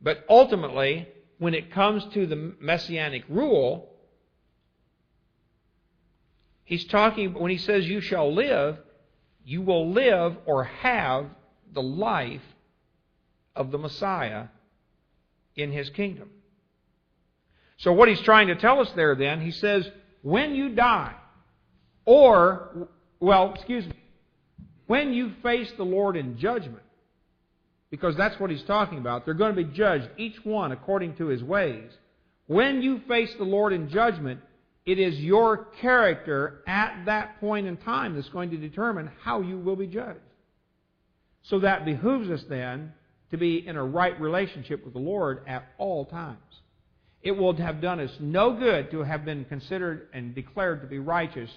But 0.01 0.25
ultimately, 0.27 1.07
when 1.37 1.53
it 1.53 1.71
comes 1.71 2.03
to 2.13 2.25
the 2.25 2.53
messianic 2.59 3.23
rule, 3.29 3.89
he's 6.63 6.85
talking, 6.85 7.33
when 7.33 7.51
he 7.51 7.57
says 7.57 7.87
you 7.87 8.01
shall 8.01 8.33
live, 8.33 8.79
you 9.45 9.61
will 9.61 9.91
live 9.91 10.37
or 10.45 10.65
have 10.65 11.25
the 11.73 11.81
life 11.81 12.41
of 13.55 13.71
the 13.71 13.77
Messiah 13.77 14.45
in 15.55 15.71
his 15.71 15.89
kingdom. 15.89 16.29
So, 17.77 17.93
what 17.93 18.07
he's 18.09 18.21
trying 18.21 18.47
to 18.47 18.55
tell 18.55 18.79
us 18.79 18.91
there 18.95 19.15
then, 19.15 19.41
he 19.41 19.51
says, 19.51 19.89
when 20.21 20.53
you 20.53 20.69
die, 20.75 21.15
or, 22.05 22.89
well, 23.19 23.53
excuse 23.55 23.85
me, 23.85 23.93
when 24.87 25.13
you 25.13 25.31
face 25.41 25.71
the 25.77 25.83
Lord 25.83 26.15
in 26.15 26.37
judgment, 26.37 26.83
because 27.89 28.15
that's 28.15 28.39
what 28.39 28.49
he's 28.49 28.63
talking 28.63 28.99
about, 28.99 29.25
they're 29.25 29.33
going 29.33 29.55
to 29.55 29.63
be 29.63 29.73
judged, 29.73 30.09
each 30.17 30.43
one 30.45 30.71
according 30.71 31.15
to 31.15 31.27
his 31.27 31.43
ways. 31.43 31.89
When 32.47 32.81
you 32.81 33.01
face 33.07 33.33
the 33.37 33.43
Lord 33.43 33.73
in 33.73 33.89
judgment, 33.89 34.41
it 34.85 34.99
is 34.99 35.19
your 35.19 35.67
character 35.79 36.61
at 36.67 37.05
that 37.05 37.39
point 37.39 37.67
in 37.67 37.77
time 37.77 38.15
that's 38.15 38.29
going 38.29 38.49
to 38.51 38.57
determine 38.57 39.11
how 39.21 39.41
you 39.41 39.57
will 39.57 39.75
be 39.75 39.87
judged. 39.87 40.19
So 41.43 41.59
that 41.59 41.85
behooves 41.85 42.29
us 42.29 42.43
then 42.49 42.93
to 43.31 43.37
be 43.37 43.65
in 43.65 43.77
a 43.77 43.83
right 43.83 44.19
relationship 44.19 44.83
with 44.83 44.93
the 44.93 44.99
Lord 44.99 45.43
at 45.47 45.65
all 45.77 46.05
times. 46.05 46.37
It 47.21 47.31
will 47.31 47.55
have 47.55 47.81
done 47.81 47.99
us 47.99 48.11
no 48.19 48.53
good 48.53 48.91
to 48.91 49.03
have 49.03 49.25
been 49.25 49.45
considered 49.45 50.07
and 50.13 50.33
declared 50.33 50.81
to 50.81 50.87
be 50.87 50.99
righteous 50.99 51.49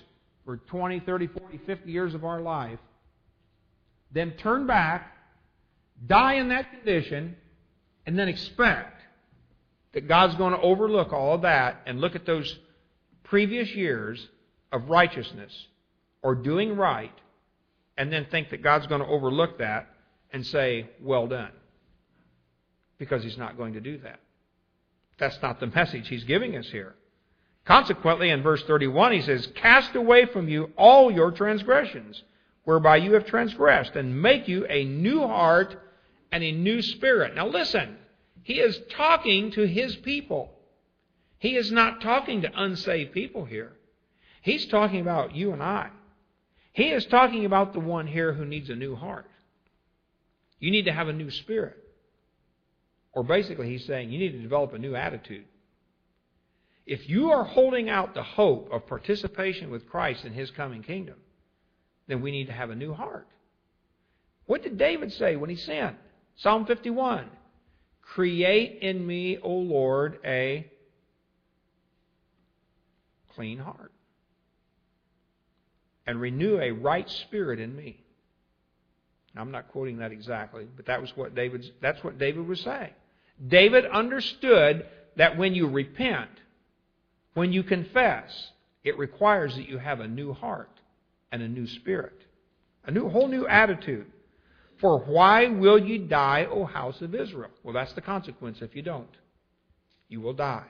for 0.45 0.59
20, 0.59 1.01
30, 1.01 1.27
40, 1.29 1.61
50 1.67 1.91
years 1.91 2.15
of 2.15 2.25
our 2.25 2.41
life, 2.41 2.79
then 4.13 4.33
turn 4.33 4.67
back, 4.67 5.17
die 6.07 6.35
in 6.35 6.49
that 6.49 6.71
condition, 6.71 7.37
and 8.07 8.19
then 8.19 8.29
expect 8.29 9.01
that 9.95 10.07
God's 10.07 10.35
going 10.37 10.53
to 10.53 10.61
overlook 10.61 11.13
all 11.13 11.35
of 11.35 11.43
that 11.43 11.81
and 11.87 12.01
look 12.01 12.15
at 12.15 12.27
those 12.27 12.59
previous 13.35 13.69
years 13.71 14.29
of 14.71 14.89
righteousness 14.89 15.53
or 16.23 16.37
doing 16.37 16.77
right 16.77 17.11
and 17.99 18.13
then 18.13 18.25
think 18.31 18.51
that 18.51 18.63
God's 18.63 18.87
going 18.87 19.01
to 19.01 19.07
overlook 19.09 19.59
that 19.59 19.89
and 20.33 20.47
say, 20.47 20.89
well 21.03 21.27
done. 21.27 21.51
Because 22.97 23.25
He's 23.25 23.37
not 23.37 23.57
going 23.57 23.73
to 23.73 23.81
do 23.81 23.99
that. 23.99 24.21
That's 25.19 25.37
not 25.43 25.59
the 25.59 25.67
message 25.67 26.07
He's 26.07 26.23
giving 26.23 26.57
us 26.57 26.69
here. 26.69 26.95
Consequently, 27.65 28.31
in 28.31 28.41
verse 28.41 28.63
31, 28.63 29.11
He 29.11 29.23
says, 29.23 29.49
Cast 29.57 29.97
away 29.97 30.27
from 30.27 30.49
you 30.49 30.71
all 30.77 31.11
your 31.11 31.33
transgressions, 31.33 32.23
whereby 32.63 32.99
you 32.99 33.15
have 33.15 33.27
transgressed, 33.27 33.97
and 33.97 34.23
make 34.23 34.47
you 34.47 34.65
a 34.67 34.85
new 34.85 35.27
heart 35.27 35.77
and 36.31 36.45
a 36.45 36.53
new 36.53 36.81
spirit. 36.83 37.35
Now 37.35 37.49
listen, 37.49 37.97
He 38.45 38.61
is 38.61 38.79
talking 38.91 39.51
to 39.51 39.67
His 39.67 39.97
people. 39.97 40.54
He 41.39 41.57
is 41.57 41.71
not 41.71 42.01
talking 42.01 42.43
to 42.43 42.63
unsaved 42.63 43.13
people 43.13 43.45
here. 43.45 43.73
He's 44.43 44.67
talking 44.67 45.01
about 45.01 45.35
you 45.35 45.53
and 45.53 45.63
I. 45.63 45.91
He 46.73 46.91
is 46.91 47.07
talking 47.07 47.45
about 47.45 47.73
the 47.73 47.81
one 47.81 48.07
here 48.07 48.33
who 48.33 48.45
needs 48.45 48.69
a 48.69 48.75
new 48.75 48.97
heart. 48.97 49.31
You 50.59 50.71
need 50.71 50.87
to 50.87 50.93
have 50.93 51.09
a 51.09 51.13
new 51.13 51.31
spirit. 51.31 51.77
Or 53.13 53.23
basically, 53.23 53.69
he's 53.69 53.85
saying 53.85 54.11
you 54.11 54.19
need 54.19 54.33
to 54.33 54.43
develop 54.43 54.73
a 54.73 54.79
new 54.79 54.95
attitude. 54.95 55.45
If 56.87 57.09
you 57.09 57.31
are 57.31 57.45
holding 57.45 57.89
out 57.89 58.15
the 58.15 58.23
hope 58.23 58.69
of 58.73 58.87
participation 58.87 59.71
with 59.71 59.89
Christ 59.89 60.25
in 60.25 60.33
his 60.33 60.51
coming 60.51 60.83
kingdom, 60.83 61.17
then 62.09 62.21
we 62.21 62.31
need 62.31 62.47
to 62.47 62.53
have 62.53 62.71
a 62.71 62.75
new 62.75 62.93
heart. 62.93 63.27
What 64.47 64.63
did 64.63 64.77
David 64.77 65.13
say 65.13 65.37
when 65.37 65.49
he 65.49 65.57
sinned? 65.57 65.97
Psalm 66.37 66.67
51 66.67 67.31
Create 68.03 68.83
in 68.83 69.07
me, 69.07 69.39
O 69.39 69.51
Lord, 69.51 70.19
a 70.25 70.71
clean 73.35 73.59
heart 73.59 73.93
and 76.07 76.21
renew 76.21 76.59
a 76.61 76.71
right 76.71 77.09
spirit 77.09 77.61
in 77.61 77.75
me. 77.75 78.01
I'm 79.37 79.51
not 79.51 79.69
quoting 79.69 79.99
that 79.99 80.13
exactly, 80.13 80.67
but 80.77 80.87
that 80.87 81.01
was 81.01 81.11
what 81.17 81.35
David 81.35 81.65
that's 81.81 82.03
what 82.05 82.19
David 82.19 82.47
was 82.47 82.61
saying. 82.61 82.93
David 83.49 83.85
understood 83.87 84.87
that 85.17 85.37
when 85.37 85.55
you 85.55 85.69
repent, 85.69 86.31
when 87.35 87.53
you 87.53 87.65
confess, 87.65 88.51
it 88.85 88.97
requires 88.97 89.57
that 89.57 89.69
you 89.69 89.79
have 89.79 90.01
a 90.01 90.07
new 90.07 90.33
heart 90.33 90.71
and 91.33 91.43
a 91.43 91.49
new 91.49 91.67
spirit, 91.67 92.21
a 92.87 92.93
new 92.93 93.09
whole 93.09 93.27
new 93.27 93.47
attitude. 93.47 94.07
For 94.81 94.99
why 94.99 95.47
will 95.47 95.79
you 95.79 95.99
die, 95.99 96.47
O 96.51 96.65
house 96.65 97.01
of 97.01 97.15
Israel? 97.15 97.51
Well, 97.63 97.75
that's 97.75 97.93
the 97.95 98.01
consequence 98.01 98.59
if 98.61 98.77
you 98.77 98.83
don't. 98.83 99.09
You 100.09 100.21
will 100.21 100.33
die. 100.35 100.67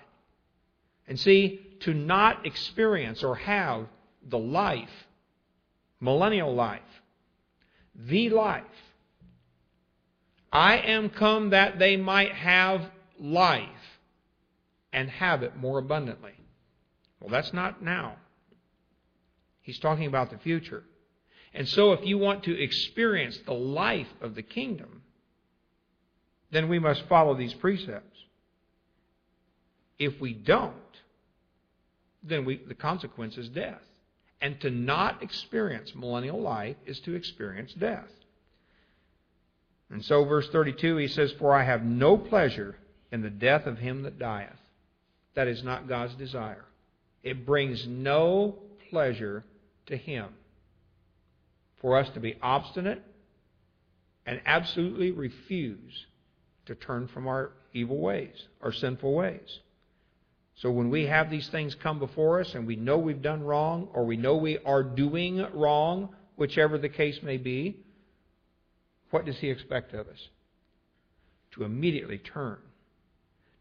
And 1.07 1.18
see, 1.18 1.61
to 1.80 1.92
not 1.92 2.46
experience 2.46 3.22
or 3.22 3.36
have 3.36 3.86
the 4.26 4.38
life, 4.38 5.07
millennial 6.00 6.55
life, 6.55 6.80
the 7.94 8.30
life, 8.30 8.64
I 10.52 10.78
am 10.78 11.11
come 11.11 11.50
that 11.50 11.78
they 11.78 11.96
might 11.96 12.32
have 12.32 12.82
life 13.18 13.68
and 14.92 15.11
have 15.11 15.42
it 15.42 15.57
more 15.57 15.78
abundantly. 15.78 16.32
Well, 17.20 17.30
that's 17.30 17.52
not 17.52 17.82
now. 17.82 18.16
He's 19.62 19.78
talking 19.78 20.07
about 20.07 20.30
the 20.30 20.38
future. 20.38 20.84
And 21.52 21.68
so, 21.68 21.92
if 21.92 22.05
you 22.05 22.18
want 22.18 22.44
to 22.44 22.61
experience 22.61 23.38
the 23.46 23.55
life 23.55 24.09
of 24.20 24.34
the 24.34 24.42
kingdom, 24.42 25.02
then 26.50 26.68
we 26.68 26.78
must 26.78 27.02
follow 27.09 27.34
these 27.34 27.55
precepts. 27.55 28.16
If 29.98 30.20
we 30.20 30.32
don't, 30.32 30.74
then 32.24 32.44
we, 32.44 32.56
the 32.66 32.74
consequence 32.74 33.36
is 33.36 33.48
death. 33.48 33.82
And 34.40 34.60
to 34.60 34.70
not 34.70 35.22
experience 35.22 35.92
millennial 35.94 36.40
life 36.40 36.76
is 36.86 37.00
to 37.00 37.14
experience 37.14 37.72
death. 37.74 38.08
And 39.90 40.04
so, 40.04 40.24
verse 40.24 40.48
32, 40.48 40.96
he 40.96 41.08
says, 41.08 41.32
For 41.38 41.54
I 41.54 41.64
have 41.64 41.84
no 41.84 42.16
pleasure 42.16 42.76
in 43.12 43.22
the 43.22 43.30
death 43.30 43.66
of 43.66 43.78
him 43.78 44.02
that 44.02 44.18
dieth. 44.18 44.58
That 45.34 45.48
is 45.48 45.62
not 45.62 45.88
God's 45.88 46.14
desire. 46.14 46.64
It 47.22 47.46
brings 47.46 47.86
no 47.86 48.58
pleasure 48.90 49.44
to 49.86 49.96
him 49.96 50.28
for 51.80 51.98
us 51.98 52.08
to 52.10 52.20
be 52.20 52.36
obstinate 52.42 53.02
and 54.26 54.40
absolutely 54.46 55.10
refuse 55.10 56.06
to 56.66 56.74
turn 56.74 57.08
from 57.08 57.26
our 57.26 57.52
evil 57.72 57.98
ways, 57.98 58.34
our 58.62 58.72
sinful 58.72 59.12
ways. 59.14 59.60
So 60.57 60.70
when 60.70 60.90
we 60.90 61.07
have 61.07 61.30
these 61.30 61.48
things 61.48 61.74
come 61.74 61.98
before 61.98 62.40
us 62.40 62.55
and 62.55 62.66
we 62.66 62.76
know 62.76 62.98
we've 62.98 63.22
done 63.22 63.42
wrong 63.42 63.88
or 63.92 64.05
we 64.05 64.16
know 64.16 64.36
we 64.36 64.59
are 64.59 64.82
doing 64.82 65.44
wrong, 65.52 66.14
whichever 66.36 66.78
the 66.78 66.88
case 66.88 67.18
may 67.22 67.36
be, 67.36 67.80
what 69.11 69.24
does 69.24 69.38
he 69.38 69.50
expect 69.50 69.94
of 69.94 70.09
us? 70.09 70.28
To 71.52 71.64
immediately 71.64 72.18
turn, 72.18 72.59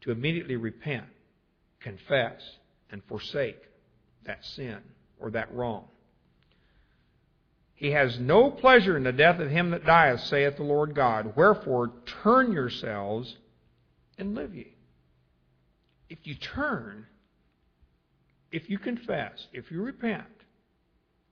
to 0.02 0.12
immediately 0.12 0.56
repent, 0.56 1.06
confess, 1.80 2.42
and 2.92 3.04
forsake 3.08 3.62
that 4.26 4.44
sin 4.46 4.80
or 5.20 5.32
that 5.32 5.54
wrong. 5.54 5.86
He 7.76 7.92
has 7.92 8.18
no 8.20 8.50
pleasure 8.50 8.96
in 8.96 9.04
the 9.04 9.12
death 9.12 9.40
of 9.40 9.50
him 9.50 9.72
that 9.72 9.86
dieth, 9.86 10.22
saith 10.22 10.58
the 10.58 10.64
Lord 10.64 10.96
God. 10.96 11.36
Wherefore, 11.36 11.92
turn 12.24 12.52
yourselves 12.52 13.36
and 14.18 14.36
live 14.36 14.56
ye. 14.56 14.76
If 16.14 16.28
you 16.28 16.36
turn, 16.36 17.08
if 18.52 18.70
you 18.70 18.78
confess, 18.78 19.48
if 19.52 19.72
you 19.72 19.82
repent, 19.82 20.24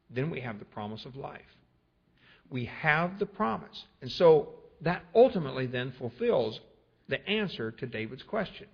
then 0.09 0.29
we 0.31 0.41
have 0.41 0.59
the 0.59 0.65
promise 0.65 1.05
of 1.05 1.15
life 1.15 1.41
we 2.51 2.65
have 2.65 3.17
the 3.17 3.25
promise. 3.25 3.85
And 4.01 4.11
so 4.11 4.49
that 4.81 5.03
ultimately 5.15 5.65
then 5.65 5.93
fulfills 5.97 6.59
the 7.07 7.27
answer 7.27 7.71
to 7.71 7.87
David's 7.87 8.23
question 8.23 8.67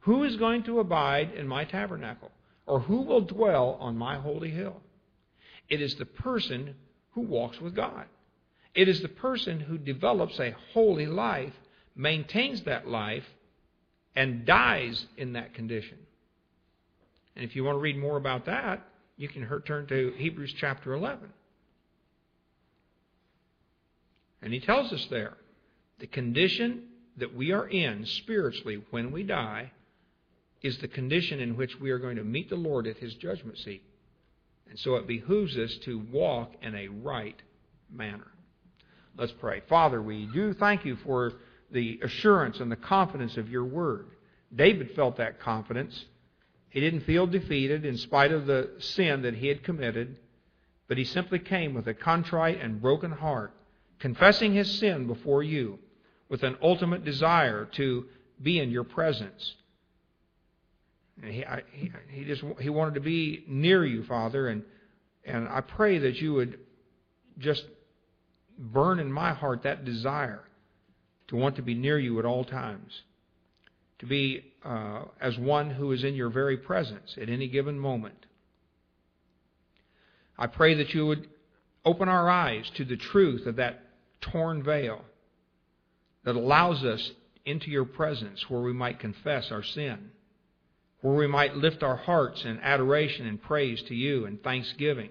Who 0.00 0.22
is 0.24 0.36
going 0.36 0.62
to 0.64 0.80
abide 0.80 1.32
in 1.34 1.46
my 1.46 1.64
tabernacle? 1.64 2.30
Or 2.66 2.80
who 2.80 3.02
will 3.02 3.20
dwell 3.20 3.76
on 3.78 3.98
my 3.98 4.16
holy 4.16 4.50
hill? 4.50 4.80
It 5.68 5.82
is 5.82 5.96
the 5.96 6.06
person 6.06 6.76
who 7.10 7.20
walks 7.20 7.60
with 7.60 7.74
God. 7.74 8.06
It 8.74 8.88
is 8.88 9.02
the 9.02 9.08
person 9.08 9.60
who 9.60 9.76
develops 9.76 10.40
a 10.40 10.56
holy 10.72 11.06
life, 11.06 11.52
maintains 11.94 12.62
that 12.62 12.88
life, 12.88 13.24
and 14.16 14.44
dies 14.44 15.06
in 15.16 15.32
that 15.32 15.54
condition. 15.54 15.98
And 17.36 17.44
if 17.44 17.56
you 17.56 17.64
want 17.64 17.76
to 17.76 17.80
read 17.80 17.98
more 17.98 18.16
about 18.16 18.46
that, 18.46 18.86
you 19.16 19.28
can 19.28 19.46
turn 19.64 19.86
to 19.86 20.12
Hebrews 20.16 20.54
chapter 20.58 20.92
11. 20.92 21.28
And 24.42 24.52
he 24.52 24.60
tells 24.60 24.92
us 24.92 25.06
there 25.10 25.36
the 25.98 26.06
condition 26.06 26.84
that 27.16 27.34
we 27.34 27.52
are 27.52 27.68
in 27.68 28.04
spiritually 28.06 28.84
when 28.90 29.12
we 29.12 29.22
die 29.22 29.72
is 30.62 30.78
the 30.78 30.88
condition 30.88 31.40
in 31.40 31.56
which 31.56 31.78
we 31.80 31.90
are 31.90 31.98
going 31.98 32.16
to 32.16 32.24
meet 32.24 32.48
the 32.48 32.56
Lord 32.56 32.86
at 32.86 32.96
his 32.96 33.14
judgment 33.14 33.58
seat. 33.58 33.82
And 34.68 34.78
so 34.78 34.96
it 34.96 35.06
behooves 35.06 35.56
us 35.56 35.76
to 35.84 35.98
walk 36.10 36.52
in 36.62 36.74
a 36.74 36.88
right 36.88 37.40
manner. 37.92 38.26
Let's 39.16 39.32
pray. 39.32 39.62
Father, 39.68 40.02
we 40.02 40.26
do 40.32 40.54
thank 40.54 40.84
you 40.84 40.96
for 41.04 41.34
the 41.74 42.00
assurance 42.02 42.60
and 42.60 42.72
the 42.72 42.76
confidence 42.76 43.36
of 43.36 43.50
your 43.50 43.64
word. 43.64 44.06
David 44.54 44.92
felt 44.94 45.16
that 45.16 45.40
confidence. 45.40 46.06
He 46.70 46.80
didn't 46.80 47.00
feel 47.00 47.26
defeated 47.26 47.84
in 47.84 47.98
spite 47.98 48.32
of 48.32 48.46
the 48.46 48.70
sin 48.78 49.22
that 49.22 49.34
he 49.34 49.48
had 49.48 49.64
committed, 49.64 50.18
but 50.88 50.96
he 50.96 51.04
simply 51.04 51.40
came 51.40 51.74
with 51.74 51.88
a 51.88 51.94
contrite 51.94 52.60
and 52.60 52.80
broken 52.80 53.10
heart 53.10 53.52
confessing 53.98 54.54
his 54.54 54.78
sin 54.78 55.06
before 55.06 55.42
you 55.42 55.78
with 56.28 56.42
an 56.42 56.56
ultimate 56.62 57.04
desire 57.04 57.64
to 57.72 58.06
be 58.40 58.60
in 58.60 58.70
your 58.70 58.84
presence. 58.84 59.54
And 61.22 61.32
he, 61.32 61.44
I, 61.44 61.62
he, 61.72 61.92
he 62.08 62.24
just 62.24 62.42
he 62.60 62.70
wanted 62.70 62.94
to 62.94 63.00
be 63.00 63.44
near 63.46 63.84
you, 63.84 64.04
Father, 64.04 64.48
and 64.48 64.62
and 65.24 65.48
I 65.48 65.60
pray 65.60 65.98
that 65.98 66.20
you 66.20 66.34
would 66.34 66.58
just 67.38 67.64
burn 68.58 69.00
in 69.00 69.10
my 69.10 69.32
heart 69.32 69.62
that 69.62 69.84
desire 69.84 70.44
to 71.28 71.36
want 71.36 71.56
to 71.56 71.62
be 71.62 71.74
near 71.74 71.98
you 71.98 72.18
at 72.18 72.24
all 72.24 72.44
times, 72.44 73.02
to 73.98 74.06
be 74.06 74.52
uh, 74.64 75.02
as 75.20 75.38
one 75.38 75.70
who 75.70 75.92
is 75.92 76.04
in 76.04 76.14
your 76.14 76.30
very 76.30 76.56
presence 76.56 77.16
at 77.20 77.28
any 77.28 77.48
given 77.48 77.78
moment. 77.78 78.26
I 80.38 80.46
pray 80.46 80.74
that 80.74 80.92
you 80.94 81.06
would 81.06 81.28
open 81.84 82.08
our 82.08 82.28
eyes 82.28 82.70
to 82.76 82.84
the 82.84 82.96
truth 82.96 83.46
of 83.46 83.56
that 83.56 83.80
torn 84.20 84.62
veil 84.62 85.04
that 86.24 86.36
allows 86.36 86.82
us 86.82 87.12
into 87.44 87.70
your 87.70 87.84
presence 87.84 88.48
where 88.48 88.62
we 88.62 88.72
might 88.72 88.98
confess 88.98 89.50
our 89.50 89.62
sin, 89.62 90.10
where 91.02 91.14
we 91.14 91.26
might 91.26 91.56
lift 91.56 91.82
our 91.82 91.96
hearts 91.96 92.44
in 92.44 92.58
adoration 92.60 93.26
and 93.26 93.42
praise 93.42 93.82
to 93.82 93.94
you 93.94 94.24
and 94.24 94.42
thanksgiving 94.42 95.10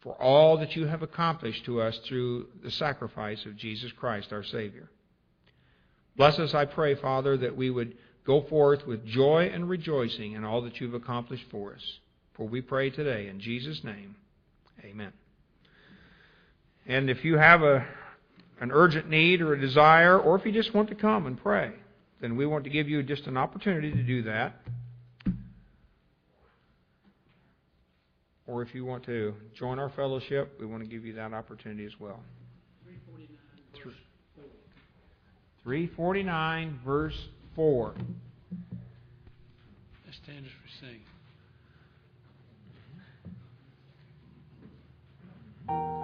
for 0.00 0.14
all 0.14 0.58
that 0.58 0.76
you 0.76 0.86
have 0.86 1.02
accomplished 1.02 1.64
to 1.64 1.80
us 1.80 1.98
through 2.06 2.46
the 2.62 2.70
sacrifice 2.70 3.44
of 3.44 3.56
Jesus 3.56 3.90
Christ 3.92 4.32
our 4.32 4.44
Savior. 4.44 4.88
Bless 6.18 6.38
us, 6.38 6.52
I 6.52 6.66
pray, 6.66 6.96
Father, 6.96 7.38
that 7.38 7.56
we 7.56 7.70
would 7.70 7.96
go 8.26 8.42
forth 8.42 8.86
with 8.86 9.06
joy 9.06 9.50
and 9.52 9.70
rejoicing 9.70 10.32
in 10.32 10.44
all 10.44 10.60
that 10.62 10.80
you've 10.80 10.92
accomplished 10.92 11.44
for 11.50 11.72
us. 11.72 11.82
For 12.34 12.46
we 12.46 12.60
pray 12.60 12.90
today 12.90 13.28
in 13.28 13.40
Jesus' 13.40 13.82
name. 13.82 14.16
Amen. 14.84 15.12
And 16.86 17.08
if 17.08 17.24
you 17.24 17.38
have 17.38 17.62
a 17.62 17.86
an 18.60 18.72
urgent 18.72 19.08
need 19.08 19.40
or 19.40 19.52
a 19.52 19.60
desire, 19.60 20.18
or 20.18 20.36
if 20.36 20.44
you 20.44 20.50
just 20.50 20.74
want 20.74 20.88
to 20.88 20.96
come 20.96 21.26
and 21.26 21.40
pray, 21.40 21.70
then 22.20 22.36
we 22.36 22.44
want 22.44 22.64
to 22.64 22.70
give 22.70 22.88
you 22.88 23.02
just 23.04 23.26
an 23.26 23.36
opportunity 23.36 23.92
to 23.92 24.02
do 24.02 24.22
that. 24.22 24.56
Or 28.48 28.62
if 28.62 28.74
you 28.74 28.84
want 28.84 29.04
to 29.04 29.34
join 29.54 29.78
our 29.78 29.90
fellowship, 29.90 30.56
we 30.58 30.66
want 30.66 30.82
to 30.82 30.88
give 30.88 31.04
you 31.04 31.12
that 31.14 31.32
opportunity 31.32 31.84
as 31.84 31.92
well. 32.00 32.18
349, 35.68 36.80
verse 36.82 37.28
4. 37.54 37.92
Let's 40.06 40.16
stand 40.24 40.46
as 40.46 40.52
we 40.64 40.88
sing. 45.68 45.97